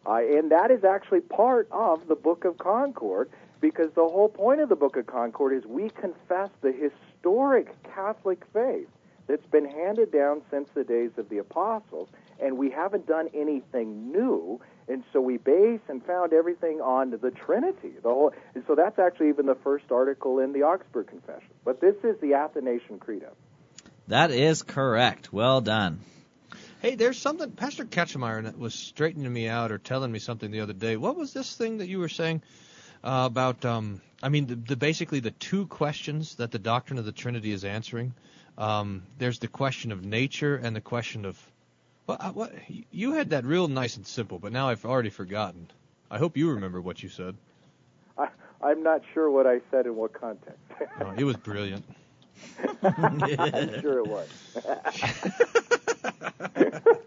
Uh, 0.06 0.15
and 0.15 0.52
that 0.52 0.71
is 0.71 0.84
actually 0.84 1.21
part 1.21 1.67
of 1.71 2.08
the 2.08 2.15
Book 2.15 2.45
of 2.45 2.58
Concord, 2.58 3.30
because 3.62 3.91
the 3.93 4.08
whole 4.08 4.30
point 4.30 4.62
of 4.62 4.69
the 4.69 4.75
Book 4.75 4.95
of 4.95 5.06
Concord 5.06 5.54
is 5.54 5.65
we 5.65 5.89
confess 5.89 6.49
the 6.62 6.71
historic 6.71 7.67
Catholic 7.84 8.43
faith 8.54 8.88
that's 9.28 9.45
been 9.47 9.65
handed 9.65 10.12
down 10.12 10.41
since 10.49 10.69
the 10.73 10.84
days 10.84 11.12
of 11.17 11.30
the 11.30 11.38
apostles, 11.38 12.10
and 12.39 12.58
we 12.58 12.71
haven't 12.71 13.06
done 13.06 13.30
anything 13.34 14.12
new. 14.12 14.60
And 14.89 15.04
so 15.13 15.21
we 15.21 15.38
base 15.38 15.82
and 15.88 16.04
found 16.04 16.34
everything 16.34 16.82
on 16.82 17.12
the 17.12 17.32
Trinity. 17.32 17.91
The 18.02 18.10
whole, 18.10 18.34
and 18.56 18.63
so 18.67 18.73
that's 18.73 18.97
actually 18.97 19.30
even 19.30 19.45
the 19.45 19.58
first 19.63 19.86
article 19.91 20.39
in 20.39 20.52
the 20.52 20.63
Augsburg 20.63 21.08
Confession. 21.08 21.49
But 21.63 21.80
this 21.80 21.95
is 22.04 22.19
the 22.19 22.34
Athanasian 22.34 22.97
Credo. 22.99 23.34
That 24.08 24.32
is 24.32 24.63
correct. 24.63 25.32
Well 25.32 25.62
done. 25.62 25.99
Hey, 26.82 26.95
there's 26.95 27.19
something. 27.19 27.52
Pastor 27.52 27.86
Ketchemeyer 27.86 28.58
was 28.58 28.73
straightening 28.73 29.32
me 29.32 29.47
out 29.47 29.71
or 29.71 29.78
telling 29.78 30.12
me 30.12 30.17
something 30.17 30.49
the 30.49 30.62
other 30.62 30.73
day. 30.73 30.97
What 30.97 31.15
was 31.15 31.34
this 31.34 31.56
thing 31.56 31.78
that 31.78 31.88
you 31.88 31.99
were 31.99 32.10
saying 32.10 32.41
uh, 33.04 33.28
about? 33.30 33.63
Um, 33.65 34.02
I 34.23 34.30
mean, 34.30 34.47
the, 34.47 34.56
the 34.56 34.75
basically 34.75 35.19
the 35.19 35.32
two 35.32 35.67
questions 35.67 36.36
that 36.36 36.52
the 36.52 36.58
doctrine 36.58 36.97
of 36.97 37.06
the 37.06 37.12
Trinity 37.12 37.52
is 37.52 37.63
answering. 37.63 38.15
Um, 38.58 39.04
there's 39.19 39.38
the 39.39 39.47
question 39.47 39.91
of 39.91 40.04
nature 40.04 40.56
and 40.56 40.75
the 40.75 40.82
question 40.82 41.25
of. 41.25 41.38
Uh, 42.10 42.32
what 42.32 42.54
you 42.91 43.13
had 43.13 43.32
that 43.32 43.45
real 43.45 43.67
nice 43.67 43.98
and 43.98 44.06
simple, 44.08 44.39
but 44.39 44.52
now 44.52 44.69
I've 44.69 44.86
already 44.86 45.10
forgotten. 45.10 45.69
I 46.10 46.17
hope 46.17 46.38
you 46.38 46.52
remember 46.52 46.82
what 46.82 47.04
you 47.04 47.10
said. 47.10 47.36
I, 48.17 48.28
I'm 48.62 48.84
not 48.84 49.02
sure 49.13 49.30
what 49.30 49.48
I 49.48 49.60
said 49.72 49.86
in 49.86 49.95
what 49.95 50.13
context. 50.13 50.60
Oh, 51.02 51.13
it 51.17 51.24
was 51.24 51.38
brilliant. 51.38 51.86
I'm 52.84 53.82
sure 53.82 54.00
it 54.00 54.08
was. 54.08 54.30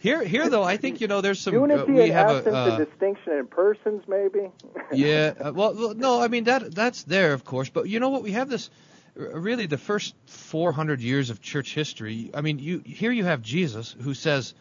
Here, 0.00 0.22
here 0.22 0.48
though, 0.48 0.62
I 0.62 0.76
think 0.76 1.00
you 1.00 1.08
know 1.08 1.20
there's 1.20 1.40
some. 1.40 1.54
uh, 1.54 1.60
Unity 1.60 1.92
we 1.92 2.02
and 2.02 2.12
have 2.12 2.30
absence 2.30 2.54
a. 2.54 2.56
Uh, 2.56 2.76
and 2.76 2.86
distinction 2.86 3.32
in 3.32 3.46
persons, 3.46 4.04
maybe. 4.06 4.50
yeah. 4.92 5.34
Uh, 5.38 5.52
well, 5.52 5.74
well, 5.74 5.94
no, 5.94 6.20
I 6.20 6.28
mean 6.28 6.44
that 6.44 6.74
that's 6.74 7.02
there, 7.04 7.32
of 7.32 7.44
course. 7.44 7.68
But 7.68 7.88
you 7.88 7.98
know 7.98 8.10
what? 8.10 8.22
We 8.22 8.32
have 8.32 8.48
this. 8.48 8.70
R- 9.18 9.40
Really, 9.40 9.66
the 9.66 9.78
first 9.78 10.14
400 10.26 11.00
years 11.00 11.30
of 11.30 11.40
church 11.40 11.74
history. 11.74 12.30
I 12.34 12.40
mean, 12.40 12.58
you 12.58 12.82
here 12.84 13.12
you 13.12 13.24
have 13.24 13.42
Jesus 13.42 13.94
who 14.00 14.14
says, 14.14 14.54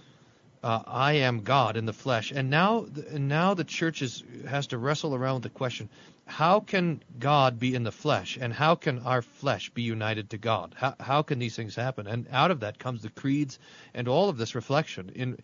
uh, 0.64 0.82
"I 0.86 1.14
am 1.14 1.42
God 1.44 1.78
in 1.78 1.86
the 1.86 1.94
flesh," 1.94 2.32
and 2.32 2.50
now, 2.50 2.86
and 3.12 3.28
now 3.28 3.54
the 3.54 3.64
church 3.64 4.02
is 4.02 4.24
has 4.48 4.68
to 4.68 4.78
wrestle 4.78 5.16
around 5.16 5.36
with 5.36 5.44
the 5.44 5.50
question: 5.50 5.90
How 6.26 6.60
can 6.60 7.04
God 7.20 7.60
be 7.60 7.76
in 7.76 7.84
the 7.84 7.92
flesh, 7.92 8.38
and 8.42 8.54
how 8.54 8.76
can 8.76 9.00
our 9.00 9.22
flesh 9.22 9.70
be 9.70 9.84
united 9.84 10.32
to 10.32 10.38
God? 10.38 10.74
How 10.78 10.96
how 11.00 11.22
can 11.22 11.40
these 11.40 11.56
things 11.56 11.76
happen? 11.76 12.08
And 12.08 12.28
out 12.32 12.52
of 12.52 12.62
that 12.62 12.80
comes 12.80 13.04
the 13.04 13.10
creeds 13.10 13.60
and 13.94 14.08
all 14.08 14.30
of 14.30 14.38
this 14.38 14.56
reflection. 14.56 15.10
In 15.16 15.38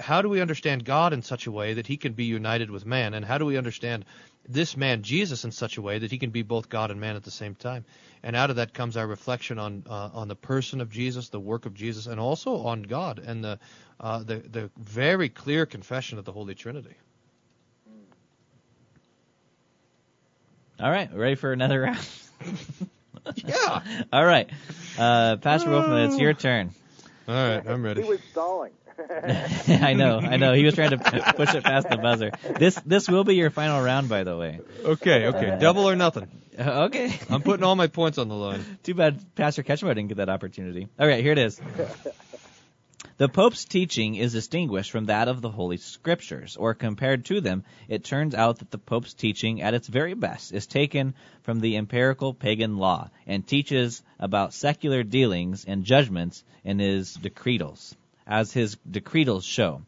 how 0.00 0.22
do 0.22 0.28
we 0.28 0.40
understand 0.40 0.84
God 0.84 1.12
in 1.12 1.22
such 1.22 1.46
a 1.46 1.52
way 1.52 1.74
that 1.74 1.86
He 1.86 1.96
can 1.96 2.14
be 2.14 2.24
united 2.24 2.70
with 2.70 2.84
man, 2.86 3.14
and 3.14 3.24
how 3.24 3.38
do 3.38 3.46
we 3.46 3.56
understand 3.56 4.04
this 4.48 4.76
man 4.76 5.02
Jesus 5.02 5.44
in 5.44 5.52
such 5.52 5.76
a 5.76 5.82
way 5.82 5.98
that 5.98 6.10
he 6.10 6.18
can 6.18 6.30
be 6.30 6.42
both 6.42 6.68
God 6.68 6.90
and 6.90 7.00
man 7.00 7.16
at 7.16 7.24
the 7.24 7.30
same 7.30 7.54
time. 7.54 7.84
And 8.22 8.34
out 8.34 8.50
of 8.50 8.56
that 8.56 8.74
comes 8.74 8.96
our 8.96 9.06
reflection 9.06 9.58
on 9.58 9.84
uh, 9.88 10.10
on 10.14 10.28
the 10.28 10.36
person 10.36 10.80
of 10.80 10.90
Jesus, 10.90 11.28
the 11.28 11.40
work 11.40 11.66
of 11.66 11.74
Jesus, 11.74 12.06
and 12.06 12.18
also 12.18 12.58
on 12.58 12.82
God 12.82 13.18
and 13.18 13.42
the 13.44 13.58
uh, 14.00 14.18
the 14.22 14.36
the 14.36 14.70
very 14.76 15.28
clear 15.28 15.66
confession 15.66 16.18
of 16.18 16.24
the 16.24 16.32
Holy 16.32 16.54
Trinity. 16.54 16.94
All 20.78 20.90
right, 20.90 21.12
ready 21.14 21.36
for 21.36 21.52
another 21.52 21.80
round? 21.82 22.08
yeah. 23.36 23.80
All 24.12 24.24
right, 24.24 24.50
uh, 24.98 25.36
Pastor 25.36 25.70
Wolfman, 25.70 26.10
it's 26.10 26.18
your 26.18 26.34
turn. 26.34 26.72
All 27.28 27.34
right, 27.34 27.66
I'm 27.66 27.82
ready. 27.82 28.02
He 28.02 28.08
was 28.08 28.20
stalling. 28.30 28.72
I 29.68 29.92
know, 29.92 30.18
I 30.20 30.36
know. 30.36 30.54
He 30.54 30.64
was 30.64 30.74
trying 30.74 30.90
to 30.90 30.98
push 30.98 31.54
it 31.54 31.64
past 31.64 31.88
the 31.88 31.98
buzzer. 31.98 32.30
This 32.58 32.76
this 32.86 33.08
will 33.08 33.24
be 33.24 33.34
your 33.34 33.50
final 33.50 33.82
round, 33.82 34.08
by 34.08 34.24
the 34.24 34.36
way. 34.36 34.60
Okay, 34.84 35.26
okay, 35.26 35.58
double 35.60 35.88
or 35.88 35.96
nothing. 35.96 36.28
Uh, 36.58 36.84
okay. 36.84 37.18
I'm 37.28 37.42
putting 37.42 37.64
all 37.64 37.76
my 37.76 37.88
points 37.88 38.16
on 38.18 38.28
the 38.28 38.34
line. 38.34 38.64
Too 38.82 38.94
bad 38.94 39.22
Pastor 39.34 39.62
Ketchum 39.62 39.88
didn't 39.88 40.08
get 40.08 40.16
that 40.16 40.30
opportunity. 40.30 40.88
All 40.98 41.06
right, 41.06 41.22
here 41.22 41.32
it 41.32 41.38
is. 41.38 41.60
The 43.18 43.28
Pope's 43.28 43.64
teaching 43.64 44.14
is 44.14 44.32
distinguished 44.32 44.90
from 44.90 45.06
that 45.06 45.28
of 45.28 45.40
the 45.40 45.50
Holy 45.50 45.78
Scriptures, 45.78 46.56
or 46.56 46.74
compared 46.74 47.24
to 47.26 47.40
them, 47.40 47.64
it 47.88 48.04
turns 48.04 48.34
out 48.34 48.58
that 48.58 48.70
the 48.70 48.78
Pope's 48.78 49.14
teaching, 49.14 49.62
at 49.62 49.72
its 49.72 49.88
very 49.88 50.12
best, 50.12 50.52
is 50.52 50.66
taken 50.66 51.14
from 51.42 51.60
the 51.60 51.76
empirical 51.76 52.34
pagan 52.34 52.76
law 52.76 53.10
and 53.26 53.46
teaches 53.46 54.02
about 54.18 54.52
secular 54.52 55.02
dealings 55.02 55.64
and 55.64 55.84
judgments 55.84 56.44
in 56.62 56.78
his 56.78 57.14
decretals, 57.14 57.94
as 58.26 58.52
his 58.52 58.76
decretals 58.90 59.44
show. 59.44 59.82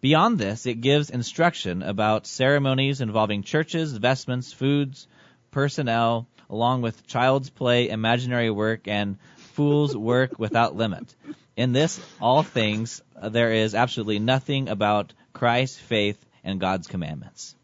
Beyond 0.00 0.38
this, 0.38 0.64
it 0.66 0.80
gives 0.80 1.10
instruction 1.10 1.82
about 1.82 2.26
ceremonies 2.26 3.00
involving 3.00 3.42
churches, 3.42 3.96
vestments, 3.96 4.52
foods, 4.52 5.06
personnel, 5.50 6.26
along 6.50 6.82
with 6.82 7.06
child's 7.06 7.50
play, 7.50 7.88
imaginary 7.88 8.50
work, 8.50 8.88
and 8.88 9.18
fool's 9.36 9.96
work 9.96 10.38
without 10.38 10.74
limit. 10.74 11.14
In 11.56 11.72
this, 11.72 12.00
all 12.20 12.42
things, 12.42 13.02
there 13.22 13.52
is 13.52 13.74
absolutely 13.74 14.18
nothing 14.18 14.68
about 14.68 15.12
Christ, 15.32 15.78
faith, 15.78 16.24
and 16.42 16.58
God's 16.58 16.86
commandments. 16.86 17.54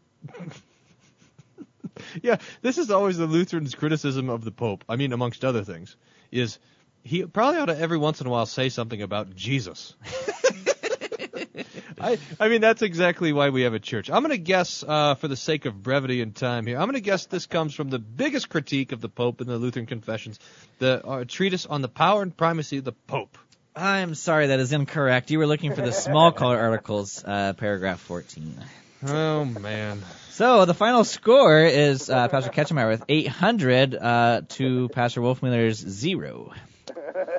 yeah, 2.21 2.37
this 2.61 2.77
is 2.77 2.91
always 2.91 3.17
the 3.17 3.25
Lutherans' 3.25 3.75
criticism 3.75 4.29
of 4.29 4.43
the 4.43 4.51
Pope. 4.51 4.83
I 4.87 4.95
mean, 4.95 5.13
amongst 5.13 5.43
other 5.43 5.63
things, 5.63 5.95
is 6.31 6.59
he 7.03 7.25
probably 7.25 7.59
ought 7.59 7.65
to 7.65 7.77
every 7.77 7.97
once 7.97 8.21
in 8.21 8.27
a 8.27 8.29
while 8.29 8.45
say 8.45 8.69
something 8.69 9.01
about 9.01 9.35
Jesus. 9.35 9.95
I, 12.01 12.17
I 12.39 12.47
mean, 12.47 12.61
that's 12.61 12.81
exactly 12.81 13.33
why 13.33 13.49
we 13.49 13.63
have 13.63 13.73
a 13.73 13.79
church. 13.79 14.09
I'm 14.09 14.23
going 14.23 14.31
to 14.31 14.37
guess, 14.37 14.83
uh, 14.87 15.15
for 15.15 15.27
the 15.27 15.35
sake 15.35 15.65
of 15.65 15.83
brevity 15.83 16.21
and 16.21 16.33
time 16.33 16.65
here, 16.65 16.77
I'm 16.77 16.85
going 16.85 16.93
to 16.93 17.01
guess 17.01 17.25
this 17.25 17.45
comes 17.45 17.73
from 17.73 17.89
the 17.89 17.99
biggest 17.99 18.47
critique 18.47 18.93
of 18.93 19.01
the 19.01 19.09
Pope 19.09 19.41
in 19.41 19.47
the 19.47 19.57
Lutheran 19.57 19.85
Confessions, 19.85 20.39
the 20.77 21.05
uh, 21.05 21.25
treatise 21.27 21.65
on 21.65 21.81
the 21.81 21.89
power 21.89 22.21
and 22.21 22.35
primacy 22.35 22.77
of 22.77 22.85
the 22.85 22.93
Pope. 22.93 23.37
I'm 23.79 24.13
sorry, 24.13 24.47
that 24.47 24.59
is 24.59 24.73
incorrect. 24.73 25.31
You 25.31 25.39
were 25.39 25.47
looking 25.47 25.73
for 25.73 25.81
the 25.81 25.91
Smalcald 25.91 26.57
articles, 26.61 27.23
uh, 27.25 27.53
paragraph 27.53 28.01
14. 28.01 28.55
Oh, 29.07 29.45
man. 29.45 30.03
So 30.31 30.65
the 30.65 30.73
final 30.73 31.05
score 31.05 31.63
is 31.63 32.09
uh, 32.09 32.27
Pastor 32.27 32.51
Ketchemeyer 32.51 32.89
with 32.89 33.03
800 33.07 33.95
uh, 33.95 34.41
to 34.49 34.89
Pastor 34.89 35.21
Wolfmueller's 35.21 35.77
zero. 35.77 36.51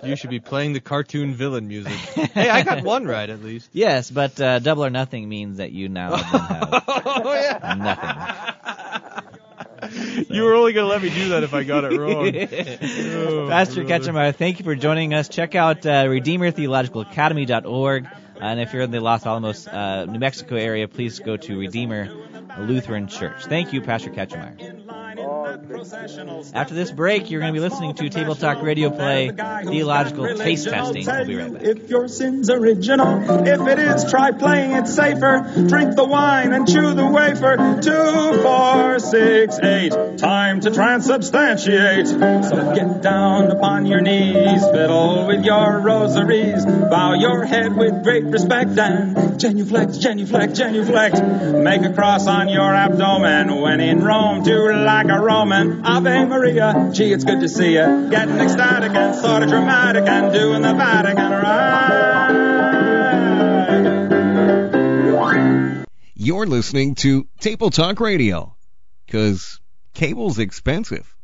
You 0.02 0.16
should 0.16 0.30
be 0.30 0.40
playing 0.40 0.72
the 0.72 0.80
cartoon 0.80 1.34
villain 1.34 1.68
music. 1.68 1.92
hey, 1.92 2.48
I 2.48 2.62
got 2.62 2.84
one 2.84 3.04
right 3.06 3.28
at 3.28 3.42
least. 3.42 3.68
Yes, 3.74 4.10
but 4.10 4.40
uh, 4.40 4.58
double 4.60 4.84
or 4.84 4.90
nothing 4.90 5.28
means 5.28 5.58
that 5.58 5.72
you 5.72 5.88
now 5.88 6.16
have 6.16 6.84
oh, 6.88 7.32
yeah. 7.34 7.74
nothing. 7.76 8.54
You 10.30 10.44
were 10.44 10.54
only 10.54 10.72
going 10.72 10.86
to 10.86 10.92
let 10.92 11.02
me 11.02 11.10
do 11.10 11.30
that 11.30 11.42
if 11.42 11.54
I 11.54 11.64
got 11.64 11.84
it 11.84 11.98
wrong. 11.98 12.26
Oh, 13.30 13.48
Pastor. 13.48 13.84
Ketchemeyer, 13.84 14.34
thank 14.34 14.58
you 14.58 14.64
for 14.64 14.74
joining 14.74 15.14
us. 15.14 15.28
Check 15.28 15.54
out 15.54 15.84
uh, 15.86 16.04
RedeemerTheologicalAcademy.org. 16.04 18.06
And 18.40 18.60
if 18.60 18.72
you're 18.72 18.82
in 18.82 18.90
the 18.90 19.00
Los 19.00 19.26
Alamos, 19.26 19.66
uh, 19.66 20.06
New 20.06 20.18
Mexico 20.18 20.56
area, 20.56 20.88
please 20.88 21.18
go 21.18 21.36
to 21.36 21.58
Redeemer 21.58 22.08
Lutheran 22.58 23.08
Church. 23.08 23.44
Thank 23.44 23.72
you, 23.72 23.82
Pastor 23.82 24.10
Ketchemeyer. 24.10 24.86
After 26.54 26.74
this 26.74 26.90
break, 26.92 27.30
you're 27.30 27.40
going 27.40 27.52
to 27.52 27.60
be 27.60 27.66
listening 27.66 27.94
to 27.94 28.08
Table 28.08 28.34
Talk 28.34 28.62
Radio 28.62 28.90
play 28.90 29.30
Theological 29.30 30.36
Taste 30.36 30.68
Testing. 30.68 31.06
We'll 31.06 31.24
be 31.26 31.36
right 31.36 31.52
back. 31.52 31.62
If 31.62 31.90
your 31.90 32.08
sin's 32.08 32.50
original, 32.50 33.46
if 33.46 33.60
it 33.60 33.78
is, 33.78 34.10
try 34.10 34.30
playing 34.32 34.72
it 34.72 34.86
safer. 34.86 35.50
Drink 35.68 35.96
the 35.96 36.04
wine 36.04 36.52
and 36.52 36.68
chew 36.68 36.94
the 36.94 37.06
wafer. 37.06 37.80
Two, 37.82 38.42
four, 38.42 38.98
six, 38.98 39.58
eight. 39.60 40.18
Time 40.18 40.60
to 40.60 40.70
transubstantiate. 40.70 42.06
So 42.48 42.74
get 42.74 43.02
down 43.02 43.50
upon 43.50 43.86
your 43.86 44.00
knees, 44.00 44.62
fiddle 44.70 45.26
with 45.26 45.44
your 45.44 45.80
rosaries, 45.80 46.64
bow 46.64 47.14
your 47.14 47.44
head 47.44 47.76
with 47.76 48.02
great 48.04 48.24
respect 48.24 48.78
and 48.78 49.40
genuflect, 49.40 49.98
genuflect, 49.98 50.54
genuflect. 50.54 51.22
Make 51.22 51.82
a 51.82 51.92
cross 51.92 52.26
on 52.26 52.48
your 52.48 52.74
abdomen 52.74 53.60
when 53.60 53.80
in 53.80 54.02
Rome, 54.02 54.42
do 54.42 54.72
like 54.72 55.08
a 55.08 55.18
Ave 55.40 56.26
Maria, 56.26 56.90
gee, 56.92 57.12
it's 57.14 57.24
good 57.24 57.40
to 57.40 57.48
see 57.48 57.72
you. 57.72 58.10
Getting 58.10 58.38
ecstatic 58.38 58.92
and 58.92 59.16
sort 59.16 59.42
of 59.42 59.48
dramatic 59.48 60.06
and 60.06 60.34
doing 60.34 60.60
the 60.60 60.74
Vatican 60.74 61.32
right. 61.32 62.30
You're 66.14 66.46
listening 66.46 66.94
to 66.96 67.26
Table 67.40 67.70
Talk 67.70 68.00
Radio. 68.00 68.54
Cause 69.08 69.60
cable's 69.94 70.38
expensive. 70.38 71.16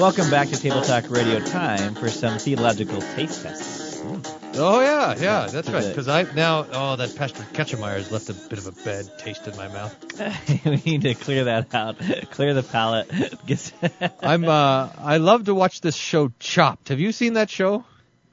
Welcome 0.00 0.30
back 0.30 0.48
to 0.48 0.56
Table 0.56 0.80
Talk 0.80 1.10
Radio 1.10 1.40
time 1.40 1.94
for 1.94 2.08
some 2.08 2.38
theological 2.38 3.02
taste 3.02 3.42
testing. 3.42 4.24
Oh 4.54 4.80
yeah, 4.80 5.14
yeah, 5.18 5.46
that's 5.46 5.68
right. 5.68 5.86
Because 5.86 6.08
I 6.08 6.22
now, 6.22 6.66
oh, 6.72 6.96
that 6.96 7.14
Pastor 7.16 7.42
Ketchemeyer 7.52 7.96
has 7.96 8.10
left 8.10 8.30
a 8.30 8.32
bit 8.32 8.58
of 8.58 8.66
a 8.66 8.72
bad 8.72 9.18
taste 9.18 9.46
in 9.46 9.54
my 9.58 9.68
mouth. 9.68 10.64
we 10.64 10.76
need 10.76 11.02
to 11.02 11.12
clear 11.12 11.44
that 11.44 11.74
out, 11.74 11.98
clear 12.30 12.54
the 12.54 12.62
palate. 12.62 13.10
I'm, 14.22 14.48
uh, 14.48 14.88
I 14.96 15.18
love 15.18 15.44
to 15.44 15.54
watch 15.54 15.82
this 15.82 15.96
show 15.96 16.32
Chopped. 16.38 16.88
Have 16.88 16.98
you 16.98 17.12
seen 17.12 17.34
that 17.34 17.50
show? 17.50 17.84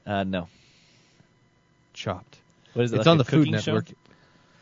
uh, 0.06 0.24
no. 0.24 0.48
Chopped. 1.92 2.38
What 2.72 2.86
is 2.86 2.92
it? 2.92 2.96
It's 2.96 3.06
like 3.06 3.10
on 3.10 3.18
the 3.18 3.24
Food 3.24 3.44
cooking 3.44 3.60
show? 3.60 3.74
Network. 3.74 3.94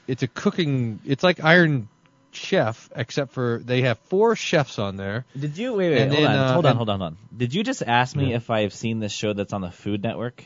It's 0.09 0.25
a 0.25 0.29
cooking. 0.29 0.99
It's 1.07 1.23
like 1.23 1.45
Iron 1.45 1.89
Chef, 2.37 2.89
except 2.95 3.33
for 3.33 3.61
they 3.65 3.83
have 3.83 3.99
four 4.11 4.37
chefs 4.37 4.79
on 4.79 4.97
there. 4.97 5.25
Did 5.39 5.57
you 5.59 5.75
wait? 5.75 5.91
Wait, 5.91 5.99
hold 6.09 6.13
then, 6.13 6.27
on, 6.27 6.37
uh, 6.37 6.53
hold 6.53 6.67
on, 6.67 6.77
hold 6.77 6.89
on, 6.91 7.01
hold 7.01 7.13
on. 7.13 7.19
Did 7.37 7.55
you 7.55 7.65
just 7.65 7.83
ask 7.83 8.15
me 8.15 8.31
Yeah. 8.31 8.37
if 8.37 8.51
I've 8.51 8.73
seen 8.75 9.01
this 9.01 9.13
show 9.13 9.33
that's 9.33 9.53
on 9.53 9.61
the 9.63 9.71
Food 9.71 10.03
Network? 10.03 10.45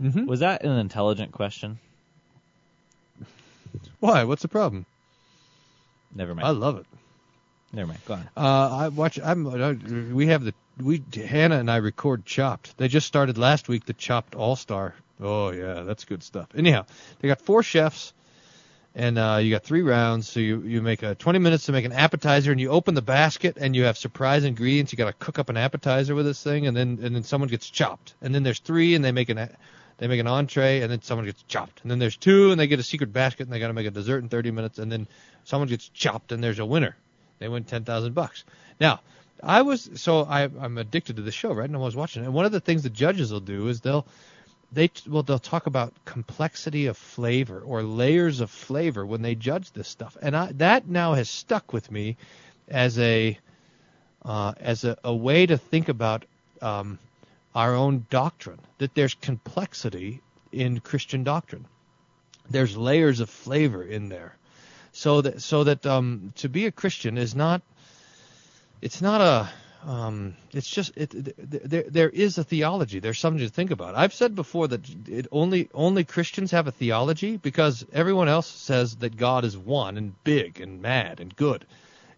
Mm-hmm. 0.00 0.26
Was 0.26 0.40
that 0.40 0.64
an 0.64 0.78
intelligent 0.78 1.32
question? 1.32 1.78
Why? 4.00 4.24
What's 4.24 4.42
the 4.42 4.48
problem? 4.48 4.86
Never 6.14 6.34
mind. 6.34 6.46
I 6.46 6.50
love 6.50 6.78
it. 6.78 6.86
Never 7.72 7.88
mind. 7.88 8.00
Go 8.06 8.14
on. 8.14 8.28
Uh, 8.36 8.76
I 8.76 8.88
watch. 8.88 9.18
I'm. 9.22 9.46
Uh, 9.46 9.72
we 10.12 10.26
have 10.26 10.44
the. 10.44 10.54
We 10.78 11.02
Hannah 11.14 11.58
and 11.58 11.70
I 11.70 11.76
record 11.76 12.24
Chopped. 12.26 12.76
They 12.76 12.88
just 12.88 13.06
started 13.06 13.38
last 13.38 13.68
week. 13.68 13.86
The 13.86 13.92
Chopped 13.92 14.34
All 14.34 14.56
Star. 14.56 14.94
Oh 15.20 15.50
yeah, 15.50 15.82
that's 15.82 16.04
good 16.04 16.22
stuff. 16.22 16.48
Anyhow, 16.54 16.84
they 17.20 17.28
got 17.28 17.40
four 17.40 17.62
chefs, 17.62 18.12
and 18.94 19.18
uh, 19.18 19.38
you 19.40 19.50
got 19.50 19.64
three 19.64 19.82
rounds. 19.82 20.28
So 20.28 20.40
you 20.40 20.60
you 20.62 20.82
make 20.82 21.02
a 21.02 21.14
20 21.14 21.38
minutes 21.38 21.66
to 21.66 21.72
make 21.72 21.84
an 21.84 21.92
appetizer, 21.92 22.50
and 22.50 22.60
you 22.60 22.70
open 22.70 22.94
the 22.94 23.02
basket, 23.02 23.56
and 23.58 23.74
you 23.74 23.84
have 23.84 23.96
surprise 23.96 24.44
ingredients. 24.44 24.92
You 24.92 24.98
got 24.98 25.06
to 25.06 25.12
cook 25.24 25.38
up 25.38 25.48
an 25.48 25.56
appetizer 25.56 26.14
with 26.14 26.26
this 26.26 26.42
thing, 26.42 26.66
and 26.66 26.76
then 26.76 26.98
and 27.02 27.14
then 27.14 27.22
someone 27.22 27.48
gets 27.48 27.68
chopped, 27.68 28.14
and 28.20 28.34
then 28.34 28.42
there's 28.42 28.58
three, 28.58 28.94
and 28.94 29.04
they 29.04 29.12
make 29.12 29.28
an. 29.28 29.48
They 29.98 30.08
make 30.08 30.20
an 30.20 30.26
entree, 30.26 30.80
and 30.80 30.90
then 30.90 31.00
someone 31.02 31.26
gets 31.26 31.44
chopped. 31.44 31.80
And 31.82 31.90
then 31.90 32.00
there's 32.00 32.16
two, 32.16 32.50
and 32.50 32.58
they 32.58 32.66
get 32.66 32.80
a 32.80 32.82
secret 32.82 33.12
basket, 33.12 33.44
and 33.44 33.52
they 33.52 33.60
got 33.60 33.68
to 33.68 33.72
make 33.72 33.86
a 33.86 33.90
dessert 33.90 34.18
in 34.18 34.28
30 34.28 34.50
minutes, 34.50 34.80
and 34.80 34.90
then 34.90 35.06
someone 35.44 35.68
gets 35.68 35.88
chopped, 35.90 36.32
and 36.32 36.42
there's 36.42 36.58
a 36.58 36.66
winner. 36.66 36.96
They 37.38 37.46
win 37.46 37.62
10,000 37.62 38.12
bucks. 38.12 38.42
Now, 38.80 39.00
I 39.42 39.62
was 39.62 39.90
so 39.94 40.22
I, 40.24 40.42
I'm 40.44 40.78
addicted 40.78 41.16
to 41.16 41.22
the 41.22 41.30
show, 41.30 41.52
right? 41.52 41.68
And 41.68 41.76
I 41.76 41.78
was 41.78 41.94
watching, 41.94 42.22
it. 42.22 42.26
and 42.26 42.34
one 42.34 42.46
of 42.46 42.52
the 42.52 42.60
things 42.60 42.82
the 42.82 42.90
judges 42.90 43.32
will 43.32 43.40
do 43.40 43.68
is 43.68 43.80
they'll 43.80 44.06
they 44.72 44.90
well 45.06 45.22
they'll 45.22 45.38
talk 45.38 45.66
about 45.66 45.92
complexity 46.04 46.86
of 46.86 46.96
flavor 46.96 47.60
or 47.60 47.82
layers 47.82 48.40
of 48.40 48.50
flavor 48.50 49.04
when 49.04 49.22
they 49.22 49.34
judge 49.34 49.70
this 49.72 49.88
stuff, 49.88 50.16
and 50.20 50.36
I, 50.36 50.52
that 50.52 50.88
now 50.88 51.14
has 51.14 51.28
stuck 51.28 51.72
with 51.72 51.90
me 51.90 52.16
as 52.68 52.98
a 52.98 53.38
uh, 54.24 54.54
as 54.58 54.84
a, 54.84 54.96
a 55.04 55.14
way 55.14 55.46
to 55.46 55.58
think 55.58 55.88
about 55.88 56.24
um, 56.60 56.98
our 57.54 57.74
own 57.74 58.06
doctrine. 58.08 58.60
That 58.78 58.94
there's 58.94 59.14
complexity 59.14 60.22
in 60.52 60.80
Christian 60.80 61.22
doctrine. 61.22 61.66
There's 62.48 62.76
layers 62.76 63.20
of 63.20 63.28
flavor 63.28 63.82
in 63.82 64.08
there, 64.08 64.36
so 64.92 65.20
that 65.20 65.42
so 65.42 65.64
that 65.64 65.84
um, 65.84 66.32
to 66.36 66.48
be 66.48 66.66
a 66.66 66.72
Christian 66.72 67.18
is 67.18 67.34
not 67.34 67.62
it's 68.80 69.02
not 69.02 69.20
a 69.20 69.48
um, 69.84 70.36
it's 70.52 70.68
just 70.68 70.96
it, 70.96 71.14
it, 71.14 71.34
there 71.36 71.84
there 71.88 72.08
is 72.08 72.38
a 72.38 72.44
theology. 72.44 73.00
There's 73.00 73.18
something 73.18 73.44
to 73.44 73.52
think 73.52 73.70
about. 73.70 73.94
I've 73.94 74.14
said 74.14 74.34
before 74.34 74.68
that 74.68 74.80
it 75.08 75.26
only 75.32 75.68
only 75.74 76.04
Christians 76.04 76.52
have 76.52 76.68
a 76.68 76.72
theology 76.72 77.36
because 77.36 77.84
everyone 77.92 78.28
else 78.28 78.46
says 78.46 78.96
that 78.96 79.16
God 79.16 79.44
is 79.44 79.56
one 79.56 79.96
and 79.96 80.14
big 80.24 80.60
and 80.60 80.82
mad 80.82 81.20
and 81.20 81.34
good, 81.34 81.66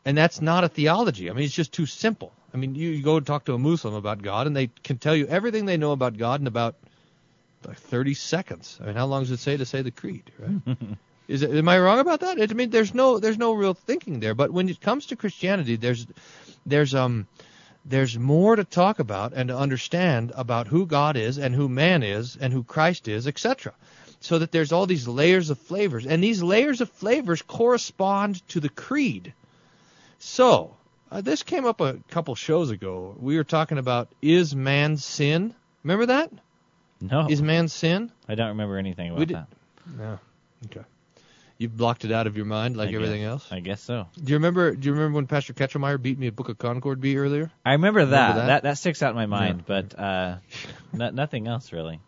and 0.05 0.17
that's 0.17 0.43
not 0.43 0.65
a 0.65 0.69
theology. 0.69 1.31
I 1.31 1.33
mean, 1.33 1.45
it's 1.45 1.55
just 1.55 1.73
too 1.73 1.87
simple. 1.87 2.33
I 2.53 2.57
mean, 2.59 2.75
you, 2.75 2.91
you 2.91 3.03
go 3.03 3.19
talk 3.19 3.47
to 3.47 3.55
a 3.55 3.59
Muslim 3.59 3.95
about 3.95 4.23
God, 4.23 4.47
and 4.47 4.55
they 4.55 4.69
can 4.83 4.99
tell 4.99 5.17
you 5.17 5.27
everything 5.27 5.65
they 5.65 5.77
know 5.77 5.93
about 5.93 6.19
God 6.19 6.41
in 6.41 6.47
about 6.47 6.77
like 7.67 7.79
30 7.79 8.15
seconds. 8.15 8.79
I 8.81 8.87
mean, 8.87 8.95
how 8.95 9.07
long 9.07 9.23
does 9.23 9.31
it 9.31 9.41
say 9.41 9.57
to 9.57 9.65
say 9.65 9.83
the 9.83 9.91
creed, 9.91 10.31
right? 10.39 10.77
Is 11.29 11.43
it, 11.43 11.51
am 11.51 11.69
I 11.71 11.79
wrong 11.79 12.01
about 12.01 12.21
that? 12.21 12.39
It, 12.39 12.51
I 12.51 12.55
mean, 12.55 12.69
there's 12.69 12.93
no 12.93 13.19
there's 13.19 13.39
no 13.39 13.55
real 13.55 13.73
thinking 13.73 14.21
there. 14.21 14.35
But 14.35 14.51
when 14.51 14.69
it 14.69 14.81
comes 14.81 15.07
to 15.07 15.17
Christianity, 15.17 15.77
there's 15.77 16.07
there's 16.67 16.95
um 16.95 17.27
there's 17.85 18.19
more 18.19 18.57
to 18.57 18.65
talk 18.65 18.99
about 18.99 19.33
and 19.35 19.49
to 19.49 19.57
understand 19.57 20.33
about 20.35 20.67
who 20.69 20.87
God 20.87 21.17
is 21.17 21.39
and 21.39 21.55
who 21.55 21.69
man 21.69 22.03
is 22.03 22.37
and 22.37 22.53
who 22.53 22.63
Christ 22.63 23.09
is, 23.09 23.27
etc. 23.27 23.75
so 24.21 24.39
that 24.39 24.53
there's 24.53 24.73
all 24.73 24.87
these 24.87 25.07
layers 25.07 25.51
of 25.51 25.59
flavors, 25.59 26.07
and 26.07 26.25
these 26.25 26.43
layers 26.43 26.81
of 26.81 26.91
flavors 26.91 27.43
correspond 27.43 28.47
to 28.49 28.61
the 28.61 28.71
creed. 28.71 29.35
So, 30.19 30.75
uh, 31.11 31.21
this 31.21 31.43
came 31.43 31.67
up 31.67 31.81
a 31.83 31.99
couple 32.09 32.35
shows 32.35 32.71
ago. 32.71 33.15
We 33.21 33.37
were 33.37 33.45
talking 33.45 33.77
about 33.79 34.09
is 34.23 34.57
man 34.57 34.97
sin? 34.97 35.55
Remember 35.83 36.07
that? 36.07 36.33
No. 37.01 37.27
Is 37.29 37.43
man 37.43 37.69
sin? 37.69 38.11
I 38.27 38.35
don't 38.35 38.49
remember 38.49 38.79
anything 38.79 39.11
about 39.11 39.29
did- 39.29 39.37
that. 39.37 39.49
No. 39.99 40.19
Okay. 40.67 40.85
You've 41.57 41.77
blocked 41.77 42.05
it 42.05 42.11
out 42.11 42.27
of 42.27 42.37
your 42.37 42.47
mind 42.47 42.77
like 42.77 42.91
I 42.91 42.95
everything 42.95 43.23
guess- 43.23 43.31
else. 43.31 43.49
I 43.53 43.61
guess 43.61 43.81
so. 43.81 44.09
Do 44.23 44.31
you 44.31 44.37
remember? 44.37 44.75
Do 44.75 44.87
you 44.87 44.93
remember 44.93 45.17
when 45.17 45.27
Pastor 45.27 45.53
Ketchemeyer 45.53 46.03
beat 46.03 46.19
me 46.19 46.27
at 46.27 46.35
Book 46.35 46.49
of 46.49 46.59
Concord 46.59 47.01
beat 47.01 47.17
earlier? 47.17 47.53
I 47.65 47.73
remember 47.73 48.05
that. 48.07 48.29
Remember 48.29 48.41
that? 48.41 48.47
that? 48.47 48.63
that 48.65 48.79
sticks 48.79 49.03
out 49.03 49.11
in 49.11 49.17
my 49.17 49.27
mind, 49.27 49.65
but 49.67 49.97
uh, 49.99 50.37
no, 50.93 51.11
nothing 51.11 51.47
else 51.47 51.73
really. 51.73 52.01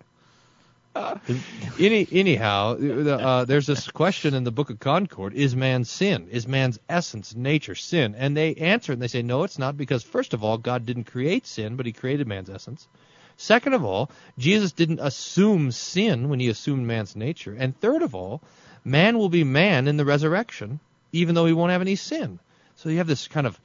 Any, 1.79 2.09
anyhow, 2.11 2.77
uh, 2.77 3.45
there's 3.45 3.67
this 3.67 3.89
question 3.91 4.35
in 4.35 4.45
the 4.45 4.51
Book 4.51 4.71
of 4.71 4.81
Concord: 4.81 5.35
Is 5.35 5.55
man 5.55 5.85
sin? 5.85 6.29
Is 6.31 6.49
man's 6.49 6.79
essence, 6.89 7.35
nature, 7.35 7.75
sin? 7.75 8.15
And 8.17 8.37
they 8.37 8.55
answer 8.55 8.93
and 8.93 9.03
they 9.03 9.09
say, 9.09 9.23
no, 9.23 9.43
it's 9.43 9.59
not, 9.59 9.77
because 9.77 10.03
first 10.03 10.33
of 10.33 10.43
all, 10.43 10.57
God 10.57 10.87
didn't 10.87 11.05
create 11.05 11.47
sin, 11.47 11.77
but 11.77 11.85
He 11.87 11.93
created 11.93 12.27
man's 12.27 12.49
essence. 12.49 12.89
Second 13.37 13.75
of 13.75 13.85
all, 13.85 14.11
Jesus 14.39 14.73
didn't 14.73 15.01
assume 15.01 15.71
sin 15.71 16.31
when 16.31 16.41
He 16.41 16.49
assumed 16.49 16.87
man's 16.87 17.15
nature. 17.15 17.55
And 17.55 17.79
third 17.79 18.01
of 18.01 18.15
all, 18.15 18.41
man 18.87 19.19
will 19.19 19.29
be 19.29 19.43
man 19.43 19.89
in 19.89 19.97
the 19.97 20.05
resurrection, 20.05 20.79
even 21.13 21.35
though 21.35 21.45
he 21.45 21.53
won't 21.53 21.73
have 21.73 21.81
any 21.81 21.97
sin. 21.97 22.39
So 22.77 22.89
you 22.89 22.99
have 22.99 23.09
this 23.09 23.27
kind 23.27 23.47
of 23.47 23.59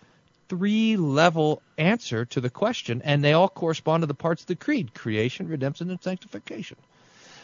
three 0.50 0.98
level 0.98 1.62
answer 1.78 2.26
to 2.26 2.42
the 2.42 2.50
question, 2.50 3.02
and 3.06 3.24
they 3.24 3.34
all 3.34 3.48
correspond 3.48 4.02
to 4.02 4.08
the 4.08 4.16
parts 4.16 4.42
of 4.42 4.48
the 4.48 4.56
creed 4.56 4.94
creation, 4.96 5.48
redemption, 5.48 5.92
and 5.92 6.02
sanctification. 6.02 6.78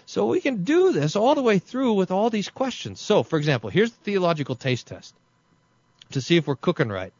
So 0.07 0.25
we 0.25 0.41
can 0.41 0.63
do 0.63 0.91
this 0.91 1.15
all 1.15 1.35
the 1.35 1.43
way 1.43 1.59
through 1.59 1.93
with 1.93 2.11
all 2.11 2.29
these 2.29 2.49
questions. 2.49 2.99
So, 2.99 3.21
for 3.23 3.37
example, 3.37 3.69
here's 3.69 3.91
the 3.91 4.03
theological 4.03 4.55
taste 4.55 4.87
test 4.87 5.13
to 6.11 6.21
see 6.21 6.37
if 6.37 6.47
we're 6.47 6.55
cooking 6.55 6.89
right. 6.89 7.13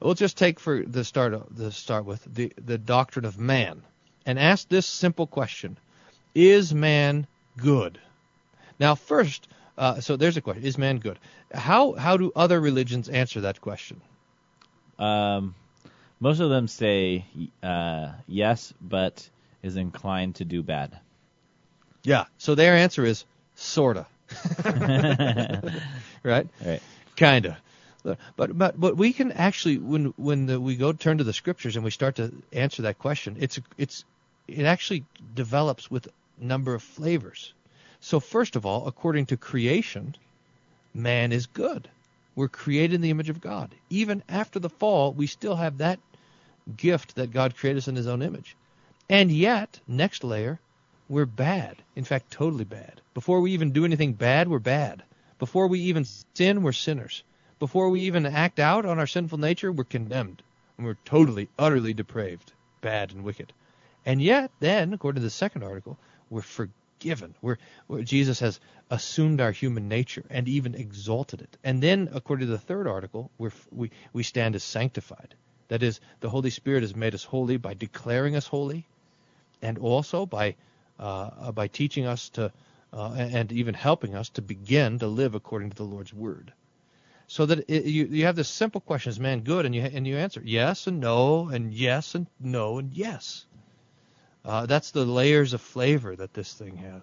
We'll 0.00 0.14
just 0.14 0.38
take 0.38 0.58
for 0.58 0.82
the 0.82 1.04
start 1.04 1.34
the 1.54 1.70
start 1.70 2.04
with 2.04 2.24
the 2.24 2.52
the 2.64 2.78
doctrine 2.78 3.24
of 3.24 3.38
man 3.38 3.82
and 4.24 4.38
ask 4.38 4.68
this 4.68 4.86
simple 4.86 5.26
question: 5.26 5.76
Is 6.34 6.72
man 6.72 7.26
good? 7.56 8.00
Now, 8.80 8.94
first, 8.94 9.46
uh, 9.78 10.00
so 10.00 10.16
there's 10.16 10.36
a 10.36 10.40
question: 10.40 10.64
Is 10.64 10.78
man 10.78 10.98
good? 10.98 11.18
How 11.52 11.92
how 11.92 12.16
do 12.16 12.32
other 12.34 12.60
religions 12.60 13.08
answer 13.08 13.42
that 13.42 13.60
question? 13.60 14.00
Um, 14.98 15.54
most 16.20 16.40
of 16.40 16.50
them 16.50 16.68
say 16.68 17.24
uh, 17.62 18.12
yes, 18.26 18.72
but 18.80 19.28
is 19.62 19.76
inclined 19.76 20.36
to 20.36 20.44
do 20.44 20.62
bad. 20.62 20.98
Yeah. 22.04 22.24
So 22.38 22.54
their 22.54 22.76
answer 22.76 23.04
is 23.04 23.24
sorta. 23.54 24.06
right? 26.22 26.48
Right. 26.64 26.82
Kinda. 27.16 27.58
But 28.36 28.58
but 28.58 28.78
but 28.80 28.96
we 28.96 29.12
can 29.12 29.32
actually 29.32 29.78
when 29.78 30.06
when 30.16 30.46
the, 30.46 30.60
we 30.60 30.76
go 30.76 30.92
turn 30.92 31.18
to 31.18 31.24
the 31.24 31.32
scriptures 31.32 31.76
and 31.76 31.84
we 31.84 31.90
start 31.90 32.16
to 32.16 32.32
answer 32.52 32.82
that 32.82 32.98
question, 32.98 33.36
it's 33.38 33.60
it's 33.78 34.04
it 34.48 34.64
actually 34.64 35.04
develops 35.34 35.90
with 35.90 36.08
a 36.08 36.44
number 36.44 36.74
of 36.74 36.82
flavors. 36.82 37.54
So 38.04 38.18
first 38.18 38.56
of 38.56 38.66
all, 38.66 38.88
according 38.88 39.26
to 39.26 39.36
creation, 39.36 40.16
man 40.92 41.30
is 41.30 41.46
good. 41.46 41.88
We're 42.34 42.48
created 42.48 42.96
in 42.96 43.00
the 43.00 43.10
image 43.10 43.28
of 43.28 43.40
God. 43.40 43.72
Even 43.90 44.24
after 44.28 44.58
the 44.58 44.68
fall, 44.68 45.12
we 45.12 45.28
still 45.28 45.54
have 45.54 45.78
that 45.78 46.00
gift 46.76 47.14
that 47.14 47.30
God 47.30 47.56
created 47.56 47.78
us 47.78 47.88
in 47.88 47.94
His 47.94 48.08
own 48.08 48.20
image. 48.20 48.56
And 49.08 49.30
yet, 49.30 49.78
next 49.86 50.24
layer, 50.24 50.58
we're 51.08 51.26
bad. 51.26 51.76
In 51.94 52.02
fact, 52.02 52.32
totally 52.32 52.64
bad. 52.64 53.00
Before 53.14 53.40
we 53.40 53.52
even 53.52 53.70
do 53.70 53.84
anything 53.84 54.14
bad, 54.14 54.48
we're 54.48 54.58
bad. 54.58 55.04
Before 55.38 55.68
we 55.68 55.78
even 55.82 56.04
sin, 56.34 56.62
we're 56.62 56.72
sinners. 56.72 57.22
Before 57.60 57.88
we 57.88 58.00
even 58.00 58.26
act 58.26 58.58
out 58.58 58.84
on 58.84 58.98
our 58.98 59.06
sinful 59.06 59.38
nature, 59.38 59.70
we're 59.70 59.84
condemned. 59.84 60.42
And 60.76 60.86
we're 60.86 60.98
totally, 61.04 61.48
utterly 61.56 61.94
depraved, 61.94 62.52
bad, 62.80 63.12
and 63.12 63.22
wicked. 63.22 63.52
And 64.04 64.20
yet, 64.20 64.50
then, 64.58 64.92
according 64.92 65.20
to 65.20 65.24
the 65.24 65.30
second 65.30 65.62
article, 65.62 65.98
we're 66.30 66.42
forgiven. 66.42 66.74
We're, 67.40 67.58
we're, 67.88 68.02
Jesus 68.02 68.40
has 68.40 68.60
assumed 68.90 69.40
our 69.40 69.52
human 69.52 69.88
nature 69.88 70.24
and 70.30 70.48
even 70.48 70.74
exalted 70.74 71.40
it. 71.40 71.56
And 71.64 71.82
then, 71.82 72.10
according 72.12 72.46
to 72.46 72.52
the 72.52 72.58
third 72.58 72.86
article, 72.86 73.30
we, 73.38 73.90
we 74.12 74.22
stand 74.22 74.54
as 74.54 74.62
sanctified. 74.62 75.34
That 75.68 75.82
is, 75.82 76.00
the 76.20 76.28
Holy 76.28 76.50
Spirit 76.50 76.82
has 76.82 76.94
made 76.94 77.14
us 77.14 77.24
holy 77.24 77.56
by 77.56 77.74
declaring 77.74 78.36
us 78.36 78.46
holy 78.46 78.86
and 79.62 79.78
also 79.78 80.26
by 80.26 80.56
uh, 80.98 81.52
by 81.52 81.68
teaching 81.68 82.06
us 82.06 82.28
to 82.30 82.52
uh, 82.92 83.12
and 83.16 83.50
even 83.52 83.74
helping 83.74 84.14
us 84.14 84.28
to 84.30 84.42
begin 84.42 84.98
to 84.98 85.06
live 85.06 85.34
according 85.34 85.70
to 85.70 85.76
the 85.76 85.84
Lord's 85.84 86.12
word. 86.12 86.52
So 87.26 87.46
that 87.46 87.70
it, 87.70 87.84
you 87.86 88.04
you 88.04 88.26
have 88.26 88.36
this 88.36 88.48
simple 88.48 88.80
question: 88.80 89.10
Is 89.10 89.18
man 89.18 89.40
good? 89.40 89.64
And 89.64 89.74
you 89.74 89.82
and 89.82 90.06
you 90.06 90.16
answer 90.16 90.42
yes 90.44 90.86
and 90.86 91.00
no 91.00 91.48
and 91.48 91.72
yes 91.72 92.14
and 92.14 92.26
no 92.38 92.78
and 92.78 92.92
yes. 92.92 93.46
Uh, 94.44 94.66
that's 94.66 94.90
the 94.90 95.04
layers 95.04 95.52
of 95.52 95.60
flavor 95.60 96.16
that 96.16 96.34
this 96.34 96.52
thing 96.52 96.76
has, 96.76 97.02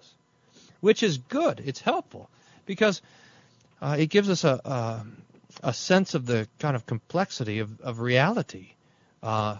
which 0.80 1.02
is 1.02 1.18
good. 1.18 1.62
It's 1.64 1.80
helpful 1.80 2.28
because 2.66 3.02
uh, 3.80 3.96
it 3.98 4.06
gives 4.06 4.28
us 4.28 4.44
a, 4.44 4.60
a 4.64 5.06
a 5.62 5.72
sense 5.72 6.14
of 6.14 6.26
the 6.26 6.46
kind 6.58 6.76
of 6.76 6.86
complexity 6.86 7.60
of 7.60 7.80
of 7.80 8.00
reality. 8.00 8.72
Uh, 9.22 9.58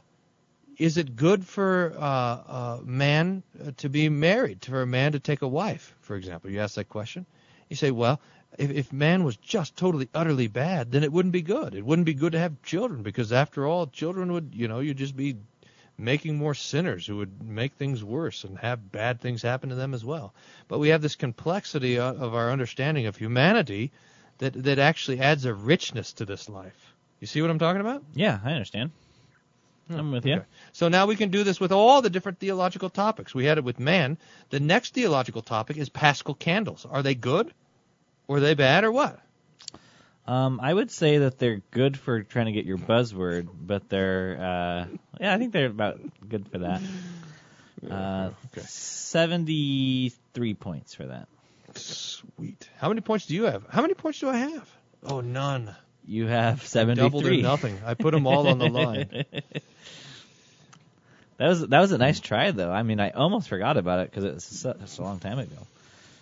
is 0.79 0.97
it 0.97 1.15
good 1.15 1.45
for 1.45 1.93
uh, 1.99 2.03
uh, 2.03 2.79
man 2.83 3.43
to 3.77 3.89
be 3.91 4.09
married, 4.09 4.65
for 4.65 4.81
a 4.81 4.87
man 4.87 5.13
to 5.13 5.21
take 5.21 5.43
a 5.43 5.49
wife, 5.49 5.95
for 6.01 6.17
example? 6.17 6.51
You 6.51 6.61
ask 6.61 6.77
that 6.77 6.89
question. 6.89 7.27
You 7.69 7.77
say, 7.77 7.91
well, 7.91 8.19
if, 8.57 8.71
if 8.71 8.93
man 8.93 9.23
was 9.23 9.37
just 9.37 9.77
totally, 9.77 10.09
utterly 10.15 10.49
bad, 10.49 10.91
then 10.91 11.05
it 11.05 11.13
wouldn't 11.13 11.33
be 11.33 11.43
good. 11.43 11.75
It 11.75 11.85
wouldn't 11.85 12.07
be 12.07 12.15
good 12.15 12.33
to 12.33 12.39
have 12.39 12.63
children 12.63 13.03
because, 13.03 13.31
after 13.31 13.67
all, 13.67 13.89
children 13.89 14.33
would, 14.33 14.53
you 14.55 14.69
know, 14.69 14.81
you'd 14.81 14.97
just 14.97 15.15
be 15.15 15.37
making 16.01 16.37
more 16.37 16.55
sinners 16.55 17.07
who 17.07 17.17
would 17.19 17.43
make 17.43 17.75
things 17.75 18.03
worse 18.03 18.45
and 18.45 18.59
have 18.59 18.91
bad 18.91 19.21
things 19.21 19.43
happen 19.43 19.69
to 19.69 19.75
them 19.75 19.95
as 19.95 20.05
well. 20.05 20.35
But 20.69 20.79
we 20.79 20.89
have 20.89 21.03
this 21.03 21.17
complexity 21.17 21.99
of 21.99 22.35
our 22.35 22.51
understanding 22.51 23.07
of 23.07 23.17
humanity 23.17 23.93
that 24.39 24.55
that 24.65 24.79
actually 24.79 25.21
adds 25.21 25.45
a 25.45 25.55
richness 25.55 26.15
to 26.15 26.25
this 26.25 26.49
life. 26.49 26.95
You 27.21 27.27
see 27.27 27.43
what 27.43 27.51
I'm 27.51 27.59
talking 27.59 27.81
about? 27.81 28.03
Yeah, 28.15 28.39
I 28.43 28.53
understand. 28.53 28.91
I'm 29.91 30.13
with 30.13 30.25
you. 30.25 30.35
Okay. 30.35 30.45
So 30.73 30.89
now 30.89 31.07
we 31.07 31.17
can 31.17 31.31
do 31.31 31.45
this 31.45 31.61
with 31.61 31.73
all 31.73 32.01
the 32.01 32.11
different 32.11 32.39
theological 32.39 32.91
topics. 32.91 33.35
We 33.35 33.45
had 33.45 33.59
it 33.59 33.65
with 33.65 33.81
man. 33.81 34.19
The 34.51 34.61
next 34.61 34.95
theological 34.95 35.43
topic 35.43 35.77
is 35.77 35.89
Paschal 35.89 36.35
candles. 36.35 36.87
Are 36.89 37.03
they 37.03 37.15
good? 37.15 37.53
Or 38.29 38.37
are 38.37 38.41
they 38.41 38.55
bad 38.55 38.85
or 38.85 38.93
what? 38.93 39.19
Um, 40.27 40.61
I 40.63 40.73
would 40.73 40.93
say 40.93 41.19
that 41.19 41.39
they're 41.39 41.61
good 41.73 41.99
for 41.99 42.23
trying 42.23 42.47
to 42.47 42.53
get 42.53 42.65
your 42.65 42.79
buzzword, 42.79 43.49
but 43.61 43.89
they're 43.89 44.39
uh, 44.41 45.10
yeah, 45.21 45.35
I 45.35 45.39
think 45.39 45.53
they're 45.53 45.67
about 45.67 46.01
good 46.29 46.49
for 46.49 46.59
that. 46.59 46.83
Uh, 47.89 48.31
Seventy-three 48.67 50.55
points 50.55 50.95
for 50.95 51.07
that. 51.07 51.29
Sweet. 51.75 52.69
How 52.79 52.89
many 52.89 53.01
points 53.01 53.27
do 53.27 53.35
you 53.35 53.45
have? 53.45 53.65
How 53.71 53.83
many 53.83 53.95
points 53.95 54.19
do 54.21 54.29
I 54.29 54.37
have? 54.37 54.69
Oh, 55.05 55.21
none. 55.21 55.75
You 56.07 56.27
have 56.27 56.67
seventy-three. 56.67 57.09
Doubled 57.09 57.27
or 57.27 57.37
nothing. 57.43 57.79
I 57.87 57.95
put 57.95 58.13
them 58.13 58.27
all 58.27 58.49
on 58.49 58.59
the 58.59 58.69
line. 58.69 59.25
That 61.39 61.49
was 61.49 61.67
that 61.69 61.81
was 61.81 61.91
a 61.93 61.97
nice 61.97 62.21
try 62.21 62.51
though. 62.51 62.71
I 62.71 62.83
mean, 62.83 63.01
I 63.01 63.13
almost 63.13 63.49
forgot 63.49 63.79
about 63.79 64.01
it 64.01 64.11
because 64.11 64.25
it 64.25 64.35
was 64.35 64.45
such 64.45 64.99
a 64.99 65.03
long 65.03 65.21
time 65.21 65.39
ago. 65.39 65.57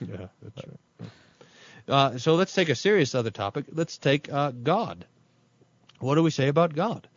Yeah, 0.00 0.26
that's 0.40 0.62
right. 0.64 1.10
Uh, 1.88 2.18
so 2.18 2.36
let's 2.36 2.54
take 2.54 2.68
a 2.68 2.76
serious 2.76 3.16
other 3.16 3.32
topic. 3.32 3.64
Let's 3.72 3.98
take 3.98 4.32
uh, 4.32 4.52
God. 4.52 5.04
What 5.98 6.14
do 6.14 6.22
we 6.22 6.30
say 6.30 6.46
about 6.46 6.72
God? 6.72 7.08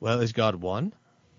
Well, 0.00 0.22
is 0.22 0.32
God 0.32 0.56
one? 0.56 0.92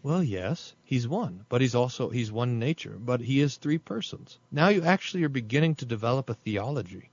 Well, 0.08 0.24
yes, 0.24 0.74
he's 0.86 1.06
one, 1.06 1.44
but 1.50 1.60
he's 1.60 1.76
also 1.76 2.10
he's 2.10 2.32
one 2.32 2.60
nature, 2.60 2.96
but 2.98 3.20
he 3.20 3.42
is 3.42 3.58
three 3.58 3.78
persons. 3.78 4.40
Now 4.50 4.70
you 4.70 4.84
actually 4.86 5.26
are 5.26 5.30
beginning 5.30 5.76
to 5.76 5.86
develop 5.86 6.30
a 6.30 6.34
theology. 6.34 7.10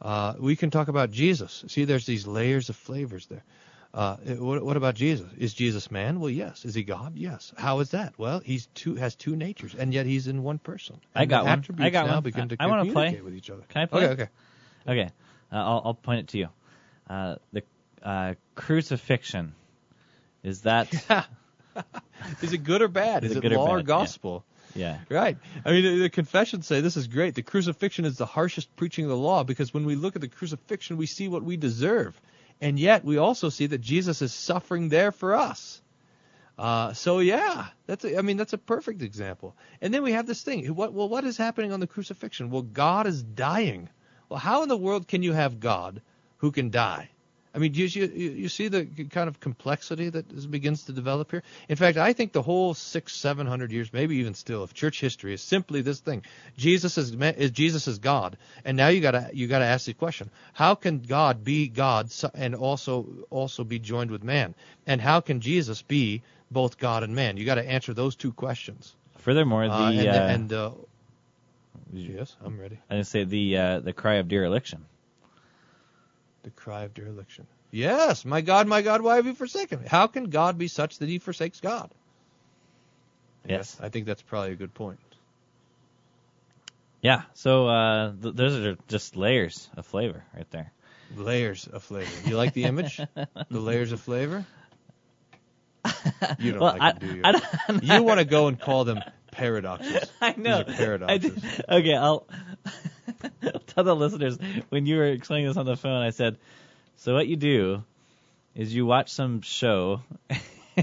Uh, 0.00 0.34
we 0.38 0.54
can 0.54 0.70
talk 0.70 0.86
about 0.86 1.10
Jesus. 1.10 1.64
See, 1.66 1.86
there's 1.86 2.06
these 2.06 2.24
layers 2.24 2.68
of 2.68 2.76
flavors 2.76 3.26
there. 3.26 3.42
Uh, 3.92 4.14
what, 4.38 4.62
what 4.62 4.76
about 4.76 4.94
Jesus? 4.94 5.26
Is 5.38 5.52
Jesus 5.54 5.90
man? 5.90 6.20
Well, 6.20 6.30
yes. 6.30 6.64
Is 6.64 6.72
he 6.72 6.84
God? 6.84 7.16
Yes. 7.16 7.52
How 7.56 7.80
is 7.80 7.90
that? 7.90 8.16
Well, 8.16 8.38
he's 8.38 8.66
two 8.76 8.94
has 8.94 9.16
two 9.16 9.34
natures, 9.34 9.74
and 9.74 9.92
yet 9.92 10.06
he's 10.06 10.28
in 10.28 10.44
one 10.44 10.60
person. 10.60 11.00
I 11.16 11.24
got 11.24 11.46
one. 11.46 11.64
I 11.80 11.90
got 11.90 12.06
now 12.06 12.14
one. 12.14 12.22
begin 12.22 12.48
to 12.50 12.56
I, 12.60 12.68
want 12.68 12.86
to 12.86 12.92
play. 12.92 13.20
with 13.20 13.34
each 13.34 13.50
other. 13.50 13.64
Can 13.70 13.82
I 13.82 13.86
play? 13.86 14.04
Okay, 14.04 14.22
okay. 14.22 14.30
Okay. 14.86 15.10
Uh, 15.50 15.56
I'll, 15.56 15.82
I'll 15.86 15.94
point 15.94 16.20
it 16.20 16.28
to 16.28 16.38
you. 16.38 16.48
Uh, 17.10 17.34
the 17.52 17.64
uh, 18.04 18.34
crucifixion. 18.54 19.56
Is 20.44 20.60
that 20.60 20.94
Is 22.42 22.52
it 22.52 22.58
good 22.64 22.82
or 22.82 22.88
bad? 22.88 23.24
Is 23.24 23.32
Is, 23.32 23.36
it 23.38 23.44
it, 23.44 23.52
law 23.52 23.74
or 23.74 23.78
bad? 23.78 23.86
gospel? 23.86 24.44
yeah? 24.74 24.98
Right. 25.08 25.36
I 25.64 25.72
mean, 25.72 25.84
the- 25.84 25.98
the 26.02 26.10
confessions 26.10 26.66
say 26.66 26.80
this 26.80 26.96
is 26.96 27.06
great. 27.06 27.34
The 27.34 27.42
crucifixion 27.42 28.04
is 28.04 28.16
the 28.16 28.26
harshest 28.26 28.74
preaching 28.76 29.04
of 29.04 29.10
the 29.10 29.16
law 29.16 29.44
because 29.44 29.72
when 29.74 29.84
we 29.84 29.94
look 29.96 30.14
at 30.16 30.22
the 30.22 30.28
crucifixion, 30.28 30.96
we 30.96 31.06
see 31.06 31.28
what 31.28 31.42
we 31.42 31.56
deserve. 31.56 32.20
And 32.60 32.78
yet, 32.78 33.04
we 33.04 33.18
also 33.18 33.48
see 33.50 33.66
that 33.66 33.80
Jesus 33.80 34.20
is 34.22 34.32
suffering 34.34 34.88
there 34.88 35.12
for 35.12 35.34
us. 35.34 35.80
Uh, 36.58 36.92
so 36.92 37.20
yeah, 37.20 37.68
that's 37.86 38.04
a, 38.04 38.18
I 38.18 38.22
mean 38.22 38.36
that's 38.36 38.52
a 38.52 38.58
perfect 38.58 39.00
example. 39.02 39.54
And 39.80 39.94
then 39.94 40.02
we 40.02 40.10
have 40.12 40.26
this 40.26 40.42
thing. 40.42 40.66
What 40.74 40.92
well 40.92 41.08
what 41.08 41.22
is 41.24 41.36
happening 41.36 41.70
on 41.72 41.78
the 41.78 41.86
crucifixion? 41.86 42.50
Well, 42.50 42.62
God 42.62 43.06
is 43.06 43.22
dying. 43.22 43.88
Well, 44.28 44.40
how 44.40 44.64
in 44.64 44.68
the 44.68 44.76
world 44.76 45.06
can 45.06 45.22
you 45.22 45.32
have 45.32 45.60
God 45.60 46.02
who 46.38 46.50
can 46.50 46.70
die? 46.70 47.10
I 47.54 47.58
mean, 47.58 47.72
do 47.72 47.82
you, 47.82 48.06
you 48.06 48.30
you 48.30 48.48
see 48.48 48.68
the 48.68 48.84
kind 48.84 49.28
of 49.28 49.40
complexity 49.40 50.10
that 50.10 50.30
is, 50.32 50.46
begins 50.46 50.84
to 50.84 50.92
develop 50.92 51.30
here? 51.30 51.42
In 51.68 51.76
fact, 51.76 51.96
I 51.96 52.12
think 52.12 52.32
the 52.32 52.42
whole 52.42 52.74
six, 52.74 53.14
seven 53.14 53.46
hundred 53.46 53.72
years, 53.72 53.92
maybe 53.92 54.16
even 54.16 54.34
still, 54.34 54.62
of 54.62 54.74
church 54.74 55.00
history 55.00 55.32
is 55.32 55.40
simply 55.40 55.80
this 55.80 56.00
thing: 56.00 56.22
Jesus 56.56 56.98
is, 56.98 57.14
is 57.14 57.50
Jesus 57.50 57.88
is 57.88 57.98
God, 57.98 58.36
and 58.64 58.76
now 58.76 58.88
you 58.88 59.00
gotta 59.00 59.30
you 59.32 59.46
gotta 59.46 59.64
ask 59.64 59.86
the 59.86 59.94
question: 59.94 60.30
How 60.52 60.74
can 60.74 61.00
God 61.00 61.42
be 61.42 61.68
God 61.68 62.12
and 62.34 62.54
also 62.54 63.06
also 63.30 63.64
be 63.64 63.78
joined 63.78 64.10
with 64.10 64.22
man? 64.22 64.54
And 64.86 65.00
how 65.00 65.20
can 65.20 65.40
Jesus 65.40 65.82
be 65.82 66.22
both 66.50 66.78
God 66.78 67.02
and 67.02 67.14
man? 67.14 67.36
You 67.36 67.44
got 67.44 67.56
to 67.56 67.68
answer 67.68 67.94
those 67.94 68.16
two 68.16 68.32
questions. 68.32 68.94
Furthermore, 69.18 69.66
the 69.68 69.74
Uh, 69.74 69.90
and, 69.90 70.08
uh, 70.08 70.12
and 70.12 70.52
uh, 70.52 70.70
yes, 71.92 72.36
I'm 72.44 72.58
ready. 72.58 72.78
I 72.88 72.94
didn't 72.94 73.06
say 73.06 73.24
the 73.24 73.56
uh, 73.56 73.80
the 73.80 73.92
cry 73.92 74.14
of 74.16 74.28
dereliction. 74.28 74.86
The 76.48 76.52
cry 76.62 76.84
of 76.84 76.94
dereliction. 76.94 77.46
Yes, 77.70 78.24
my 78.24 78.40
God, 78.40 78.66
my 78.66 78.80
God, 78.80 79.02
why 79.02 79.16
have 79.16 79.26
you 79.26 79.34
forsaken 79.34 79.82
me? 79.82 79.86
How 79.86 80.06
can 80.06 80.30
God 80.30 80.56
be 80.56 80.66
such 80.66 80.96
that 81.00 81.06
he 81.10 81.18
forsakes 81.18 81.60
God? 81.60 81.90
Yes. 83.46 83.76
I 83.82 83.90
think 83.90 84.06
that's 84.06 84.22
probably 84.22 84.52
a 84.52 84.56
good 84.56 84.72
point. 84.72 84.98
Yeah. 87.02 87.20
So 87.34 87.68
uh, 87.68 88.12
th- 88.22 88.34
those 88.34 88.56
are 88.66 88.78
just 88.88 89.14
layers 89.14 89.68
of 89.76 89.84
flavor 89.84 90.24
right 90.34 90.50
there. 90.50 90.72
Layers 91.14 91.66
of 91.66 91.82
flavor. 91.82 92.10
You 92.26 92.38
like 92.38 92.54
the 92.54 92.64
image? 92.64 92.96
the 93.50 93.60
layers 93.60 93.92
of 93.92 94.00
flavor? 94.00 94.46
You 96.38 96.52
don't 96.52 96.60
Well, 96.62 96.72
like 96.72 96.80
I- 96.80 96.92
do 96.98 97.14
you? 97.14 97.20
I 97.24 97.32
don't- 97.32 97.84
you 97.84 98.02
want 98.10 98.20
to 98.20 98.24
go 98.24 98.46
and 98.48 98.58
call 98.58 98.84
them 98.84 99.00
paradoxes. 99.32 100.10
I 100.22 100.32
know. 100.38 100.62
These 100.62 100.76
are 100.80 100.98
paradoxes. 100.98 101.44
I 101.68 101.74
okay, 101.76 101.94
I'll 101.94 102.26
tell 103.78 103.96
the 103.96 103.96
listeners 103.96 104.38
when 104.70 104.86
you 104.86 104.96
were 104.96 105.06
explaining 105.06 105.48
this 105.48 105.56
on 105.56 105.66
the 105.66 105.76
phone. 105.76 106.02
I 106.02 106.10
said, 106.10 106.38
so 106.96 107.14
what 107.14 107.28
you 107.28 107.36
do 107.36 107.84
is 108.54 108.74
you 108.74 108.86
watch 108.86 109.10
some 109.10 109.40
show. 109.42 110.02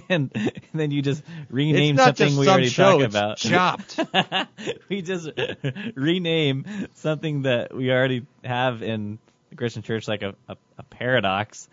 And, 0.10 0.30
then 0.74 0.92
you 0.92 1.02
just 1.02 1.24
rename 1.50 1.96
something 1.96 2.36
we 2.36 2.44
some 2.44 2.52
already 2.52 2.68
show, 2.68 3.00
talked 3.00 3.16
about. 3.16 3.38
Chopped. 3.38 3.98
we 4.90 5.02
just 5.02 5.30
rename 5.96 6.66
something 6.96 7.44
that 7.44 7.74
we 7.74 7.90
already 7.92 8.26
have 8.44 8.84
in 8.84 9.20
the 9.52 9.56
Christian 9.56 9.84
church, 9.84 10.06
like 10.10 10.22
a, 10.22 10.36
a, 10.50 10.58
a 10.78 10.84
paradox. 10.84 11.70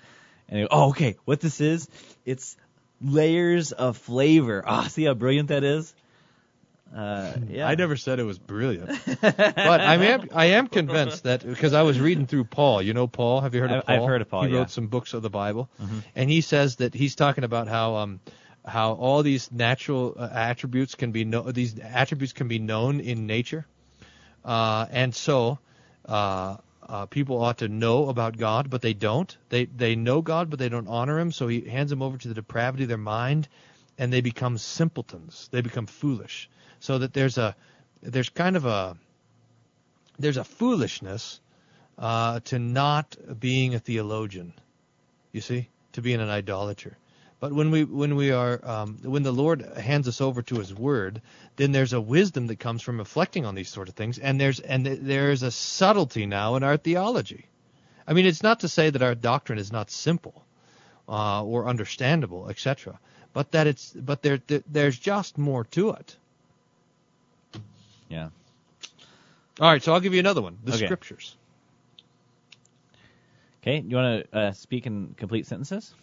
And 0.49 0.61
you 0.61 0.67
go, 0.67 0.69
oh, 0.71 0.89
okay, 0.91 1.17
what 1.25 1.41
this 1.41 1.61
is? 1.61 1.89
It's 2.25 2.57
layers 3.01 3.73
of 3.73 3.97
flavor. 3.97 4.63
Ah, 4.65 4.83
see 4.89 5.03
how 5.03 5.15
brilliant 5.15 5.49
that 5.49 5.65
is? 5.65 5.93
Uh, 6.95 7.33
yeah. 7.49 7.67
I 7.67 7.75
never 7.75 7.97
said 7.97 8.19
it 8.19 8.25
was 8.25 8.39
brilliant, 8.39 8.89
but 9.23 9.81
I 9.81 9.95
am 9.95 10.29
I 10.35 10.45
am 10.47 10.67
convinced 10.67 11.23
that 11.23 11.43
because 11.47 11.73
I 11.73 11.83
was 11.83 11.99
reading 11.99 12.27
through 12.27 12.45
Paul. 12.45 12.83
You 12.83 12.93
know 12.93 13.07
Paul? 13.07 13.41
Have 13.41 13.55
you 13.55 13.63
heard 13.63 13.71
of 13.73 13.87
Paul? 13.87 13.97
I've 13.97 14.07
heard 14.09 14.21
of 14.21 14.29
Paul, 14.29 14.45
He 14.45 14.53
yeah. 14.53 14.59
wrote 14.59 14.71
some 14.71 14.89
books 14.89 15.15
of 15.15 15.23
the 15.23 15.31
Bible, 15.31 15.71
Mhm. 15.81 16.03
and 16.15 16.29
he 16.31 16.43
says 16.43 16.77
that 16.77 16.93
he's 16.93 17.15
talking 17.15 17.45
about 17.45 17.67
how 17.67 17.97
um 17.97 18.21
how 18.67 18.93
all 18.93 19.23
these 19.23 19.51
natural 19.51 20.15
uh, 20.19 20.29
attributes 20.31 20.95
can 20.95 21.13
be 21.13 21.25
no, 21.25 21.51
these 21.51 21.79
attributes 21.79 22.35
can 22.35 22.49
be 22.49 22.59
known 22.59 23.01
in 23.01 23.27
nature, 23.27 23.67
uh, 24.45 24.87
and 24.91 25.15
so. 25.15 25.59
Uh, 26.05 26.57
uh, 26.89 27.07
people 27.07 27.41
ought 27.43 27.59
to 27.59 27.69
know 27.69 28.09
about 28.09 28.37
God, 28.37 28.69
but 28.69 28.83
they 28.83 28.93
don't. 28.93 29.35
They 29.49 29.65
they 29.67 29.95
know 29.95 30.21
God, 30.21 30.51
but 30.51 30.59
they 30.59 30.69
don't 30.69 30.89
honor 30.89 31.19
Him. 31.19 31.31
So 31.33 31.47
He 31.49 31.61
hands 31.63 31.89
them 31.91 32.03
over 32.03 32.19
to 32.19 32.29
the 32.29 32.35
depravity 32.35 32.83
of 32.83 32.89
their 32.89 32.99
mind, 32.99 33.49
and 33.97 34.13
they 34.13 34.21
become 34.21 34.59
simpletons. 34.59 35.49
They 35.53 35.61
become 35.63 35.87
foolish. 35.87 36.51
So 36.83 36.99
that 36.99 37.13
there's 37.13 37.39
a 37.39 37.55
there's 38.03 38.29
kind 38.29 38.57
of 38.57 38.67
a 38.67 38.97
there's 40.19 40.37
a 40.37 40.43
foolishness 40.43 41.39
uh, 41.97 42.41
to 42.41 42.59
not 42.59 43.17
being 43.39 43.77
a 43.77 43.79
theologian. 43.79 44.53
You 45.31 45.43
see, 45.43 45.69
to 45.93 46.03
being 46.03 46.21
an 46.21 46.29
idolater. 46.29 46.99
But 47.39 47.53
when 47.53 47.71
we 47.71 47.85
when 47.85 48.17
we 48.17 48.33
are 48.33 48.61
um, 48.65 48.99
when 49.03 49.23
the 49.23 49.31
Lord 49.31 49.63
hands 49.77 50.09
us 50.09 50.21
over 50.21 50.43
to 50.43 50.57
His 50.57 50.75
Word, 50.75 51.23
then 51.55 51.71
there's 51.71 51.93
a 51.93 52.01
wisdom 52.01 52.49
that 52.49 52.59
comes 52.59 52.83
from 52.83 52.99
reflecting 52.99 53.47
on 53.47 53.55
these 53.55 53.69
sort 53.69 53.89
of 53.89 53.95
things, 53.95 54.19
and 54.19 54.41
there's 54.41 54.59
and 54.59 54.85
there's 54.85 55.45
a 55.45 55.53
subtlety 55.53 56.27
now 56.27 56.57
in 56.57 56.65
our 56.65 56.77
theology. 56.77 57.47
I 58.09 58.13
mean, 58.13 58.27
it's 58.27 58.43
not 58.43 58.59
to 58.61 58.69
say 58.69 58.91
that 58.91 59.03
our 59.03 59.15
doctrine 59.15 59.61
is 59.61 59.71
not 59.71 59.89
simple 59.89 60.45
uh, 61.09 61.45
or 61.45 61.69
understandable, 61.69 62.51
etc. 62.51 62.99
But 63.33 63.53
that 63.53 63.69
it's 63.69 63.93
but 63.93 64.23
there, 64.23 64.41
there 64.49 64.65
there's 64.67 64.99
just 64.99 65.39
more 65.39 65.63
to 65.77 65.91
it. 65.91 66.17
Yeah. 68.13 68.29
All 69.59 69.71
right, 69.71 69.83
so 69.83 69.93
I'll 69.95 70.01
give 70.01 70.13
you 70.13 70.21
another 70.21 70.43
one. 70.43 70.59
The 70.65 70.75
Okay. 70.75 70.85
scriptures. 70.85 71.35
Okay, 73.63 73.81
you 73.81 73.97
want 73.97 74.31
to 74.31 74.39
uh, 74.39 74.53
speak 74.53 74.87
in 74.87 75.15
complete 75.17 75.47
sentences? 75.47 75.95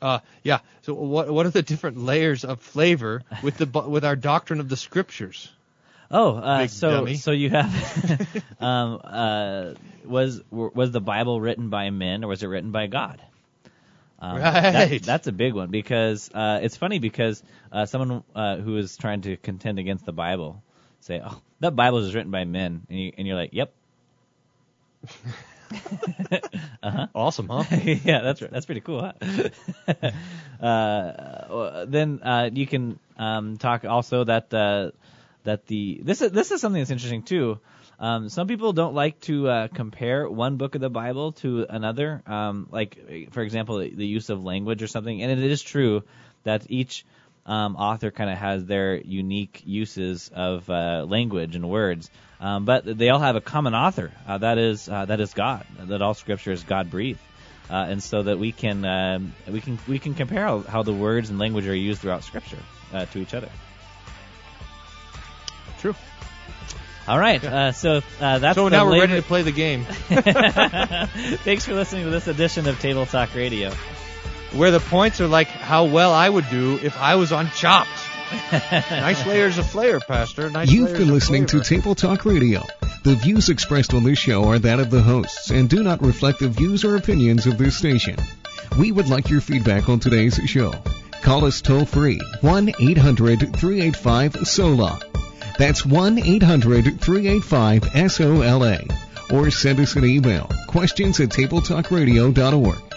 Uh, 0.00 0.20
yeah. 0.42 0.60
So 0.82 0.94
what 0.94 1.30
what 1.30 1.46
are 1.46 1.50
the 1.50 1.62
different 1.62 1.98
layers 1.98 2.44
of 2.44 2.60
flavor 2.60 3.22
with 3.42 3.56
the 3.58 3.66
with 3.88 4.04
our 4.04 4.16
doctrine 4.16 4.60
of 4.60 4.68
the 4.68 4.76
scriptures? 4.76 5.50
Oh, 6.10 6.36
uh, 6.36 6.66
so 6.66 6.90
dummy. 6.92 7.14
so 7.14 7.32
you 7.32 7.50
have 7.50 8.42
um, 8.60 9.00
uh, 9.04 9.74
was 10.04 10.40
was 10.50 10.90
the 10.92 11.00
Bible 11.00 11.40
written 11.40 11.68
by 11.68 11.90
men 11.90 12.24
or 12.24 12.28
was 12.28 12.42
it 12.42 12.46
written 12.46 12.70
by 12.72 12.86
God? 12.86 13.20
Um, 14.20 14.38
that- 14.40 14.90
Right. 14.90 15.02
that's 15.02 15.26
a 15.28 15.32
big 15.32 15.52
one 15.54 15.70
because 15.70 16.30
uh, 16.32 16.60
it's 16.62 16.76
funny 16.76 16.98
because 16.98 17.42
uh, 17.70 17.84
someone 17.86 18.24
uh, 18.34 18.56
who 18.56 18.76
is 18.78 18.96
trying 18.96 19.20
to 19.22 19.36
contend 19.36 19.78
against 19.78 20.06
the 20.06 20.12
Bible 20.12 20.62
say, 21.00 21.20
"Oh, 21.24 21.40
that 21.60 21.76
Bible 21.76 21.98
is 21.98 22.14
written 22.14 22.30
by 22.30 22.44
men," 22.44 22.86
and, 22.88 22.98
you, 22.98 23.12
and 23.16 23.26
you're 23.26 23.36
like, 23.36 23.50
"Yep." 23.52 23.72
uh-huh. 26.82 27.06
Awesome, 27.14 27.48
huh? 27.48 27.64
yeah, 27.82 28.20
that's 28.20 28.40
that's 28.40 28.66
pretty 28.66 28.80
cool. 28.80 29.12
Huh? 29.20 30.10
uh, 30.64 31.84
then 31.86 32.20
uh, 32.22 32.50
you 32.52 32.66
can 32.66 32.98
um, 33.16 33.56
talk 33.58 33.84
also 33.84 34.24
that 34.24 34.52
uh, 34.54 34.90
that 35.44 35.66
the 35.66 36.00
this 36.02 36.22
is 36.22 36.32
this 36.32 36.50
is 36.50 36.60
something 36.60 36.80
that's 36.80 36.90
interesting 36.90 37.22
too. 37.22 37.58
Um, 38.00 38.28
some 38.28 38.46
people 38.46 38.72
don't 38.72 38.94
like 38.94 39.20
to 39.22 39.48
uh, 39.48 39.68
compare 39.68 40.30
one 40.30 40.56
book 40.56 40.76
of 40.76 40.80
the 40.80 40.90
Bible 40.90 41.32
to 41.42 41.66
another, 41.68 42.22
um, 42.26 42.68
like 42.70 43.32
for 43.32 43.42
example, 43.42 43.78
the 43.78 44.06
use 44.06 44.30
of 44.30 44.44
language 44.44 44.82
or 44.82 44.86
something. 44.86 45.20
And 45.20 45.32
it 45.32 45.50
is 45.50 45.62
true 45.62 46.04
that 46.44 46.64
each 46.68 47.04
um, 47.48 47.76
author 47.76 48.10
kind 48.10 48.30
of 48.30 48.36
has 48.36 48.66
their 48.66 48.96
unique 48.96 49.62
uses 49.64 50.30
of 50.34 50.68
uh, 50.68 51.04
language 51.08 51.56
and 51.56 51.68
words, 51.68 52.10
um, 52.40 52.66
but 52.66 52.84
they 52.84 53.08
all 53.08 53.18
have 53.18 53.36
a 53.36 53.40
common 53.40 53.74
author. 53.74 54.12
Uh, 54.26 54.38
that 54.38 54.58
is 54.58 54.88
uh, 54.88 55.06
that 55.06 55.18
is 55.20 55.32
God. 55.32 55.66
That 55.80 56.02
all 56.02 56.12
Scripture 56.12 56.52
is 56.52 56.62
God 56.62 56.90
breathed, 56.90 57.20
uh, 57.70 57.86
and 57.88 58.02
so 58.02 58.22
that 58.22 58.38
we 58.38 58.52
can 58.52 58.84
um, 58.84 59.34
we 59.48 59.62
can 59.62 59.78
we 59.88 59.98
can 59.98 60.14
compare 60.14 60.46
how, 60.60 60.82
the 60.82 60.92
words 60.92 61.30
and 61.30 61.38
language 61.38 61.66
are 61.66 61.74
used 61.74 62.02
throughout 62.02 62.22
Scripture 62.22 62.58
uh, 62.92 63.06
to 63.06 63.18
each 63.18 63.32
other. 63.32 63.48
True. 65.80 65.94
All 67.06 67.18
right, 67.18 67.42
uh, 67.42 67.72
so 67.72 68.02
uh, 68.20 68.38
that's 68.40 68.56
so 68.56 68.68
now 68.68 68.84
we're 68.84 68.90
labor- 68.90 69.06
ready 69.06 69.22
to 69.22 69.26
play 69.26 69.40
the 69.40 69.52
game. 69.52 69.84
Thanks 71.44 71.64
for 71.64 71.72
listening 71.72 72.04
to 72.04 72.10
this 72.10 72.26
edition 72.26 72.68
of 72.68 72.78
Table 72.78 73.06
Talk 73.06 73.34
Radio. 73.34 73.72
Where 74.52 74.70
the 74.70 74.80
points 74.80 75.20
are 75.20 75.28
like 75.28 75.48
how 75.48 75.84
well 75.84 76.12
I 76.12 76.28
would 76.28 76.48
do 76.48 76.78
if 76.82 76.98
I 76.98 77.16
was 77.16 77.32
on 77.32 77.50
Chopped. 77.50 77.90
nice 78.52 79.26
layers 79.26 79.58
of 79.58 79.66
flair, 79.66 80.00
Pastor. 80.00 80.50
Nice 80.50 80.70
You've 80.70 80.92
been 80.92 81.12
listening 81.12 81.46
flavor. 81.46 81.64
to 81.64 81.68
Table 81.68 81.94
Talk 81.94 82.24
Radio. 82.24 82.62
The 83.04 83.14
views 83.14 83.48
expressed 83.48 83.94
on 83.94 84.04
this 84.04 84.18
show 84.18 84.44
are 84.44 84.58
that 84.58 84.80
of 84.80 84.90
the 84.90 85.02
hosts 85.02 85.50
and 85.50 85.68
do 85.68 85.82
not 85.82 86.02
reflect 86.02 86.40
the 86.40 86.48
views 86.48 86.84
or 86.84 86.96
opinions 86.96 87.46
of 87.46 87.56
this 87.56 87.76
station. 87.76 88.16
We 88.78 88.92
would 88.92 89.08
like 89.08 89.30
your 89.30 89.40
feedback 89.40 89.88
on 89.88 90.00
today's 90.00 90.34
show. 90.46 90.72
Call 91.22 91.44
us 91.44 91.60
toll 91.60 91.84
free 91.84 92.20
1 92.40 92.72
800 92.80 93.56
385 93.56 94.46
SOLA. 94.46 95.00
That's 95.58 95.84
1 95.84 96.18
800 96.18 97.00
385 97.00 98.08
SOLA. 98.10 98.82
Or 99.30 99.50
send 99.50 99.80
us 99.80 99.96
an 99.96 100.04
email 100.04 100.50
questions 100.66 101.20
at 101.20 101.30
tabletalkradio.org. 101.30 102.87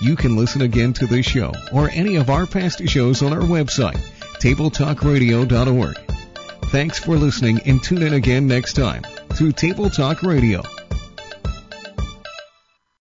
You 0.00 0.16
can 0.16 0.36
listen 0.36 0.62
again 0.62 0.92
to 0.94 1.06
this 1.06 1.26
show 1.26 1.52
or 1.72 1.90
any 1.90 2.16
of 2.16 2.30
our 2.30 2.46
past 2.46 2.86
shows 2.88 3.22
on 3.22 3.32
our 3.32 3.40
website, 3.40 4.00
tabletalkradio.org. 4.40 5.98
Thanks 6.70 6.98
for 6.98 7.16
listening 7.16 7.60
and 7.64 7.82
tune 7.82 8.02
in 8.02 8.14
again 8.14 8.46
next 8.46 8.74
time 8.74 9.04
to 9.36 9.52
Table 9.52 9.88
Talk 9.88 10.22
Radio. 10.22 10.62